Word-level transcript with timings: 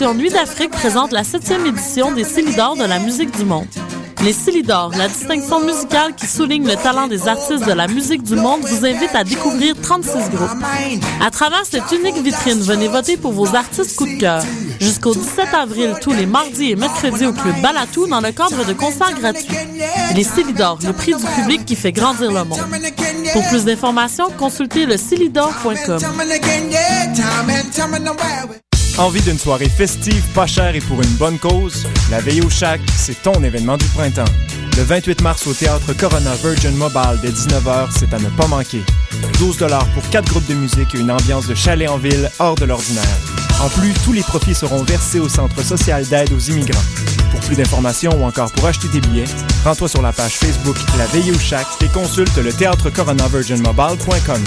Nuit 0.00 0.30
d'Afrique 0.30 0.70
présente 0.70 1.12
la 1.12 1.22
septième 1.24 1.66
édition 1.66 2.10
des 2.10 2.24
Célidors 2.24 2.74
de 2.74 2.84
la 2.84 2.98
musique 2.98 3.36
du 3.36 3.44
monde. 3.44 3.66
Les 4.24 4.32
Célidors, 4.32 4.92
la 4.96 5.08
distinction 5.08 5.60
musicale 5.60 6.14
qui 6.14 6.26
souligne 6.26 6.66
le 6.66 6.74
talent 6.76 7.06
des 7.06 7.28
artistes 7.28 7.66
de 7.66 7.72
la 7.72 7.86
musique 7.86 8.22
du 8.22 8.34
monde, 8.34 8.62
vous 8.62 8.86
invite 8.86 9.14
à 9.14 9.24
découvrir 9.24 9.74
36 9.80 10.30
groupes. 10.30 10.64
À 11.22 11.30
travers 11.30 11.66
cette 11.66 11.92
unique 11.92 12.16
vitrine, 12.16 12.60
venez 12.60 12.88
voter 12.88 13.18
pour 13.18 13.32
vos 13.32 13.54
artistes 13.54 13.96
coup 13.96 14.06
de 14.06 14.18
cœur. 14.18 14.42
Jusqu'au 14.80 15.14
17 15.14 15.52
avril, 15.52 15.94
tous 16.00 16.12
les 16.12 16.26
mardis 16.26 16.70
et 16.70 16.76
mercredis 16.76 17.26
au 17.26 17.34
Club 17.34 17.60
Balatou 17.60 18.06
dans 18.06 18.22
le 18.22 18.32
cadre 18.32 18.64
de 18.64 18.72
concerts 18.72 19.14
gratuits. 19.20 19.54
Les 20.16 20.24
Célidors, 20.24 20.78
le 20.82 20.94
prix 20.94 21.12
du 21.12 21.26
public 21.36 21.66
qui 21.66 21.76
fait 21.76 21.92
grandir 21.92 22.32
le 22.32 22.44
monde. 22.44 22.58
Pour 23.34 23.46
plus 23.48 23.66
d'informations, 23.66 24.30
consultez 24.38 24.86
le 24.86 24.96
Envie 29.00 29.22
d'une 29.22 29.38
soirée 29.38 29.70
festive, 29.70 30.22
pas 30.34 30.46
chère 30.46 30.74
et 30.74 30.80
pour 30.80 31.00
une 31.00 31.14
bonne 31.14 31.38
cause? 31.38 31.86
La 32.10 32.20
Veille 32.20 32.42
au 32.42 32.50
Chac, 32.50 32.82
c'est 32.98 33.22
ton 33.22 33.42
événement 33.42 33.78
du 33.78 33.86
printemps. 33.86 34.30
Le 34.76 34.82
28 34.82 35.22
mars 35.22 35.46
au 35.46 35.54
théâtre 35.54 35.94
Corona 35.94 36.34
Virgin 36.34 36.76
Mobile 36.76 37.18
dès 37.22 37.30
19h, 37.30 37.88
c'est 37.98 38.12
à 38.12 38.18
ne 38.18 38.28
pas 38.28 38.46
manquer. 38.46 38.82
12 39.38 39.56
pour 39.94 40.10
4 40.10 40.28
groupes 40.28 40.46
de 40.48 40.54
musique 40.54 40.94
et 40.94 40.98
une 40.98 41.10
ambiance 41.10 41.46
de 41.46 41.54
chalet 41.54 41.88
en 41.88 41.96
ville 41.96 42.30
hors 42.40 42.56
de 42.56 42.66
l'ordinaire. 42.66 43.16
En 43.62 43.70
plus, 43.70 43.94
tous 44.04 44.12
les 44.12 44.20
profits 44.20 44.54
seront 44.54 44.82
versés 44.82 45.18
au 45.18 45.30
Centre 45.30 45.62
social 45.64 46.06
d'aide 46.06 46.34
aux 46.34 46.50
immigrants. 46.50 46.84
Pour 47.30 47.40
plus 47.40 47.56
d'informations 47.56 48.12
ou 48.20 48.24
encore 48.24 48.52
pour 48.52 48.66
acheter 48.66 48.88
des 48.88 49.00
billets, 49.00 49.24
rends-toi 49.64 49.88
sur 49.88 50.02
la 50.02 50.12
page 50.12 50.32
Facebook 50.32 50.76
La 50.98 51.06
Veille 51.06 51.30
au 51.30 51.38
Chac 51.38 51.66
et 51.82 51.88
consulte 51.88 52.36
le 52.36 52.52
théâtre 52.52 52.90
coronavirginmobile.com. 52.90 54.44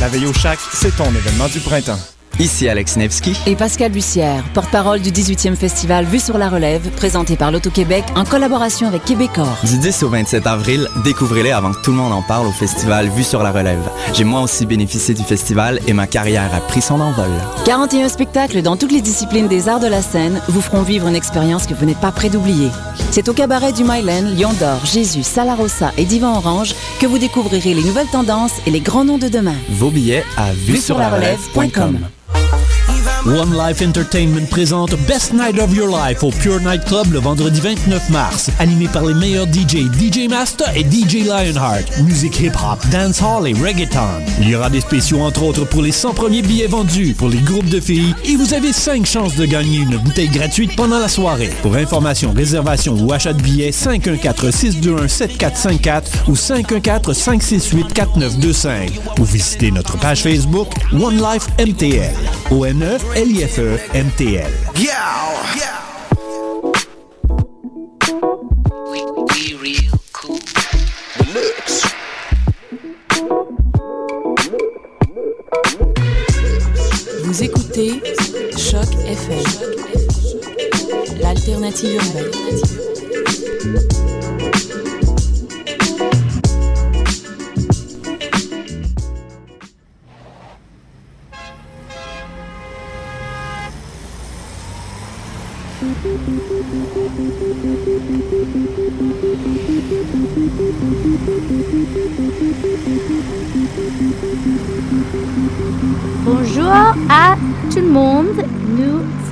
La 0.00 0.08
Veille 0.08 0.26
au 0.26 0.34
Chac, 0.34 0.58
c'est 0.72 0.96
ton 0.96 1.08
événement 1.14 1.46
du 1.46 1.60
printemps. 1.60 2.00
Ici 2.38 2.68
Alex 2.68 2.98
Nevsky 2.98 3.32
et 3.46 3.56
Pascal 3.56 3.90
Bussière, 3.90 4.44
porte-parole 4.52 5.00
du 5.00 5.10
18e 5.10 5.56
festival 5.56 6.04
Vue 6.04 6.20
sur 6.20 6.36
la 6.36 6.50
Relève, 6.50 6.90
présenté 6.90 7.34
par 7.34 7.50
l'Auto-Québec 7.50 8.04
en 8.14 8.26
collaboration 8.26 8.86
avec 8.86 9.04
Québecor. 9.04 9.56
Du 9.64 9.78
10 9.78 10.02
au 10.02 10.10
27 10.10 10.46
avril, 10.46 10.86
découvrez-les 11.02 11.52
avant 11.52 11.72
que 11.72 11.80
tout 11.80 11.92
le 11.92 11.96
monde 11.96 12.12
en 12.12 12.20
parle 12.20 12.46
au 12.46 12.52
festival 12.52 13.08
Vue 13.08 13.24
sur 13.24 13.42
la 13.42 13.52
Relève. 13.52 13.88
J'ai 14.12 14.24
moi 14.24 14.42
aussi 14.42 14.66
bénéficié 14.66 15.14
du 15.14 15.22
festival 15.22 15.80
et 15.86 15.94
ma 15.94 16.06
carrière 16.06 16.54
a 16.54 16.60
pris 16.60 16.82
son 16.82 17.00
envol. 17.00 17.30
41 17.64 18.10
spectacles 18.10 18.60
dans 18.60 18.76
toutes 18.76 18.92
les 18.92 19.00
disciplines 19.00 19.48
des 19.48 19.70
arts 19.70 19.80
de 19.80 19.86
la 19.86 20.02
scène 20.02 20.38
vous 20.48 20.60
feront 20.60 20.82
vivre 20.82 21.08
une 21.08 21.16
expérience 21.16 21.66
que 21.66 21.72
vous 21.72 21.86
n'êtes 21.86 22.00
pas 22.00 22.12
prêt 22.12 22.28
d'oublier. 22.28 22.68
C'est 23.12 23.30
au 23.30 23.32
cabaret 23.32 23.72
du 23.72 23.82
Mylen, 23.82 24.38
Lion 24.38 24.52
d'Or, 24.60 24.84
Jésus, 24.84 25.22
Salarossa 25.22 25.92
et 25.96 26.04
Divan 26.04 26.36
Orange 26.36 26.74
que 27.00 27.06
vous 27.06 27.16
découvrirez 27.18 27.72
les 27.72 27.82
nouvelles 27.82 28.08
tendances 28.08 28.52
et 28.66 28.70
les 28.70 28.80
grands 28.80 29.04
noms 29.04 29.16
de 29.16 29.28
demain. 29.28 29.56
Vos 29.70 29.90
billets 29.90 30.24
à 30.36 30.52
vue 30.52 30.76
sur 30.76 30.98
la 30.98 31.08
relève.com. 31.08 31.98
One 33.26 33.58
Life 33.58 33.82
Entertainment 33.82 34.46
présente 34.48 34.94
Best 35.08 35.32
Night 35.32 35.58
of 35.58 35.74
Your 35.74 35.88
Life 35.88 36.22
au 36.22 36.30
Pure 36.30 36.60
Night 36.60 36.84
Club 36.84 37.12
le 37.12 37.18
vendredi 37.18 37.60
29 37.60 38.10
mars. 38.10 38.50
Animé 38.60 38.86
par 38.86 39.04
les 39.04 39.14
meilleurs 39.14 39.46
DJ, 39.46 39.90
DJ 39.92 40.28
Master 40.30 40.70
et 40.76 40.84
DJ 40.84 41.26
Lionheart. 41.26 41.98
Musique 42.04 42.38
hip-hop, 42.38 42.78
dancehall 42.92 43.48
et 43.48 43.54
reggaeton. 43.54 44.22
Il 44.40 44.48
y 44.48 44.54
aura 44.54 44.70
des 44.70 44.80
spéciaux 44.80 45.22
entre 45.22 45.42
autres 45.42 45.64
pour 45.64 45.82
les 45.82 45.90
100 45.90 46.14
premiers 46.14 46.42
billets 46.42 46.68
vendus 46.68 47.16
pour 47.18 47.28
les 47.28 47.38
groupes 47.38 47.68
de 47.68 47.80
filles 47.80 48.14
et 48.24 48.36
vous 48.36 48.54
avez 48.54 48.72
5 48.72 49.04
chances 49.04 49.34
de 49.34 49.44
gagner 49.44 49.78
une 49.78 49.96
bouteille 49.96 50.28
gratuite 50.28 50.76
pendant 50.76 51.00
la 51.00 51.08
soirée. 51.08 51.50
Pour 51.62 51.74
information, 51.74 52.32
réservation 52.32 52.94
ou 52.94 53.12
achat 53.12 53.32
de 53.32 53.42
billets, 53.42 53.70
514-621-7454 53.70 56.02
ou 56.28 56.34
514-568-4925 56.34 58.90
ou 59.18 59.24
visitez 59.24 59.72
notre 59.72 59.98
page 59.98 60.22
Facebook 60.22 60.68
One 60.92 61.16
Life 61.16 61.48
MTL. 61.58 62.14
L-I-F-E 63.16 63.78
MTL. 63.94 64.52
Vous 77.24 77.42
écoutez 77.42 78.02
Choc 78.54 78.84
FM, 79.06 79.44
l'alternative 81.18 81.94
urbaine. 81.94 82.30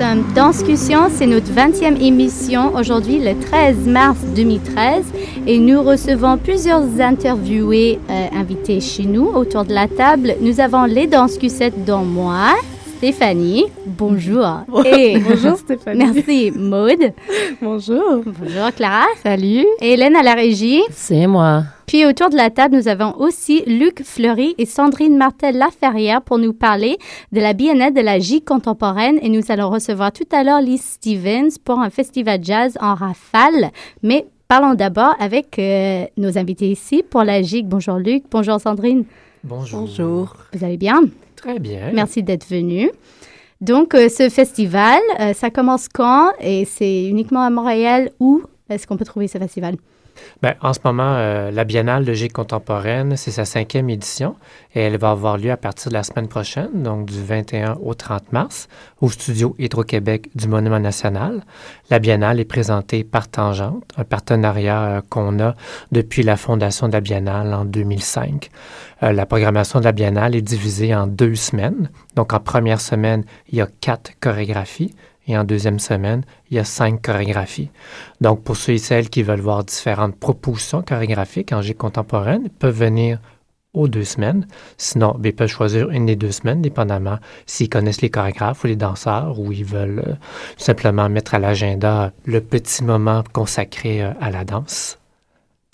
Sommes 0.04 0.25
dans 0.34 0.50
discussion. 0.50 1.09
C'est 1.10 1.26
notre 1.26 1.50
20e 1.53 2.00
émission 2.00 2.75
aujourd'hui, 2.75 3.19
le 3.19 3.38
13 3.38 3.87
mars 3.87 4.19
2013. 4.34 5.04
Et 5.47 5.59
nous 5.59 5.82
recevons 5.82 6.37
plusieurs 6.37 7.00
interviewés 7.00 7.98
euh, 8.10 8.26
invités 8.38 8.81
chez 8.81 9.04
nous 9.04 9.26
autour 9.26 9.65
de 9.65 9.72
la 9.72 9.88
table. 9.88 10.34
Nous 10.41 10.60
avons 10.60 10.84
les 10.84 11.06
danscusettes 11.06 11.84
dont 11.84 12.04
moi, 12.04 12.54
Stéphanie. 12.98 13.66
Bonjour. 13.87 14.47
Bonjour 14.69 15.56
Stéphanie. 15.59 16.04
Merci 16.12 16.53
Maude. 16.54 17.12
Bonjour. 17.62 18.22
Bonjour 18.25 18.72
Clara. 18.76 19.06
Salut. 19.22 19.66
Et 19.81 19.92
Hélène 19.92 20.16
à 20.16 20.22
la 20.22 20.34
régie. 20.34 20.82
C'est 20.91 21.26
moi. 21.26 21.62
Puis 21.94 22.06
autour 22.06 22.28
de 22.28 22.34
la 22.34 22.50
table, 22.50 22.75
nous 22.75 22.88
avons 22.88 23.15
aussi 23.21 23.62
Luc 23.69 24.03
Fleury 24.03 24.56
et 24.59 24.66
Sandrine 24.66 25.16
Martel-Laferrière 25.16 26.22
pour 26.22 26.38
nous 26.38 26.53
parler 26.53 26.99
de 27.31 27.38
la 27.38 27.53
biennale 27.53 27.94
de 27.94 28.00
la 28.00 28.19
J 28.19 28.43
contemporaine. 28.43 29.21
Et 29.22 29.28
nous 29.28 29.43
allons 29.49 29.71
recevoir 29.71 30.10
tout 30.10 30.27
à 30.33 30.43
l'heure 30.43 30.60
Lise 30.60 30.83
Stevens 30.83 31.56
pour 31.62 31.78
un 31.78 31.91
festival 31.91 32.41
jazz 32.43 32.77
en 32.81 32.97
rafale. 32.97 33.71
Mais 34.03 34.27
parlons 34.49 34.75
d'abord 34.75 35.15
avec 35.21 35.56
euh, 35.60 36.06
nos 36.16 36.37
invités 36.37 36.69
ici 36.69 37.04
pour 37.09 37.22
la 37.22 37.43
GIG. 37.43 37.69
Bonjour 37.69 37.99
Luc. 37.99 38.25
Bonjour 38.28 38.60
Sandrine. 38.60 39.04
Bonjour. 39.44 39.83
Bonjour. 39.83 40.34
Vous 40.53 40.65
allez 40.65 40.78
bien? 40.78 41.00
Très 41.37 41.60
bien. 41.60 41.93
Merci 41.93 42.25
d'être 42.25 42.49
venu. 42.49 42.91
Donc, 43.60 43.94
euh, 43.94 44.09
ce 44.09 44.31
festival, 44.31 44.99
euh, 45.21 45.33
ça 45.33 45.50
commence 45.50 45.87
quand? 45.87 46.33
Et 46.41 46.65
c'est 46.65 47.04
uniquement 47.04 47.43
à 47.43 47.50
Montréal. 47.50 48.10
Où 48.19 48.43
est-ce 48.69 48.84
qu'on 48.84 48.97
peut 48.97 49.04
trouver 49.04 49.28
ce 49.28 49.38
festival? 49.38 49.77
Ben, 50.42 50.54
en 50.60 50.72
ce 50.72 50.80
moment, 50.84 51.15
euh, 51.16 51.50
la 51.50 51.65
Biennale 51.65 52.04
de 52.04 52.12
G 52.12 52.28
contemporaine, 52.28 53.16
c'est 53.16 53.30
sa 53.30 53.44
cinquième 53.44 53.91
édition 53.91 54.36
et 54.74 54.80
elle 54.80 54.97
va 54.97 55.10
avoir 55.10 55.39
lieu 55.39 55.50
à 55.50 55.56
partir 55.56 55.91
de 55.91 55.94
la 55.94 56.03
semaine 56.03 56.28
prochaine, 56.28 56.83
donc 56.83 57.06
du 57.06 57.22
21 57.22 57.78
au 57.83 57.94
30 57.94 58.33
mars, 58.33 58.68
au 59.00 59.10
studio 59.10 59.54
Hydro-Québec 59.59 60.30
du 60.34 60.48
Monument 60.48 60.80
national. 60.80 61.44
La 61.91 61.98
Biennale 61.98 62.41
est 62.41 62.44
présentée 62.44 63.04
par 63.04 63.28
Tangente, 63.28 63.84
un 63.97 64.04
partenariat 64.04 65.03
qu'on 65.09 65.39
a 65.41 65.54
depuis 65.92 66.22
la 66.22 66.36
fondation 66.36 66.89
de 66.89 66.92
la 66.92 67.00
Biennale 67.00 67.54
en 67.54 67.65
2005. 67.65 68.50
la 69.03 69.27
programmation 69.27 69.80
de 69.80 69.84
la 69.84 69.92
Biennale 69.92 70.34
est 70.34 70.42
divisée 70.42 70.94
en 70.94 71.06
deux 71.06 71.34
semaines. 71.34 71.91
Donc, 72.16 72.33
en 72.33 72.41
première 72.41 72.80
semaine, 72.80 73.24
il 73.48 73.59
y 73.59 73.60
a 73.60 73.68
quatre 73.80 74.12
chorégraphies. 74.21 74.94
Et 75.26 75.38
en 75.38 75.44
deuxième 75.44 75.78
semaine, 75.78 76.22
il 76.50 76.56
y 76.56 76.60
a 76.60 76.65
cinq 76.65 77.03
chorégraphies. 77.03 77.71
Donc, 78.21 78.42
pour 78.42 78.56
ceux 78.56 78.74
et 78.74 78.78
celles 78.78 79.09
qui 79.09 79.22
veulent 79.22 79.41
voir 79.41 79.65
différentes 79.65 80.16
propositions 80.16 80.82
chorégraphiques 80.82 81.53
en 81.53 81.62
G 81.62 81.74
contemporaine, 81.74 82.42
ils 82.44 82.50
peuvent 82.50 82.78
venir 82.78 83.18
aux 83.74 83.88
deux 83.88 84.04
semaines. 84.04 84.47
Sinon, 84.78 85.18
ils 85.22 85.34
peuvent 85.34 85.48
choisir 85.48 85.91
une 85.91 86.06
des 86.06 86.16
deux 86.16 86.30
semaines, 86.30 86.62
dépendamment 86.62 87.18
s'ils 87.44 87.68
connaissent 87.68 88.03
les 88.03 88.10
chorégraphes 88.10 88.65
ou 88.65 88.68
les 88.68 88.76
danseurs 88.76 89.38
ou 89.38 89.53
ils 89.53 89.65
veulent 89.65 90.04
euh, 90.06 90.15
simplement 90.56 91.09
mettre 91.09 91.34
à 91.34 91.38
l'agenda 91.38 92.12
le 92.24 92.41
petit 92.41 92.84
moment 92.84 93.24
consacré 93.32 94.03
euh, 94.03 94.12
à 94.20 94.30
la 94.30 94.44
danse. 94.44 94.98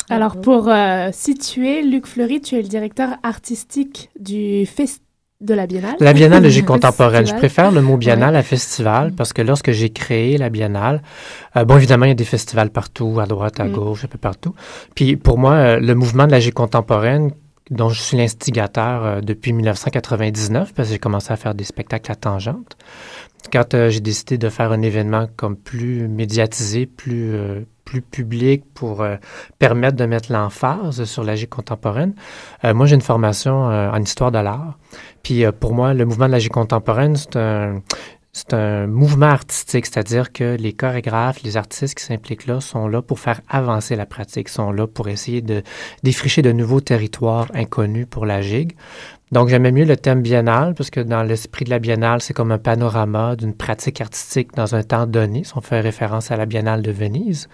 Alors, 0.08 0.40
pour 0.40 0.68
euh, 0.68 1.10
situer, 1.12 1.82
Luc 1.82 2.06
Fleury, 2.06 2.40
tu 2.40 2.56
es 2.56 2.62
le 2.62 2.68
directeur 2.68 3.10
artistique 3.22 4.10
du 4.18 4.66
festival 4.66 5.09
de 5.40 5.54
la 5.54 5.66
Biennale? 5.66 5.96
La 6.00 6.12
Biennale 6.12 6.42
de 6.42 6.48
G 6.48 6.62
contemporaine. 6.64 7.26
Je 7.26 7.34
préfère 7.34 7.70
le 7.72 7.80
mot 7.80 7.96
Biennale 7.96 8.36
à 8.36 8.42
festival 8.42 9.12
parce 9.12 9.32
que 9.32 9.42
lorsque 9.42 9.70
j'ai 9.72 9.90
créé 9.90 10.36
la 10.36 10.50
Biennale, 10.50 11.02
euh, 11.56 11.64
bon, 11.64 11.76
évidemment, 11.76 12.04
il 12.04 12.08
y 12.08 12.12
a 12.12 12.14
des 12.14 12.24
festivals 12.24 12.70
partout, 12.70 13.18
à 13.20 13.26
droite, 13.26 13.58
à 13.60 13.64
Mm. 13.64 13.72
gauche, 13.72 14.04
un 14.04 14.08
peu 14.08 14.18
partout. 14.18 14.54
Puis 14.94 15.16
pour 15.16 15.38
moi, 15.38 15.52
euh, 15.54 15.80
le 15.80 15.94
mouvement 15.94 16.26
de 16.26 16.32
la 16.32 16.40
G 16.40 16.52
contemporaine, 16.52 17.30
dont 17.70 17.88
je 17.88 18.00
suis 18.00 18.16
l'instigateur 18.16 19.04
euh, 19.04 19.20
depuis 19.20 19.52
1999, 19.52 20.74
parce 20.74 20.88
que 20.88 20.94
j'ai 20.94 20.98
commencé 20.98 21.32
à 21.32 21.36
faire 21.36 21.54
des 21.54 21.64
spectacles 21.64 22.10
à 22.12 22.16
tangente, 22.16 22.76
quand 23.52 23.88
j'ai 23.88 24.00
décidé 24.00 24.36
de 24.38 24.48
faire 24.50 24.72
un 24.72 24.82
événement 24.82 25.26
comme 25.36 25.56
plus 25.56 26.06
médiatisé, 26.08 26.84
plus, 26.86 27.32
euh, 27.34 27.60
plus 27.90 28.02
public 28.02 28.62
pour 28.72 29.02
euh, 29.02 29.16
permettre 29.58 29.96
de 29.96 30.06
mettre 30.06 30.32
l'emphase 30.32 31.02
sur 31.04 31.24
la 31.24 31.34
G 31.34 31.48
contemporaine, 31.48 32.14
euh, 32.64 32.72
moi 32.72 32.86
j'ai 32.86 32.94
une 32.94 33.00
formation 33.00 33.68
euh, 33.68 33.90
en 33.90 34.00
histoire 34.00 34.30
de 34.30 34.38
l'art. 34.38 34.78
Puis 35.24 35.44
pour 35.58 35.74
moi, 35.74 35.92
le 35.92 36.04
mouvement 36.04 36.26
de 36.26 36.32
la 36.32 36.38
G 36.38 36.48
contemporaine, 36.48 37.16
c'est 37.16 37.36
un, 37.36 37.82
c'est 38.32 38.54
un 38.54 38.86
mouvement 38.86 39.26
artistique, 39.26 39.86
c'est-à-dire 39.86 40.32
que 40.32 40.56
les 40.56 40.72
chorégraphes, 40.72 41.42
les 41.42 41.56
artistes 41.56 41.98
qui 41.98 42.04
s'impliquent 42.04 42.46
là 42.46 42.60
sont 42.60 42.86
là 42.86 43.02
pour 43.02 43.18
faire 43.18 43.40
avancer 43.48 43.96
la 43.96 44.06
pratique, 44.06 44.48
sont 44.48 44.70
là 44.70 44.86
pour 44.86 45.08
essayer 45.08 45.42
de 45.42 45.64
défricher 46.04 46.40
de 46.40 46.52
nouveaux 46.52 46.80
territoires 46.80 47.48
inconnus 47.54 48.06
pour 48.08 48.24
la 48.26 48.40
gigue. 48.40 48.76
Donc, 49.32 49.48
j'aimais 49.48 49.70
mieux 49.70 49.84
le 49.84 49.96
thème 49.96 50.22
biennal, 50.22 50.74
parce 50.74 50.90
que 50.90 51.00
dans 51.00 51.22
l'esprit 51.22 51.64
de 51.64 51.70
la 51.70 51.78
biennale, 51.78 52.20
c'est 52.20 52.34
comme 52.34 52.50
un 52.50 52.58
panorama 52.58 53.36
d'une 53.36 53.54
pratique 53.54 54.00
artistique 54.00 54.54
dans 54.54 54.74
un 54.74 54.82
temps 54.82 55.06
donné, 55.06 55.42
on 55.54 55.60
fait 55.60 55.80
référence 55.80 56.30
à 56.32 56.36
la 56.36 56.46
biennale 56.46 56.82
de 56.82 56.90
Venise. 56.90 57.48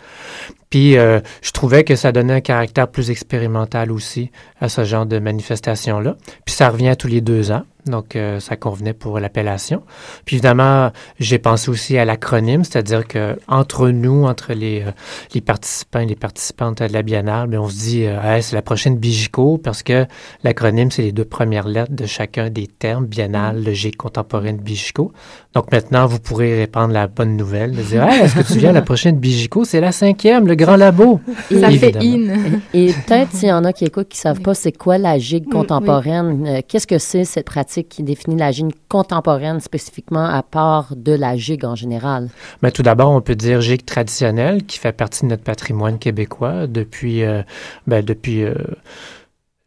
Puis, 0.70 0.96
euh, 0.96 1.20
je 1.42 1.52
trouvais 1.52 1.84
que 1.84 1.94
ça 1.94 2.12
donnait 2.12 2.34
un 2.34 2.40
caractère 2.40 2.88
plus 2.88 3.10
expérimental 3.10 3.92
aussi 3.92 4.30
à 4.60 4.68
ce 4.68 4.84
genre 4.84 5.06
de 5.06 5.18
manifestation-là. 5.18 6.16
Puis, 6.44 6.54
ça 6.54 6.70
revient 6.70 6.94
tous 6.98 7.08
les 7.08 7.20
deux 7.20 7.52
ans. 7.52 7.62
Donc, 7.86 8.16
euh, 8.16 8.40
ça 8.40 8.56
convenait 8.56 8.92
pour 8.92 9.20
l'appellation. 9.20 9.84
Puis, 10.24 10.36
évidemment, 10.36 10.90
j'ai 11.20 11.38
pensé 11.38 11.70
aussi 11.70 11.96
à 11.98 12.04
l'acronyme, 12.04 12.64
c'est-à-dire 12.64 13.06
que 13.06 13.38
entre 13.46 13.90
nous, 13.90 14.24
entre 14.24 14.54
les, 14.54 14.82
euh, 14.82 15.40
participants 15.40 16.00
et 16.00 16.06
les 16.06 16.16
participantes 16.16 16.82
de 16.82 16.92
la 16.92 17.02
biennale, 17.02 17.48
bien, 17.48 17.60
on 17.60 17.68
se 17.68 17.76
dit, 17.76 18.06
c'est 18.40 18.56
la 18.56 18.62
prochaine 18.62 18.96
Bigico, 18.96 19.58
parce 19.58 19.84
que 19.84 20.06
l'acronyme, 20.42 20.90
c'est 20.90 21.02
les 21.02 21.12
deux 21.12 21.24
premières 21.24 21.65
lettres 21.66 21.92
de 21.92 22.06
chacun 22.06 22.50
des 22.50 22.66
termes, 22.66 23.06
biennale, 23.06 23.62
logique, 23.62 23.96
contemporaine, 23.96 24.56
Bigico. 24.56 25.12
Donc, 25.54 25.70
maintenant, 25.72 26.06
vous 26.06 26.18
pourrez 26.18 26.56
répandre 26.56 26.92
la 26.92 27.06
bonne 27.06 27.36
nouvelle, 27.36 27.72
de 27.72 27.82
dire, 27.82 28.04
est-ce 28.04 28.34
que 28.34 28.52
tu 28.52 28.58
viens 28.58 28.70
à 28.70 28.74
la 28.74 28.82
prochaine 28.82 29.18
Bigico? 29.18 29.64
C'est 29.64 29.80
la 29.80 29.92
cinquième, 29.92 30.46
le 30.46 30.54
grand 30.54 30.76
labo. 30.76 31.20
ça 31.50 31.70
fait 31.70 31.96
in. 31.96 32.58
Et 32.74 32.92
peut-être 32.92 33.32
s'il 33.32 33.48
y 33.48 33.52
en 33.52 33.64
a 33.64 33.72
qui 33.72 33.84
écoutent 33.84 34.08
qui 34.08 34.18
ne 34.18 34.22
savent 34.22 34.40
pas 34.40 34.54
c'est 34.54 34.72
quoi 34.72 34.98
la 34.98 35.18
gigue 35.18 35.48
contemporaine, 35.50 36.62
qu'est-ce 36.68 36.86
que 36.86 36.98
c'est 36.98 37.24
cette 37.24 37.46
pratique? 37.46 37.66
qui 37.88 38.02
définit 38.02 38.36
la 38.36 38.52
gigue 38.52 38.72
contemporaine 38.88 39.60
spécifiquement 39.60 40.24
à 40.24 40.42
part 40.42 40.94
de 40.96 41.12
la 41.12 41.36
gigue 41.36 41.64
en 41.64 41.74
général? 41.74 42.28
Mais 42.62 42.70
tout 42.70 42.82
d'abord, 42.82 43.10
on 43.10 43.20
peut 43.20 43.34
dire 43.34 43.60
gigue 43.60 43.84
traditionnelle 43.84 44.64
qui 44.64 44.78
fait 44.78 44.92
partie 44.92 45.24
de 45.24 45.30
notre 45.30 45.42
patrimoine 45.42 45.98
québécois 45.98 46.66
depuis, 46.66 47.22
euh, 47.22 47.42
ben, 47.86 48.04
depuis 48.04 48.42
euh, 48.42 48.54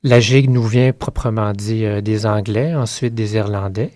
la 0.03 0.19
gigue 0.19 0.49
nous 0.49 0.63
vient 0.63 0.91
proprement 0.91 1.53
dit 1.53 1.85
euh, 1.85 2.01
des 2.01 2.25
Anglais, 2.25 2.73
ensuite 2.75 3.13
des 3.15 3.35
Irlandais. 3.35 3.91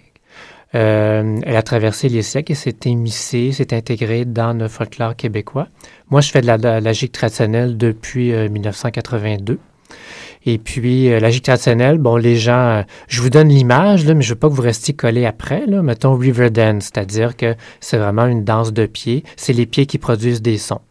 elle 0.71 1.55
a 1.55 1.61
traversé 1.61 2.09
les 2.09 2.23
siècles 2.23 2.53
et 2.53 2.55
s'est 2.55 2.75
émissée, 2.85 3.51
s'est 3.51 3.75
intégrée 3.75 4.25
dans 4.25 4.57
le 4.57 4.67
folklore 4.67 5.15
québécois. 5.15 5.67
Moi, 6.09 6.21
je 6.21 6.31
fais 6.31 6.41
de 6.41 6.47
la, 6.47 6.93
gigue 6.93 7.11
traditionnelle 7.11 7.77
depuis 7.77 8.31
1982. 8.31 9.59
Et 10.45 10.57
puis, 10.57 11.11
euh, 11.11 11.19
la 11.19 11.29
gigue 11.29 11.43
traditionnelle, 11.43 11.97
bon, 11.97 12.17
les 12.17 12.35
gens, 12.35 12.53
euh, 12.53 12.81
je 13.07 13.21
vous 13.21 13.29
donne 13.29 13.49
l'image, 13.49 14.05
mais 14.05 14.21
je 14.21 14.29
veux 14.29 14.39
pas 14.39 14.49
que 14.49 14.53
vous 14.53 14.61
restiez 14.61 14.93
collés 14.93 15.25
après, 15.25 15.65
là. 15.65 15.81
Mettons 15.81 16.15
River 16.15 16.49
Dance, 16.49 16.85
c'est-à-dire 16.93 17.37
que 17.37 17.55
c'est 17.79 17.97
vraiment 17.97 18.25
une 18.25 18.43
danse 18.43 18.73
de 18.73 18.85
pieds. 18.85 19.23
C'est 19.37 19.53
les 19.53 19.65
pieds 19.65 19.85
qui 19.85 19.97
produisent 19.97 20.41
des 20.41 20.57
sons. 20.57 20.81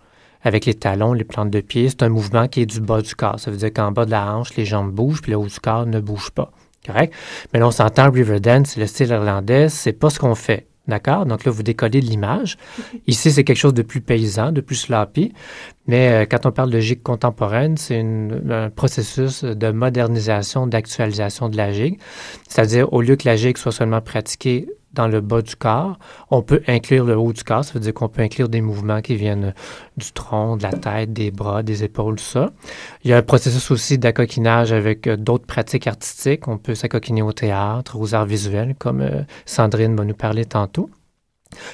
Avec 0.43 0.67
les 0.67 0.75
talons, 0.75 1.13
les 1.13 1.25
plantes 1.25 1.51
de 1.51 1.61
pieds, 1.61 1.89
c'est 1.89 2.03
un 2.03 2.09
mouvement 2.09 2.49
qui 2.49 2.63
est 2.63 2.67
du 2.67 2.81
bas 2.81 3.01
du 3.01 3.15
corps. 3.15 3.39
Ça 3.39 3.51
veut 3.51 3.57
dire 3.57 3.73
qu'en 3.73 3.93
bas 3.93 4.05
de 4.05 4.11
la 4.11 4.35
hanche, 4.35 4.55
les 4.57 4.65
jambes 4.65 4.91
bougent, 4.91 5.23
puis 5.23 5.33
le 5.33 5.39
haut 5.39 5.47
du 5.47 5.61
corps 5.61 5.87
ne 5.87 6.01
bouge 6.01 6.31
pas. 6.31 6.51
Correct? 6.85 7.15
Mais 7.53 7.61
là, 7.61 7.69
on 7.69 7.71
s'entend 7.71 8.11
River 8.11 8.41
Dance, 8.41 8.77
le 8.77 8.87
style 8.87 9.11
irlandais, 9.11 9.69
c'est 9.69 9.93
pas 9.93 10.11
ce 10.11 10.19
qu'on 10.19 10.35
fait. 10.35 10.67
D'accord? 10.89 11.27
Donc 11.27 11.45
là, 11.45 11.53
vous 11.53 11.63
décollez 11.63 12.01
de 12.01 12.07
l'image. 12.07 12.57
Ici, 13.07 13.31
c'est 13.31 13.45
quelque 13.45 13.57
chose 13.57 13.75
de 13.75 13.83
plus 13.83 14.01
paysan, 14.01 14.51
de 14.51 14.61
plus 14.61 14.75
sloppy. 14.75 15.33
Mais 15.87 16.09
euh, 16.09 16.27
quand 16.29 16.45
on 16.45 16.51
parle 16.51 16.71
de 16.71 16.81
gigue 16.81 17.03
contemporaine, 17.03 17.77
c'est 17.77 18.01
un 18.01 18.69
processus 18.71 19.45
de 19.45 19.71
modernisation, 19.71 20.67
d'actualisation 20.67 21.49
de 21.49 21.57
la 21.57 21.71
gigue. 21.71 22.01
C'est-à-dire, 22.49 22.93
au 22.93 23.01
lieu 23.01 23.15
que 23.15 23.29
la 23.29 23.37
gigue 23.37 23.59
soit 23.59 23.71
seulement 23.71 24.01
pratiquée 24.01 24.67
dans 24.93 25.09
le 25.09 25.21
bas 25.21 25.43
du 25.43 25.57
corps. 25.57 25.99
On 26.31 26.43
peut 26.43 26.63
inclure 26.67 27.05
le 27.05 27.17
haut 27.17 27.33
du 27.33 27.45
corps, 27.45 27.65
ça 27.65 27.73
veut 27.75 27.81
dire 27.81 27.95
qu'on 27.95 28.09
peut 28.09 28.23
inclure 28.23 28.49
des 28.49 28.61
mouvements 28.61 29.01
qui 29.01 29.17
viennent 29.17 29.55
du 29.97 30.13
tronc, 30.13 30.57
de 30.57 30.63
la 30.63 30.73
tête, 30.73 31.13
des 31.13 31.31
bras, 31.31 31.63
des 31.63 31.85
épaules, 31.85 32.17
tout 32.17 32.25
ça. 32.25 32.51
Il 33.05 33.11
y 33.11 33.15
a 33.15 33.19
un 33.19 33.23
processus 33.23 33.71
aussi 33.71 33.99
d'accoquinage 33.99 34.73
avec 34.73 35.07
euh, 35.07 35.17
d'autres 35.17 35.47
pratiques 35.47 35.87
artistiques. 35.87 36.49
On 36.49 36.59
peut 36.59 36.75
s'acoquiner 36.75 37.23
au 37.23 37.33
théâtre, 37.33 37.99
aux 37.99 38.15
arts 38.15 38.27
visuels, 38.27 38.75
comme 38.79 39.01
euh, 39.01 39.23
Sandrine 39.47 39.97
va 39.97 40.05
nous 40.05 40.15
parler 40.15 40.45
tantôt. 40.45 40.91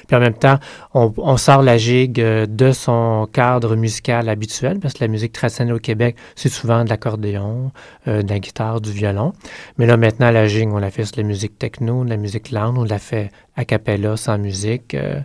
Puis 0.07 0.15
en 0.15 0.19
même 0.19 0.33
temps, 0.33 0.57
on, 0.93 1.37
sort 1.37 1.61
la 1.61 1.77
gigue 1.77 2.19
euh, 2.19 2.45
de 2.45 2.71
son 2.71 3.27
cadre 3.31 3.75
musical 3.75 4.29
habituel, 4.29 4.79
parce 4.79 4.93
que 4.93 5.03
la 5.03 5.07
musique 5.07 5.33
traditionnelle 5.33 5.75
au 5.75 5.79
Québec, 5.79 6.15
c'est 6.35 6.49
souvent 6.49 6.83
de 6.83 6.89
l'accordéon, 6.89 7.71
euh, 8.07 8.21
de 8.21 8.29
la 8.29 8.39
guitare, 8.39 8.81
du 8.81 8.91
violon. 8.91 9.33
Mais 9.77 9.85
là, 9.85 9.97
maintenant, 9.97 10.31
la 10.31 10.47
gigue, 10.47 10.69
on 10.71 10.79
la 10.79 10.91
fait 10.91 11.05
sur 11.05 11.17
la 11.17 11.23
musique 11.23 11.57
techno, 11.57 12.03
de 12.03 12.09
la 12.09 12.17
musique 12.17 12.51
lounge, 12.51 12.77
on 12.77 12.83
la 12.83 12.99
fait 12.99 13.31
a 13.55 13.65
cappella, 13.65 14.15
sans 14.17 14.37
musique. 14.37 14.93
Euh, 14.93 15.19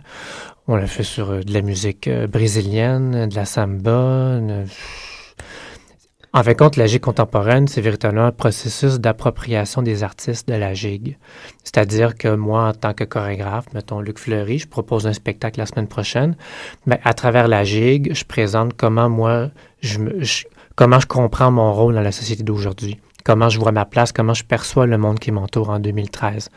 on 0.67 0.75
la 0.75 0.87
fait 0.87 1.03
sur 1.03 1.45
de 1.45 1.53
la 1.53 1.61
musique 1.61 2.09
brésilienne, 2.09 3.27
de 3.29 3.35
la 3.35 3.45
samba. 3.45 4.39
En 6.35 6.43
fin 6.43 6.53
compte, 6.53 6.75
la 6.75 6.85
gigue 6.85 6.99
contemporaine, 6.99 7.69
c'est 7.69 7.79
véritablement 7.79 8.25
un 8.25 8.33
processus 8.33 8.99
d'appropriation 8.99 9.81
des 9.81 10.03
artistes 10.03 10.49
de 10.49 10.53
la 10.53 10.73
gigue. 10.73 11.17
C'est-à-dire 11.63 12.17
que 12.17 12.27
moi, 12.27 12.67
en 12.67 12.73
tant 12.73 12.93
que 12.93 13.05
chorégraphe, 13.05 13.67
mettons 13.73 14.01
Luc 14.01 14.19
Fleury, 14.19 14.59
je 14.59 14.67
propose 14.67 15.07
un 15.07 15.13
spectacle 15.13 15.61
la 15.61 15.65
semaine 15.65 15.87
prochaine, 15.87 16.35
mais 16.87 16.99
à 17.05 17.13
travers 17.13 17.47
la 17.47 17.63
gigue, 17.63 18.13
je 18.13 18.25
présente 18.25 18.73
comment 18.75 19.09
moi, 19.09 19.49
je, 19.79 19.97
comment 20.75 20.99
je 20.99 21.07
comprends 21.07 21.51
mon 21.51 21.73
rôle 21.73 21.93
dans 21.93 22.01
la 22.01 22.11
société 22.11 22.43
d'aujourd'hui 22.43 22.99
comment 23.25 23.49
je 23.49 23.59
vois 23.59 23.73
ma 23.73 23.83
place, 23.83 24.13
comment 24.13 24.33
je 24.33 24.45
perçois 24.45 24.85
le 24.85 24.97
monde 24.97 25.19
qui 25.19 25.31
m'entoure 25.31 25.71
en 25.71 25.79
2013. 25.79 26.49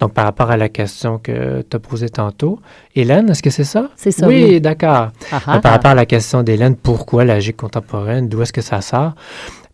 Donc, 0.00 0.14
par 0.14 0.24
rapport 0.24 0.50
à 0.50 0.56
la 0.56 0.68
question 0.68 1.18
que 1.18 1.62
tu 1.62 1.76
as 1.76 1.78
posée 1.78 2.08
tantôt, 2.08 2.58
Hélène, 2.96 3.30
est-ce 3.30 3.42
que 3.42 3.50
c'est 3.50 3.64
ça? 3.64 3.90
C'est 3.94 4.10
ça. 4.10 4.26
Oui, 4.26 4.60
d'accord. 4.60 5.10
Ah, 5.30 5.40
ah. 5.46 5.60
par 5.60 5.72
rapport 5.72 5.90
à 5.92 5.94
la 5.94 6.06
question 6.06 6.42
d'Hélène, 6.42 6.76
pourquoi 6.76 7.24
la 7.24 7.38
gigue 7.38 7.56
contemporaine, 7.56 8.28
d'où 8.28 8.40
est-ce 8.42 8.54
que 8.54 8.62
ça 8.62 8.80
sort? 8.80 9.14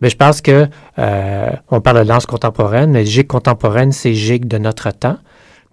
Bien, 0.01 0.11
je 0.11 0.17
pense 0.17 0.41
que 0.41 0.67
euh, 0.99 1.51
on 1.69 1.81
parle 1.81 2.01
de 2.01 2.09
danse 2.09 2.27
contemporaine, 2.27 2.91
mais 2.91 3.07
gigue 3.07 3.29
contemporaine, 3.29 3.93
c'est 3.93 4.15
gigue 4.15 4.47
de 4.47 4.59
notre 4.59 4.91
temps. 4.91 5.19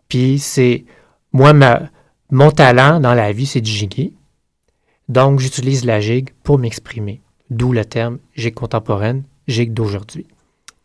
Puis 0.10 0.38
c'est 0.38 0.86
moi, 1.34 1.54
ma, 1.54 1.82
mon 2.30 2.52
talent 2.52 3.00
dans 3.00 3.16
la 3.16 3.32
vie, 3.32 3.48
c'est 3.48 3.62
de 3.62 3.66
giguer. 3.66 4.14
Donc, 5.10 5.40
j'utilise 5.40 5.86
la 5.86 6.02
gigue 6.02 6.30
pour 6.44 6.60
m'exprimer. 6.60 7.22
D'où 7.50 7.74
le 7.74 7.84
terme 7.84 8.20
gigue 8.36 8.54
contemporaine, 8.54 9.24
gigue 9.48 9.74
d'aujourd'hui. 9.74 10.28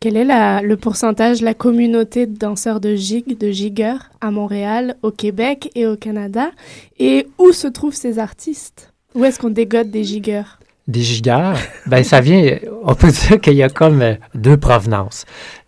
Quel 0.03 0.17
est 0.17 0.61
le 0.61 0.75
pourcentage 0.75 1.39
de 1.39 1.45
la 1.45 1.53
communauté 1.53 2.27
de 2.27 2.37
danseurs 2.37 2.81
de 2.81 2.93
gigue, 2.93 3.37
de 3.37 3.51
gigueurs 3.51 4.09
à 4.19 4.31
Montréal, 4.31 4.97
au 5.01 5.11
Québec 5.11 5.71
et 5.75 5.87
au 5.87 5.95
Canada? 5.95 6.51
Et 6.99 7.25
où 7.37 7.53
se 7.53 7.67
trouvent 7.67 7.95
ces 7.95 8.19
artistes? 8.19 8.91
Où 9.15 9.23
est-ce 9.23 9.39
qu'on 9.39 9.49
dégote 9.49 9.89
des 9.91 10.03
gigueurs? 10.03 10.59
Des 10.89 10.99
gigueurs? 10.99 11.57
ben, 11.85 12.03
ça 12.03 12.19
vient, 12.19 12.57
on 12.83 12.95
peut 12.95 13.11
dire 13.11 13.39
qu'il 13.39 13.53
y 13.53 13.63
a 13.63 13.69
comme 13.69 14.01
euh, 14.01 14.15
deux 14.35 14.57
provenances. 14.57 15.23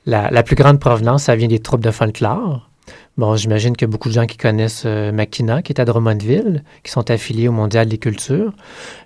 La, 0.05 0.29
la, 0.29 0.43
plus 0.43 0.57
grande 0.57 0.81
provenance, 0.81 1.23
ça 1.23 1.37
vient 1.37 1.47
des 1.47 1.59
troupes 1.59 1.79
de 1.79 1.91
folklore. 1.91 2.69
Bon, 3.17 3.37
j'imagine 3.37 3.73
a 3.79 3.87
beaucoup 3.87 4.09
de 4.09 4.13
gens 4.13 4.25
qui 4.25 4.35
connaissent 4.35 4.83
euh, 4.85 5.13
Makina, 5.13 5.61
qui 5.61 5.71
est 5.71 5.79
à 5.79 5.85
Drummondville, 5.85 6.65
qui 6.83 6.91
sont 6.91 7.09
affiliés 7.09 7.47
au 7.47 7.53
Mondial 7.53 7.87
des 7.87 7.97
cultures. 7.97 8.51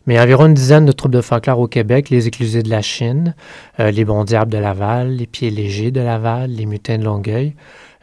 Mais 0.08 0.16
il 0.16 0.18
y 0.18 0.20
a 0.20 0.24
environ 0.24 0.48
une 0.48 0.56
dizaine 0.56 0.88
de 0.88 0.92
troupes 0.92 1.12
de 1.12 1.22
folklore 1.22 1.60
au 1.60 1.68
Québec, 1.68 2.10
les 2.10 2.28
Éclusés 2.28 2.64
de 2.64 2.72
la 2.72 2.82
Chine, 2.82 3.36
euh, 3.80 3.92
les 3.92 4.06
Bons 4.06 4.24
Diables 4.24 4.52
de 4.52 4.58
Laval, 4.58 5.12
les 5.12 5.28
Pieds 5.28 5.52
Légers 5.52 5.92
de 5.92 6.02
Laval, 6.02 6.50
les 6.50 6.66
Mutins 6.66 6.98
de 6.98 7.04
Longueuil. 7.04 7.54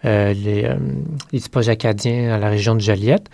Euh, 0.07 0.33
les, 0.35 0.65
euh, 0.65 0.77
les 1.33 1.69
acadiens 1.69 2.35
à 2.35 2.39
la 2.39 2.49
région 2.49 2.75
de 2.77 2.81
Joliette. 2.81 3.27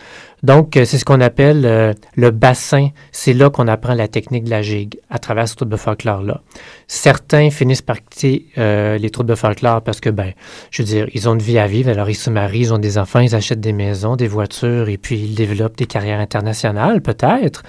Donc, 0.42 0.76
euh, 0.76 0.84
c'est 0.86 0.96
ce 0.96 1.04
qu'on 1.04 1.20
appelle 1.20 1.94
le 2.16 2.30
bassin. 2.30 2.88
C'est 3.10 3.34
là 3.34 3.50
qu'on 3.50 3.68
apprend 3.68 3.94
la 3.94 4.08
technique 4.08 4.44
de 4.44 4.50
la 4.50 4.62
gigue, 4.62 4.98
à 5.10 5.18
travers 5.18 5.48
ce 5.48 5.56
troupe 5.56 5.68
de 5.68 5.76
folklore-là. 5.76 6.40
Certains 6.86 7.50
finissent 7.50 7.82
par 7.82 8.02
quitter 8.04 8.46
les 8.56 9.10
troupes 9.10 9.26
de 9.26 9.34
folklore 9.34 9.82
parce 9.82 10.00
que, 10.00 10.10
ben, 10.10 10.32
je 10.70 10.82
veux 10.82 10.86
dire, 10.86 11.06
ils 11.14 11.28
ont 11.28 11.34
une 11.34 11.42
vie 11.42 11.58
à 11.58 11.66
vivre, 11.66 11.90
alors 11.90 12.08
ils 12.08 12.14
se 12.14 12.30
marient, 12.30 12.60
ils 12.60 12.74
ont 12.74 12.78
des 12.78 12.98
enfants, 12.98 13.20
ils 13.20 13.34
achètent 13.34 13.60
des 13.60 13.72
maisons, 13.72 14.16
des 14.16 14.28
voitures, 14.28 14.88
et 14.88 14.98
puis 14.98 15.16
ils 15.18 15.34
développent 15.34 15.76
des 15.76 15.86
carrières 15.86 16.20
internationales, 16.20 17.00
peut-être, 17.02 17.62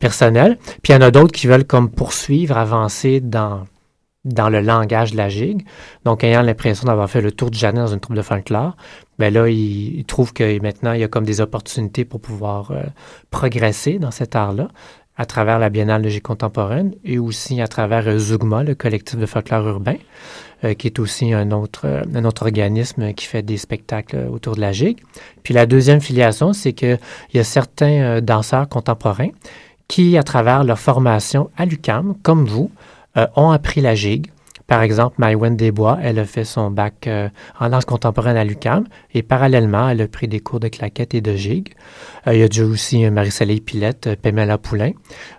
personnelles. 0.00 0.58
Puis 0.82 0.92
il 0.92 0.96
y 0.96 0.96
en 0.96 1.02
a 1.02 1.10
d'autres 1.10 1.32
qui 1.32 1.46
veulent 1.46 1.64
comme 1.64 1.90
poursuivre, 1.90 2.56
avancer 2.56 3.20
dans 3.20 3.64
dans 4.24 4.48
le 4.48 4.60
langage 4.60 5.12
de 5.12 5.16
la 5.16 5.28
gigue. 5.28 5.64
Donc, 6.04 6.24
ayant 6.24 6.42
l'impression 6.42 6.86
d'avoir 6.86 7.10
fait 7.10 7.20
le 7.20 7.32
tour 7.32 7.50
du 7.50 7.58
jardin 7.58 7.82
dans 7.82 7.92
une 7.92 8.00
troupe 8.00 8.16
de 8.16 8.22
folklore, 8.22 8.76
ben 9.18 9.32
là, 9.32 9.48
il, 9.48 9.98
il, 9.98 10.04
trouve 10.04 10.32
que 10.32 10.60
maintenant, 10.60 10.92
il 10.92 11.00
y 11.00 11.04
a 11.04 11.08
comme 11.08 11.24
des 11.24 11.40
opportunités 11.40 12.04
pour 12.04 12.20
pouvoir 12.20 12.70
euh, 12.70 12.82
progresser 13.30 13.98
dans 13.98 14.10
cet 14.10 14.34
art-là 14.34 14.68
à 15.16 15.26
travers 15.26 15.60
la 15.60 15.68
Biennale 15.68 16.02
de 16.02 16.08
gigue 16.08 16.22
contemporaine 16.22 16.94
et 17.04 17.18
aussi 17.18 17.60
à 17.60 17.68
travers 17.68 18.08
euh, 18.08 18.62
le 18.64 18.74
collectif 18.74 19.16
de 19.18 19.26
folklore 19.26 19.68
urbain, 19.68 19.96
euh, 20.64 20.74
qui 20.74 20.88
est 20.88 20.98
aussi 20.98 21.32
un 21.32 21.52
autre, 21.52 22.02
un 22.12 22.24
autre 22.24 22.42
organisme 22.42 23.12
qui 23.12 23.26
fait 23.26 23.42
des 23.42 23.58
spectacles 23.58 24.26
autour 24.30 24.56
de 24.56 24.60
la 24.60 24.72
gigue. 24.72 24.98
Puis 25.42 25.54
la 25.54 25.66
deuxième 25.66 26.00
filiation, 26.00 26.52
c'est 26.52 26.72
qu'il 26.72 26.98
y 27.34 27.38
a 27.38 27.44
certains 27.44 28.20
danseurs 28.20 28.68
contemporains 28.68 29.30
qui, 29.86 30.16
à 30.16 30.22
travers 30.22 30.64
leur 30.64 30.78
formation 30.78 31.50
à 31.56 31.66
l'UCAM, 31.66 32.14
comme 32.22 32.46
vous, 32.46 32.70
euh, 33.16 33.26
ont 33.36 33.50
appris 33.50 33.80
la 33.80 33.94
gigue 33.94 34.32
Par 34.66 34.82
exemple, 34.82 35.16
Maïwen 35.18 35.56
Desbois, 35.56 35.98
elle 36.02 36.18
a 36.18 36.24
fait 36.24 36.44
son 36.44 36.70
bac 36.70 37.06
euh, 37.06 37.28
en 37.60 37.68
danse 37.68 37.84
contemporaine 37.84 38.36
à 38.36 38.44
l'UQAM 38.44 38.86
et 39.12 39.22
parallèlement, 39.22 39.88
elle 39.88 40.00
a 40.00 40.08
pris 40.08 40.26
des 40.26 40.40
cours 40.40 40.58
de 40.58 40.66
claquettes 40.66 41.14
et 41.14 41.20
de 41.20 41.36
gigue. 41.36 41.74
Euh, 42.26 42.34
il 42.34 42.40
y 42.40 42.42
a 42.42 42.48
déjà 42.48 42.64
aussi 42.64 43.08
Marie-Soleil 43.08 43.60
Pilette, 43.60 44.18
Pamela 44.20 44.58
Poulain. 44.58 44.92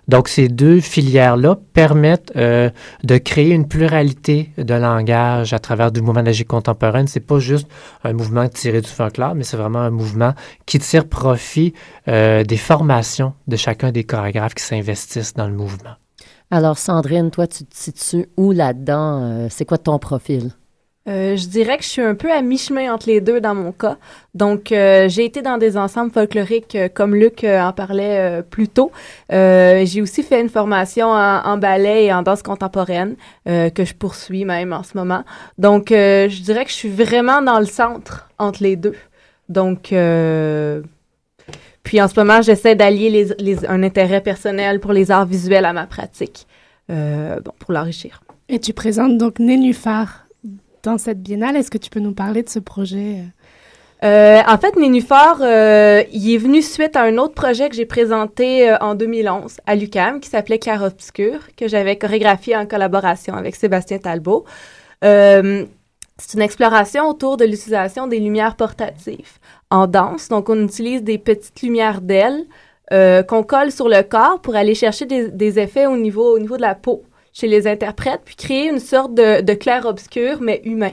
Donc, 0.08 0.28
ces 0.28 0.48
deux 0.48 0.80
filières-là 0.80 1.58
permettent 1.74 2.32
de 2.34 3.18
créer 3.18 3.50
une 3.50 3.68
pluralité 3.68 4.52
de 4.56 4.74
langage 4.74 5.52
à 5.52 5.58
travers 5.58 5.92
du 5.92 6.00
mouvement 6.00 6.22
de 6.22 6.26
la 6.26 6.32
gigue 6.32 6.46
contemporaine. 6.46 7.08
C'est 7.08 7.20
pas 7.20 7.40
juste 7.40 7.68
un 8.04 8.14
mouvement 8.14 8.48
tiré 8.48 8.80
du 8.80 8.88
folklore, 8.88 9.34
mais 9.34 9.44
c'est 9.44 9.58
vraiment 9.58 9.80
un 9.80 9.90
mouvement 9.90 10.32
qui 10.64 10.78
tire 10.78 11.08
profit 11.08 11.74
des 12.06 12.56
formations 12.56 13.34
de 13.48 13.56
chacun 13.56 13.92
des 13.92 14.04
chorégraphes 14.04 14.54
qui 14.54 14.64
s'investissent 14.64 15.34
dans 15.34 15.48
le 15.48 15.54
mouvement. 15.54 15.96
Alors, 16.50 16.78
Sandrine, 16.78 17.30
toi, 17.30 17.46
tu 17.46 17.64
te 17.64 17.76
situes 17.76 18.26
où 18.36 18.52
là-dedans? 18.52 19.22
Euh, 19.22 19.46
c'est 19.50 19.64
quoi 19.64 19.78
ton 19.78 19.98
profil? 19.98 20.52
Euh, 21.08 21.36
je 21.36 21.46
dirais 21.46 21.76
que 21.76 21.84
je 21.84 21.88
suis 21.88 22.02
un 22.02 22.16
peu 22.16 22.32
à 22.32 22.42
mi-chemin 22.42 22.92
entre 22.92 23.08
les 23.08 23.20
deux 23.20 23.40
dans 23.40 23.54
mon 23.54 23.72
cas. 23.72 23.96
Donc, 24.34 24.72
euh, 24.72 25.08
j'ai 25.08 25.24
été 25.24 25.40
dans 25.40 25.56
des 25.56 25.76
ensembles 25.76 26.12
folkloriques 26.12 26.76
comme 26.94 27.14
Luc 27.14 27.44
en 27.44 27.72
parlait 27.72 28.42
plus 28.50 28.68
tôt. 28.68 28.90
j'ai 29.30 30.02
aussi 30.02 30.24
fait 30.24 30.40
une 30.40 30.48
formation 30.48 31.08
en, 31.08 31.58
ballet 31.58 32.06
et 32.06 32.12
en 32.12 32.22
danse 32.22 32.42
contemporaine 32.42 33.14
que 33.44 33.84
je 33.84 33.94
poursuis 33.94 34.44
même 34.44 34.72
en 34.72 34.82
ce 34.82 34.96
moment. 34.96 35.22
Donc, 35.58 35.86
je 35.90 36.42
dirais 36.42 36.64
que 36.64 36.70
je 36.70 36.76
suis 36.76 36.90
vraiment 36.90 37.40
dans 37.40 37.60
le 37.60 37.66
centre 37.66 38.28
entre 38.38 38.64
les 38.64 38.74
deux. 38.74 38.96
Donc, 39.48 39.92
puis 41.86 42.02
en 42.02 42.08
ce 42.08 42.18
moment, 42.18 42.42
j'essaie 42.42 42.74
d'allier 42.74 43.32
les, 43.38 43.64
un 43.66 43.84
intérêt 43.84 44.20
personnel 44.20 44.80
pour 44.80 44.92
les 44.92 45.12
arts 45.12 45.24
visuels 45.24 45.64
à 45.64 45.72
ma 45.72 45.86
pratique, 45.86 46.48
euh, 46.90 47.38
bon, 47.38 47.52
pour 47.60 47.72
l'enrichir. 47.72 48.24
Et 48.48 48.58
tu 48.58 48.72
présentes 48.72 49.18
donc 49.18 49.38
Nénuphar 49.38 50.26
dans 50.82 50.98
cette 50.98 51.22
biennale. 51.22 51.54
Est-ce 51.54 51.70
que 51.70 51.78
tu 51.78 51.88
peux 51.88 52.00
nous 52.00 52.12
parler 52.12 52.42
de 52.42 52.48
ce 52.48 52.58
projet? 52.58 53.18
Euh, 54.02 54.40
en 54.48 54.58
fait, 54.58 54.74
Nénuphar, 54.74 55.38
euh, 55.42 56.02
il 56.12 56.34
est 56.34 56.38
venu 56.38 56.60
suite 56.60 56.96
à 56.96 57.02
un 57.02 57.18
autre 57.18 57.34
projet 57.34 57.68
que 57.68 57.76
j'ai 57.76 57.86
présenté 57.86 58.74
en 58.80 58.96
2011 58.96 59.58
à 59.64 59.76
l'UCAM 59.76 60.18
qui 60.18 60.28
s'appelait 60.28 60.58
Clair 60.58 60.82
Obscur, 60.82 61.38
que 61.56 61.68
j'avais 61.68 61.94
chorégraphié 61.94 62.56
en 62.56 62.66
collaboration 62.66 63.34
avec 63.34 63.54
Sébastien 63.54 63.98
Talbot. 63.98 64.44
C'est 66.18 66.34
une 66.34 66.42
exploration 66.42 67.08
autour 67.08 67.36
de 67.36 67.44
l'utilisation 67.44 68.06
des 68.06 68.18
lumières 68.18 68.56
portatives 68.56 69.38
en 69.70 69.86
danse. 69.86 70.28
Donc, 70.28 70.48
on 70.48 70.64
utilise 70.64 71.02
des 71.02 71.18
petites 71.18 71.60
lumières 71.62 72.00
d'ailes 72.00 72.46
euh, 72.92 73.22
qu'on 73.22 73.42
colle 73.42 73.70
sur 73.70 73.88
le 73.88 74.02
corps 74.02 74.40
pour 74.40 74.56
aller 74.56 74.74
chercher 74.74 75.06
des, 75.06 75.58
effets 75.58 75.86
au 75.86 75.96
niveau, 75.96 76.34
au 76.34 76.38
niveau 76.38 76.56
de 76.56 76.62
la 76.62 76.74
peau 76.74 77.02
chez 77.32 77.48
les 77.48 77.66
interprètes, 77.66 78.22
puis 78.24 78.34
créer 78.34 78.68
une 78.68 78.78
sorte 78.78 79.12
de, 79.12 79.54
clair-obscur, 79.54 80.38
mais 80.40 80.62
humain. 80.64 80.92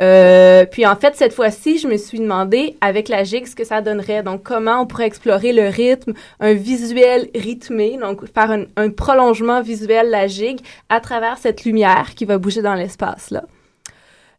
Euh, 0.00 0.64
puis 0.66 0.86
en 0.86 0.94
fait, 0.94 1.16
cette 1.16 1.32
fois-ci, 1.32 1.78
je 1.78 1.88
me 1.88 1.96
suis 1.96 2.20
demandé 2.20 2.76
avec 2.82 3.08
la 3.08 3.24
gigue 3.24 3.46
ce 3.46 3.56
que 3.56 3.64
ça 3.64 3.80
donnerait. 3.80 4.22
Donc, 4.22 4.44
comment 4.44 4.82
on 4.82 4.86
pourrait 4.86 5.06
explorer 5.06 5.52
le 5.52 5.68
rythme, 5.68 6.12
un 6.38 6.52
visuel 6.52 7.30
rythmé, 7.34 7.98
donc 8.00 8.30
faire 8.32 8.52
un, 8.52 8.64
un 8.76 8.90
prolongement 8.90 9.62
visuel 9.62 10.10
la 10.10 10.28
gigue 10.28 10.60
à 10.88 11.00
travers 11.00 11.38
cette 11.38 11.64
lumière 11.64 12.14
qui 12.14 12.26
va 12.26 12.38
bouger 12.38 12.62
dans 12.62 12.74
l'espace 12.74 13.30
là. 13.30 13.42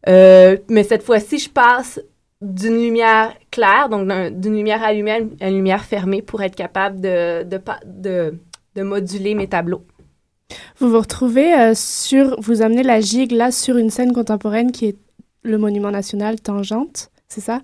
Euh, 0.08 0.56
mais 0.68 0.84
cette 0.84 1.02
fois-ci, 1.02 1.38
je 1.38 1.50
passe 1.50 2.00
d'une 2.40 2.80
lumière 2.80 3.34
claire, 3.50 3.88
donc 3.88 4.08
d'une 4.32 4.54
lumière 4.54 4.82
allumée 4.82 5.28
à 5.40 5.48
une 5.48 5.56
lumière 5.56 5.84
fermée 5.84 6.22
pour 6.22 6.42
être 6.42 6.54
capable 6.54 7.00
de, 7.00 7.44
de, 7.44 8.82
moduler 8.82 9.34
mes 9.34 9.48
tableaux. 9.48 9.82
Vous 10.78 10.88
vous 10.88 11.00
retrouvez 11.00 11.52
euh, 11.52 11.72
sur, 11.74 12.40
vous 12.40 12.62
amenez 12.62 12.84
la 12.84 13.00
gigue 13.00 13.32
là 13.32 13.50
sur 13.50 13.76
une 13.76 13.90
scène 13.90 14.12
contemporaine 14.12 14.70
qui 14.70 14.86
est 14.86 14.96
le 15.42 15.58
monument 15.58 15.90
national 15.90 16.40
Tangente, 16.40 17.10
c'est 17.26 17.40
ça? 17.40 17.60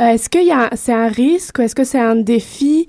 Euh, 0.00 0.08
est-ce 0.08 0.28
que 0.28 0.38
c'est 0.76 0.92
un 0.92 1.08
risque 1.08 1.58
ou 1.58 1.62
est-ce 1.62 1.76
que 1.76 1.84
c'est 1.84 2.00
un 2.00 2.16
défi 2.16 2.88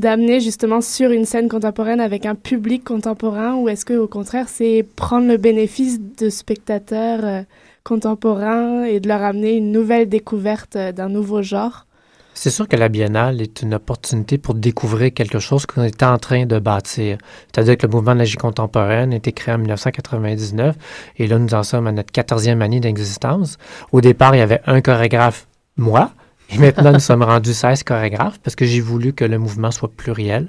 d'amener 0.00 0.40
justement 0.40 0.80
sur 0.80 1.10
une 1.10 1.24
scène 1.24 1.48
contemporaine 1.48 2.00
avec 2.00 2.26
un 2.26 2.34
public 2.34 2.84
contemporain 2.84 3.54
ou 3.56 3.68
est-ce 3.68 3.84
que 3.84 3.94
au 3.94 4.08
contraire 4.08 4.48
c'est 4.48 4.86
prendre 4.96 5.28
le 5.28 5.36
bénéfice 5.36 6.00
de 6.00 6.30
spectateurs 6.30 7.44
contemporains 7.84 8.84
et 8.84 9.00
de 9.00 9.08
leur 9.08 9.22
amener 9.22 9.56
une 9.56 9.72
nouvelle 9.72 10.08
découverte 10.08 10.76
euh, 10.76 10.92
d'un 10.92 11.08
nouveau 11.08 11.42
genre? 11.42 11.86
C'est 12.34 12.50
sûr 12.50 12.66
que 12.66 12.76
la 12.76 12.88
biennale 12.88 13.42
est 13.42 13.60
une 13.60 13.74
opportunité 13.74 14.38
pour 14.38 14.54
découvrir 14.54 15.12
quelque 15.12 15.38
chose 15.38 15.66
qu'on 15.66 15.82
était 15.82 16.06
en 16.06 16.16
train 16.16 16.46
de 16.46 16.58
bâtir. 16.58 17.18
C'est-à-dire 17.52 17.76
que 17.76 17.86
le 17.86 17.92
mouvement 17.92 18.14
de 18.14 18.20
la 18.20 18.26
contemporaine 18.40 19.12
a 19.12 19.16
été 19.16 19.32
créé 19.32 19.54
en 19.54 19.58
1999 19.58 20.74
et 21.18 21.26
là, 21.26 21.38
nous 21.38 21.52
en 21.52 21.62
sommes 21.62 21.86
à 21.86 21.92
notre 21.92 22.10
14e 22.10 22.62
année 22.62 22.80
d'existence. 22.80 23.58
Au 23.92 24.00
départ, 24.00 24.34
il 24.34 24.38
y 24.38 24.42
avait 24.42 24.62
un 24.66 24.80
chorégraphe, 24.80 25.46
moi, 25.76 26.12
et 26.52 26.58
maintenant, 26.58 26.92
nous 26.92 27.00
sommes 27.00 27.22
rendus 27.22 27.54
16 27.54 27.82
chorégraphes 27.82 28.38
parce 28.40 28.56
que 28.56 28.64
j'ai 28.64 28.80
voulu 28.80 29.12
que 29.12 29.24
le 29.24 29.38
mouvement 29.38 29.70
soit 29.70 29.90
pluriel. 29.90 30.48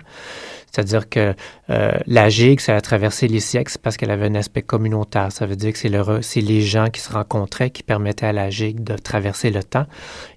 C'est-à-dire 0.73 1.07
que 1.07 1.35
euh, 1.69 1.91
la 2.07 2.29
gigue, 2.29 2.59
ça 2.59 2.75
a 2.75 2.81
traversé 2.81 3.27
les 3.27 3.39
siècles 3.39 3.71
parce 3.81 3.95
qu'elle 3.95 4.09
avait 4.09 4.25
un 4.25 4.33
aspect 4.33 4.63
communautaire. 4.63 5.31
Ça 5.31 5.45
veut 5.45 5.55
dire 5.55 5.71
que 5.71 5.77
c'est, 5.77 5.89
le, 5.89 6.23
c'est 6.23 6.41
les 6.41 6.61
gens 6.61 6.89
qui 6.89 6.99
se 6.99 7.13
rencontraient 7.13 7.69
qui 7.69 7.83
permettaient 7.83 8.25
à 8.25 8.33
la 8.33 8.49
gigue 8.49 8.83
de 8.83 8.95
traverser 8.95 9.51
le 9.51 9.63
temps. 9.63 9.85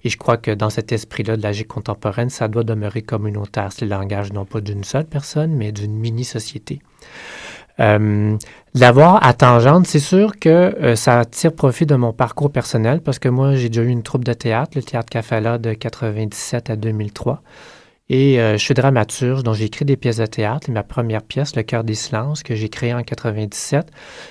Et 0.03 0.09
je 0.09 0.17
crois 0.17 0.37
que 0.37 0.51
dans 0.51 0.69
cet 0.69 0.91
esprit-là 0.91 1.37
de 1.37 1.41
la 1.41 1.53
gigue 1.53 1.67
contemporaine, 1.67 2.29
ça 2.29 2.47
doit 2.47 2.63
demeurer 2.63 3.01
communautaire. 3.01 3.71
C'est 3.71 3.85
le 3.85 3.91
langage 3.91 4.31
non 4.31 4.45
pas 4.45 4.61
d'une 4.61 4.83
seule 4.83 5.05
personne, 5.05 5.55
mais 5.55 5.71
d'une 5.71 5.97
mini-société. 5.97 6.81
Euh, 7.79 8.37
L'avoir 8.79 9.25
à 9.25 9.33
tangente, 9.33 9.87
c'est 9.87 9.99
sûr 9.99 10.37
que 10.39 10.49
euh, 10.49 10.95
ça 10.95 11.25
tire 11.25 11.53
profit 11.53 11.87
de 11.87 11.95
mon 11.95 12.13
parcours 12.13 12.51
personnel 12.51 13.01
parce 13.01 13.17
que 13.17 13.27
moi, 13.27 13.55
j'ai 13.55 13.69
déjà 13.69 13.81
eu 13.81 13.87
une 13.87 14.03
troupe 14.03 14.23
de 14.23 14.33
théâtre, 14.33 14.73
le 14.75 14.83
Théâtre 14.83 15.09
Cafala 15.09 15.57
de 15.57 15.73
97 15.73 16.69
à 16.69 16.75
2003. 16.75 17.41
Et 18.09 18.39
euh, 18.39 18.53
je 18.53 18.63
suis 18.63 18.75
dramaturge, 18.75 19.41
donc 19.41 19.55
j'ai 19.55 19.65
écrit 19.65 19.83
des 19.83 19.97
pièces 19.97 20.17
de 20.17 20.27
théâtre. 20.27 20.69
ma 20.69 20.83
première 20.83 21.23
pièce, 21.23 21.55
Le 21.55 21.63
cœur 21.63 21.83
des 21.83 21.95
silences, 21.95 22.43
que 22.43 22.53
j'ai 22.53 22.69
créée 22.69 22.93
en 22.93 23.01
97, 23.01 23.87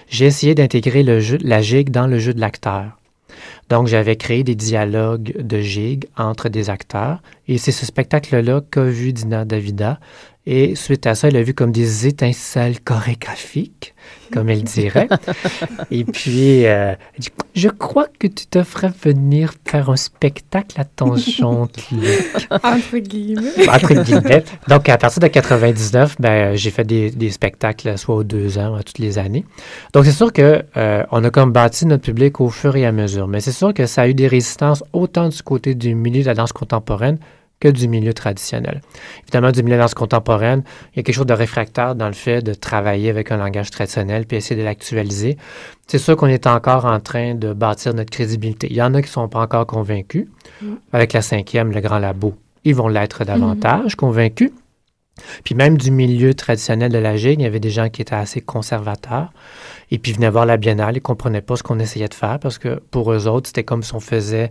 j'ai 0.08 0.26
essayé 0.26 0.54
d'intégrer 0.54 1.02
le 1.02 1.18
jeu, 1.18 1.38
la 1.42 1.60
gigue 1.60 1.90
dans 1.90 2.06
le 2.06 2.20
jeu 2.20 2.32
de 2.32 2.40
l'acteur. 2.40 2.96
Donc, 3.68 3.88
j'avais 3.88 4.14
créé 4.14 4.44
des 4.44 4.54
dialogues 4.54 5.34
de 5.42 5.60
gigue 5.60 6.06
entre 6.16 6.48
des 6.48 6.70
acteurs. 6.70 7.20
Et 7.48 7.58
c'est 7.58 7.72
ce 7.72 7.84
spectacle-là 7.84 8.60
qu'a 8.70 8.84
vu 8.84 9.12
Dina 9.12 9.44
Davida. 9.44 9.98
Et 10.48 10.76
suite 10.76 11.08
à 11.08 11.16
ça, 11.16 11.26
elle 11.26 11.36
a 11.36 11.42
vu 11.42 11.54
comme 11.54 11.72
des 11.72 12.06
étincelles 12.06 12.78
chorégraphiques, 12.80 13.94
comme 14.32 14.48
elle 14.48 14.62
dirait. 14.62 15.08
Et 15.90 16.04
puis, 16.04 16.66
euh, 16.66 16.94
elle 17.14 17.20
dit 17.20 17.30
Je 17.56 17.68
crois 17.68 18.06
que 18.06 18.28
tu 18.28 18.46
te 18.46 18.62
ferais 18.62 18.92
venir 19.02 19.54
faire 19.64 19.90
un 19.90 19.96
spectacle 19.96 20.80
à 20.80 20.84
tangente, 20.84 21.76
Entre 22.50 22.98
guillemets. 22.98 23.68
Entre 23.68 23.94
guillemets. 24.04 24.44
Donc, 24.68 24.88
à 24.88 24.96
partir 24.98 25.20
de 25.20 25.26
99, 25.26 26.14
ben, 26.20 26.54
j'ai 26.54 26.70
fait 26.70 26.84
des, 26.84 27.10
des, 27.10 27.30
spectacles 27.30 27.98
soit 27.98 28.14
aux 28.14 28.24
deux 28.24 28.58
ans, 28.58 28.76
à 28.76 28.84
toutes 28.84 29.00
les 29.00 29.18
années. 29.18 29.44
Donc, 29.94 30.04
c'est 30.04 30.12
sûr 30.12 30.32
que 30.32 30.62
euh, 30.76 31.02
on 31.10 31.24
a 31.24 31.30
comme 31.30 31.50
bâti 31.50 31.86
notre 31.86 32.04
public 32.04 32.40
au 32.40 32.50
fur 32.50 32.76
et 32.76 32.86
à 32.86 32.92
mesure. 32.92 33.26
Mais 33.26 33.40
c'est 33.40 33.50
sûr 33.50 33.74
que 33.74 33.86
ça 33.86 34.02
a 34.02 34.08
eu 34.08 34.14
des 34.14 34.28
résistances 34.28 34.84
autant 34.92 35.28
du 35.28 35.42
côté 35.42 35.74
du 35.74 35.96
milieu 35.96 36.20
de 36.20 36.26
la 36.26 36.34
danse 36.34 36.52
contemporaine 36.52 37.18
que 37.60 37.68
du 37.68 37.88
milieu 37.88 38.12
traditionnel. 38.12 38.82
Évidemment, 39.22 39.50
du 39.50 39.62
milieu 39.62 39.78
de 39.78 39.94
contemporaine, 39.94 40.62
il 40.92 40.98
y 40.98 41.00
a 41.00 41.02
quelque 41.02 41.14
chose 41.14 41.26
de 41.26 41.32
réfractaire 41.32 41.94
dans 41.94 42.06
le 42.06 42.12
fait 42.12 42.42
de 42.42 42.52
travailler 42.52 43.08
avec 43.08 43.32
un 43.32 43.38
langage 43.38 43.70
traditionnel 43.70 44.26
puis 44.26 44.36
essayer 44.36 44.60
de 44.60 44.64
l'actualiser. 44.64 45.38
C'est 45.86 45.98
sûr 45.98 46.16
qu'on 46.16 46.26
est 46.26 46.46
encore 46.46 46.84
en 46.84 47.00
train 47.00 47.34
de 47.34 47.52
bâtir 47.52 47.94
notre 47.94 48.10
crédibilité. 48.10 48.66
Il 48.70 48.76
y 48.76 48.82
en 48.82 48.92
a 48.94 49.00
qui 49.00 49.08
ne 49.08 49.12
sont 49.12 49.28
pas 49.28 49.40
encore 49.40 49.66
convaincus. 49.66 50.26
Mm. 50.60 50.74
Avec 50.92 51.12
la 51.12 51.22
cinquième, 51.22 51.72
le 51.72 51.80
grand 51.80 51.98
labo, 51.98 52.34
ils 52.64 52.74
vont 52.74 52.88
l'être 52.88 53.24
davantage 53.24 53.94
mm. 53.94 53.96
convaincus. 53.96 54.52
Puis 55.44 55.54
même 55.54 55.78
du 55.78 55.90
milieu 55.90 56.34
traditionnel 56.34 56.92
de 56.92 56.98
la 56.98 57.16
gigue, 57.16 57.40
il 57.40 57.44
y 57.44 57.46
avait 57.46 57.60
des 57.60 57.70
gens 57.70 57.88
qui 57.88 58.02
étaient 58.02 58.14
assez 58.14 58.40
conservateurs. 58.40 59.32
Et 59.90 59.98
puis 59.98 60.12
ils 60.12 60.14
venaient 60.16 60.30
voir 60.30 60.46
la 60.46 60.56
biennale, 60.56 60.94
ils 60.94 60.98
ne 60.98 61.00
comprenaient 61.00 61.42
pas 61.42 61.56
ce 61.56 61.62
qu'on 61.62 61.78
essayait 61.78 62.08
de 62.08 62.14
faire 62.14 62.38
parce 62.38 62.58
que 62.58 62.80
pour 62.90 63.12
eux 63.12 63.28
autres, 63.28 63.48
c'était 63.48 63.64
comme 63.64 63.82
si 63.82 63.94
on 63.94 64.00
faisait 64.00 64.50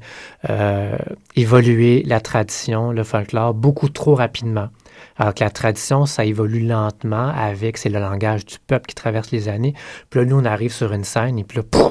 euh, 0.49 0.97
évoluer 1.35 2.03
la 2.05 2.19
tradition, 2.19 2.91
le 2.91 3.03
folklore, 3.03 3.53
beaucoup 3.53 3.89
trop 3.89 4.15
rapidement. 4.15 4.69
Alors 5.17 5.33
que 5.33 5.43
la 5.43 5.49
tradition, 5.49 6.05
ça 6.05 6.25
évolue 6.25 6.65
lentement 6.65 7.29
avec, 7.29 7.77
c'est 7.77 7.89
le 7.89 7.99
langage 7.99 8.45
du 8.45 8.57
peuple 8.59 8.87
qui 8.87 8.95
traverse 8.95 9.31
les 9.31 9.49
années. 9.49 9.73
Puis 10.09 10.21
là, 10.21 10.25
nous, 10.25 10.39
on 10.39 10.45
arrive 10.45 10.71
sur 10.71 10.93
une 10.93 11.03
scène 11.03 11.37
et 11.37 11.43
puis 11.43 11.59
là, 11.59 11.89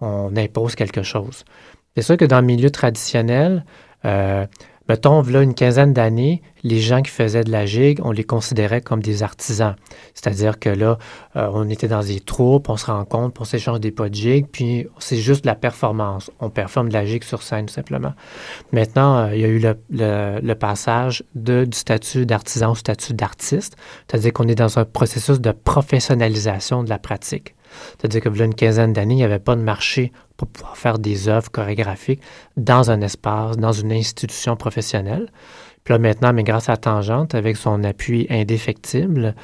on 0.00 0.36
impose 0.36 0.74
quelque 0.74 1.02
chose. 1.02 1.44
C'est 1.96 2.02
sûr 2.02 2.16
que 2.16 2.24
dans 2.24 2.40
le 2.40 2.46
milieu 2.46 2.70
traditionnel, 2.70 3.64
euh, 4.04 4.46
Mettons, 4.90 5.22
là, 5.22 5.42
une 5.42 5.54
quinzaine 5.54 5.92
d'années, 5.92 6.42
les 6.64 6.80
gens 6.80 7.00
qui 7.00 7.12
faisaient 7.12 7.44
de 7.44 7.52
la 7.52 7.64
gigue, 7.64 8.00
on 8.02 8.10
les 8.10 8.24
considérait 8.24 8.80
comme 8.80 9.00
des 9.00 9.22
artisans. 9.22 9.76
C'est-à-dire 10.14 10.58
que 10.58 10.68
là, 10.68 10.98
euh, 11.36 11.48
on 11.54 11.70
était 11.70 11.86
dans 11.86 12.02
des 12.02 12.18
troupes, 12.18 12.68
on 12.68 12.76
se 12.76 12.86
rencontre, 12.86 13.40
on 13.40 13.44
s'échange 13.44 13.78
des 13.78 13.92
pas 13.92 14.08
de 14.08 14.16
gigue, 14.16 14.46
puis 14.50 14.88
c'est 14.98 15.18
juste 15.18 15.46
la 15.46 15.54
performance. 15.54 16.32
On 16.40 16.50
performe 16.50 16.88
de 16.88 16.94
la 16.94 17.06
gigue 17.06 17.22
sur 17.22 17.44
scène, 17.44 17.66
tout 17.66 17.72
simplement. 17.72 18.14
Maintenant, 18.72 19.18
euh, 19.28 19.36
il 19.36 19.40
y 19.40 19.44
a 19.44 19.48
eu 19.48 19.60
le, 19.90 20.54
passage 20.54 21.22
de, 21.36 21.66
du 21.66 21.78
statut 21.78 22.26
d'artisan 22.26 22.72
au 22.72 22.74
statut 22.74 23.14
d'artiste, 23.14 23.76
c'est-à-dire 24.08 24.32
qu'on 24.32 24.48
est 24.48 24.56
dans 24.56 24.80
un 24.80 24.84
processus 24.84 25.40
de 25.40 25.52
professionnalisation 25.52 26.82
de 26.82 26.88
la 26.88 26.98
pratique. 26.98 27.54
C'est-à-dire 27.96 28.22
que 28.22 28.42
a 28.42 28.44
une 28.44 28.56
quinzaine 28.56 28.92
d'années, 28.92 29.14
il 29.14 29.18
n'y 29.18 29.24
avait 29.24 29.38
pas 29.38 29.54
de 29.54 29.62
marché 29.62 30.10
pour 30.40 30.48
pouvoir 30.48 30.78
faire 30.78 30.98
des 30.98 31.28
œuvres 31.28 31.50
chorégraphiques 31.50 32.22
dans 32.56 32.90
un 32.90 33.02
espace, 33.02 33.58
dans 33.58 33.72
une 33.72 33.92
institution 33.92 34.56
professionnelle. 34.56 35.30
Puis 35.84 35.92
là, 35.92 35.98
maintenant, 35.98 36.32
mais 36.32 36.44
grâce 36.44 36.70
à 36.70 36.78
Tangente, 36.78 37.34
avec 37.34 37.58
son 37.58 37.84
appui 37.84 38.26
indéfectible, 38.30 39.34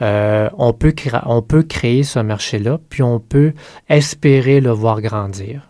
euh, 0.00 0.48
on, 0.56 0.72
peut 0.72 0.94
on 1.26 1.42
peut 1.42 1.64
créer 1.64 2.04
ce 2.04 2.20
marché-là, 2.20 2.78
puis 2.88 3.02
on 3.02 3.18
peut 3.18 3.52
espérer 3.88 4.60
le 4.60 4.70
voir 4.70 5.00
grandir. 5.00 5.68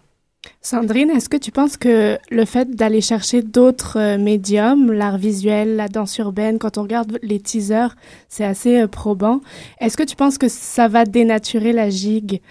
Sandrine, 0.60 1.08
est-ce 1.10 1.30
que 1.30 1.38
tu 1.38 1.50
penses 1.50 1.78
que 1.78 2.18
le 2.30 2.44
fait 2.44 2.70
d'aller 2.70 3.00
chercher 3.00 3.40
d'autres 3.40 3.98
euh, 3.98 4.18
médiums, 4.18 4.92
l'art 4.92 5.16
visuel, 5.16 5.76
la 5.76 5.88
danse 5.88 6.18
urbaine, 6.18 6.58
quand 6.58 6.76
on 6.76 6.82
regarde 6.82 7.18
les 7.22 7.40
teasers, 7.40 7.96
c'est 8.28 8.44
assez 8.44 8.82
euh, 8.82 8.86
probant. 8.86 9.40
Est-ce 9.80 9.96
que 9.96 10.02
tu 10.02 10.16
penses 10.16 10.36
que 10.36 10.48
ça 10.48 10.88
va 10.88 11.06
dénaturer 11.06 11.72
la 11.72 11.88
gigue 11.88 12.42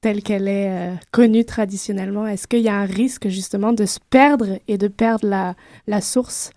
telle 0.00 0.22
qu'elle 0.22 0.48
est 0.48 0.92
connue 1.10 1.44
traditionnellement? 1.44 2.26
Est-ce 2.26 2.46
qu'il 2.46 2.60
y 2.60 2.68
a 2.68 2.76
un 2.76 2.86
risque 2.86 3.28
justement 3.28 3.72
de 3.72 3.86
se 3.86 3.98
perdre 4.10 4.58
et 4.68 4.78
de 4.78 4.88
perdre 4.88 5.54
la, 5.86 6.00
source? 6.00 6.50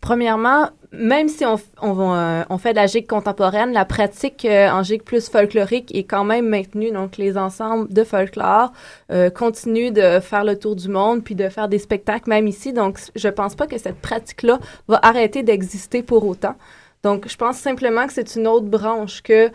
Premièrement, 0.00 0.70
même 0.92 1.28
si 1.28 1.44
on, 1.44 1.58
euh, 1.82 2.44
on, 2.48 2.58
fait 2.58 2.70
de 2.70 2.76
la 2.76 2.86
gigue 2.86 3.06
contemporaine, 3.06 3.72
la 3.72 3.84
pratique 3.84 4.44
euh, 4.44 4.70
en 4.70 4.82
gigue 4.82 5.02
plus 5.02 5.28
folklorique 5.28 5.94
est 5.94 6.04
quand 6.04 6.24
même 6.24 6.48
maintenue. 6.48 6.90
Donc, 6.90 7.16
les 7.16 7.36
ensembles 7.36 7.92
de 7.92 8.04
folklore 8.04 8.72
euh, 9.10 9.30
continuent 9.30 9.92
de 9.92 10.20
faire 10.20 10.44
le 10.44 10.58
tour 10.58 10.76
du 10.76 10.88
monde 10.88 11.22
puis 11.22 11.34
de 11.34 11.48
faire 11.48 11.68
des 11.68 11.78
spectacles, 11.78 12.28
même 12.28 12.46
ici. 12.46 12.72
Donc, 12.72 12.98
je 13.14 13.28
pense 13.28 13.54
pas 13.54 13.66
que 13.66 13.78
cette 13.78 14.00
pratique-là 14.00 14.58
va 14.88 15.00
arrêter 15.02 15.42
d'exister 15.42 16.02
pour 16.02 16.26
autant. 16.26 16.54
Donc, 17.02 17.28
je 17.28 17.36
pense 17.36 17.58
simplement 17.58 18.06
que 18.06 18.14
c'est 18.14 18.34
une 18.34 18.46
autre 18.46 18.66
branche 18.66 19.22
que 19.22 19.50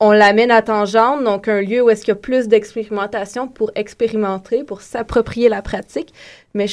on 0.00 0.12
l'amène 0.12 0.50
à 0.50 0.62
Tangente, 0.62 1.22
donc 1.24 1.46
un 1.46 1.60
lieu 1.60 1.82
où 1.82 1.90
est-ce 1.90 2.00
qu'il 2.00 2.12
y 2.12 2.16
a 2.16 2.20
plus 2.20 2.48
d'expérimentation 2.48 3.48
pour 3.48 3.70
expérimenter, 3.74 4.64
pour 4.64 4.80
s'approprier 4.80 5.50
la 5.50 5.60
pratique. 5.60 6.14
Mais 6.54 6.66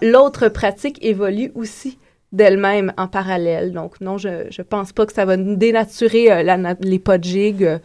l'autre 0.00 0.48
pratique 0.48 1.04
évolue 1.04 1.50
aussi 1.56 1.98
d'elle-même 2.32 2.92
en 2.96 3.08
parallèle. 3.08 3.72
Donc 3.72 4.00
non, 4.00 4.16
je 4.16 4.28
ne 4.28 4.62
pense 4.62 4.92
pas 4.92 5.06
que 5.06 5.12
ça 5.12 5.24
va 5.24 5.36
dénaturer 5.36 6.30
euh, 6.30 6.74
les 6.80 6.98
pas 7.00 7.18
de 7.18 7.24
gigue 7.24 7.64
euh, 7.64 7.78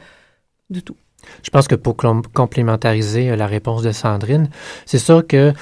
du 0.69 0.83
tout. 0.83 0.95
Je 1.41 1.49
pense 1.49 1.67
que 1.67 1.73
pour 1.73 1.97
complémentariser 2.35 3.31
euh, 3.31 3.35
la 3.35 3.47
réponse 3.47 3.81
de 3.81 3.91
Sandrine, 3.91 4.49
c'est 4.85 4.99
sûr 4.99 5.25
que 5.25 5.53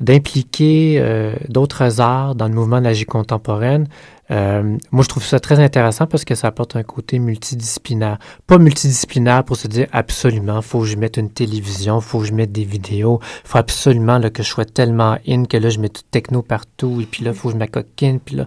d'impliquer 0.00 1.32
d'autres 1.48 2.00
arts 2.00 2.34
dans 2.34 2.48
le 2.48 2.54
mouvement 2.54 2.80
de 2.80 2.84
la 2.84 2.92
gigue 2.92 3.06
contemporaine, 3.06 3.86
euh, 4.30 4.78
moi, 4.90 5.02
je 5.02 5.08
trouve 5.08 5.24
ça 5.24 5.38
très 5.38 5.60
intéressant 5.60 6.06
parce 6.06 6.24
que 6.24 6.34
ça 6.34 6.48
apporte 6.48 6.76
un 6.76 6.82
côté 6.82 7.18
multidisciplinaire. 7.18 8.18
Pas 8.46 8.58
multidisciplinaire 8.58 9.44
pour 9.44 9.56
se 9.56 9.68
dire 9.68 9.86
absolument, 9.92 10.62
faut 10.62 10.80
que 10.80 10.86
je 10.86 10.96
mette 10.96 11.16
une 11.16 11.30
télévision, 11.30 12.00
faut 12.00 12.20
que 12.20 12.26
je 12.26 12.32
mette 12.32 12.52
des 12.52 12.64
vidéos, 12.64 13.20
faut 13.44 13.58
absolument 13.58 14.20
que 14.30 14.42
je 14.42 14.48
sois 14.48 14.64
tellement 14.64 15.18
in 15.28 15.44
que 15.44 15.56
là, 15.56 15.68
je 15.68 15.78
mets 15.78 15.88
tout 15.88 16.02
techno 16.10 16.42
partout, 16.42 17.00
et 17.00 17.06
puis 17.06 17.24
là, 17.24 17.32
faut 17.32 17.48
que 17.48 17.54
je 17.54 17.58
m'acoquine, 17.58 18.20
puis 18.20 18.36
là. 18.36 18.46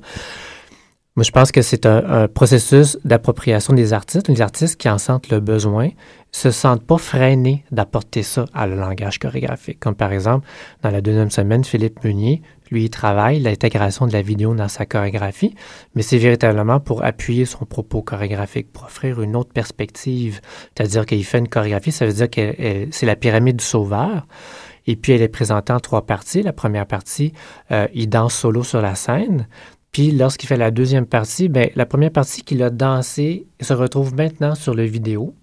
Moi, 1.17 1.23
je 1.23 1.31
pense 1.31 1.51
que 1.51 1.63
c'est 1.63 1.87
un, 1.87 2.27
processus 2.27 2.99
d'appropriation 3.03 3.73
des 3.73 3.91
artistes. 3.91 4.27
Les 4.27 4.39
artistes 4.39 4.75
qui 4.79 4.87
en 4.87 4.99
sentent 4.99 5.29
le 5.29 5.39
besoin 5.39 5.89
se 6.31 6.51
sentent 6.51 6.85
pas 6.85 6.99
freinés 6.99 7.65
d'apporter 7.71 8.21
ça 8.21 8.45
à 8.53 8.67
le 8.67 8.75
langage 8.75 9.17
chorégraphique. 9.17 9.79
Comme 9.79 9.95
par 9.95 10.11
exemple, 10.11 10.47
dans 10.83 10.91
la 10.91 11.01
deuxième 11.01 11.31
semaine, 11.31 11.63
Philippe 11.63 12.03
Meunier, 12.03 12.43
lui, 12.69 12.85
il 12.85 12.89
travaille 12.89 13.39
l'intégration 13.39 14.07
de 14.07 14.13
la 14.13 14.21
vidéo 14.21 14.53
dans 14.53 14.67
sa 14.67 14.85
chorégraphie, 14.85 15.55
mais 15.95 16.01
c'est 16.01 16.17
véritablement 16.17 16.79
pour 16.79 17.03
appuyer 17.03 17.45
son 17.45 17.65
propos 17.65 18.01
chorégraphique, 18.01 18.71
pour 18.71 18.85
offrir 18.85 19.21
une 19.21 19.35
autre 19.35 19.51
perspective. 19.53 20.41
C'est-à-dire 20.75 21.05
qu'il 21.05 21.23
fait 21.23 21.39
une 21.39 21.47
chorégraphie, 21.47 21.91
ça 21.91 22.05
veut 22.05 22.13
dire 22.13 22.29
que 22.29 22.87
c'est 22.91 23.05
la 23.05 23.15
pyramide 23.15 23.57
du 23.57 23.65
sauveur. 23.65 24.27
Et 24.87 24.95
puis, 24.95 25.11
elle 25.11 25.21
est 25.21 25.27
présentée 25.27 25.73
en 25.73 25.79
trois 25.79 26.05
parties. 26.05 26.41
La 26.43 26.53
première 26.53 26.85
partie, 26.85 27.33
euh, 27.71 27.87
il 27.93 28.07
danse 28.07 28.33
solo 28.33 28.63
sur 28.63 28.81
la 28.81 28.95
scène. 28.95 29.47
Puis 29.91 30.11
lorsqu'il 30.11 30.47
fait 30.47 30.57
la 30.57 30.71
deuxième 30.71 31.05
partie, 31.05 31.49
ben, 31.49 31.69
la 31.75 31.85
première 31.85 32.11
partie 32.11 32.43
qu'il 32.43 32.61
a 32.63 32.69
dansé 32.69 33.47
se 33.59 33.73
retrouve 33.73 34.15
maintenant 34.15 34.55
sur 34.55 34.73
le 34.73 34.83
vidéo. 34.83 35.33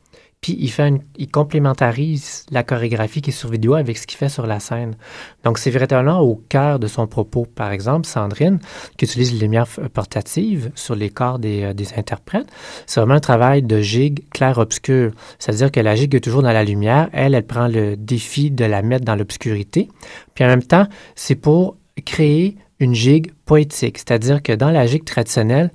Puis 0.44 0.58
il, 0.60 0.70
fait 0.70 0.92
il 1.16 1.30
complémentarise 1.30 2.44
la 2.50 2.62
chorégraphie 2.62 3.22
qui 3.22 3.30
est 3.30 3.32
sur 3.32 3.48
vidéo 3.48 3.72
avec 3.76 3.96
ce 3.96 4.06
qu'il 4.06 4.18
fait 4.18 4.28
sur 4.28 4.46
la 4.46 4.60
scène. 4.60 4.94
Donc 5.42 5.56
c'est 5.56 5.70
véritablement 5.70 6.20
au 6.20 6.34
cœur 6.34 6.78
de 6.78 6.86
son 6.86 7.06
propos. 7.06 7.46
Par 7.46 7.72
exemple, 7.72 8.06
Sandrine, 8.06 8.58
qui 8.98 9.06
utilise 9.06 9.32
les 9.32 9.38
lumières 9.38 9.66
portatives 9.94 10.70
sur 10.74 10.96
les 10.96 11.08
corps 11.08 11.38
des, 11.38 11.62
euh, 11.62 11.72
des 11.72 11.94
interprètes, 11.94 12.46
c'est 12.84 13.00
vraiment 13.00 13.14
un 13.14 13.20
travail 13.20 13.62
de 13.62 13.80
gigue 13.80 14.28
clair-obscur. 14.32 15.12
C'est-à-dire 15.38 15.72
que 15.72 15.80
la 15.80 15.94
gigue 15.94 16.14
est 16.14 16.20
toujours 16.20 16.42
dans 16.42 16.52
la 16.52 16.62
lumière. 16.62 17.08
Elle, 17.14 17.34
elle 17.34 17.46
prend 17.46 17.66
le 17.66 17.96
défi 17.96 18.50
de 18.50 18.66
la 18.66 18.82
mettre 18.82 19.06
dans 19.06 19.16
l'obscurité. 19.16 19.88
Puis 20.34 20.44
en 20.44 20.48
même 20.48 20.62
temps, 20.62 20.86
c'est 21.14 21.36
pour 21.36 21.78
créer 22.04 22.58
une 22.80 22.94
gigue 22.94 23.32
poétique. 23.46 23.96
C'est-à-dire 23.96 24.42
que 24.42 24.52
dans 24.52 24.70
la 24.70 24.86
gigue 24.86 25.06
traditionnelle, 25.06 25.72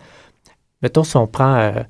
mettons 0.83 1.03
si 1.03 1.17
on 1.17 1.25
prend, 1.25 1.55
euh, 1.55 1.81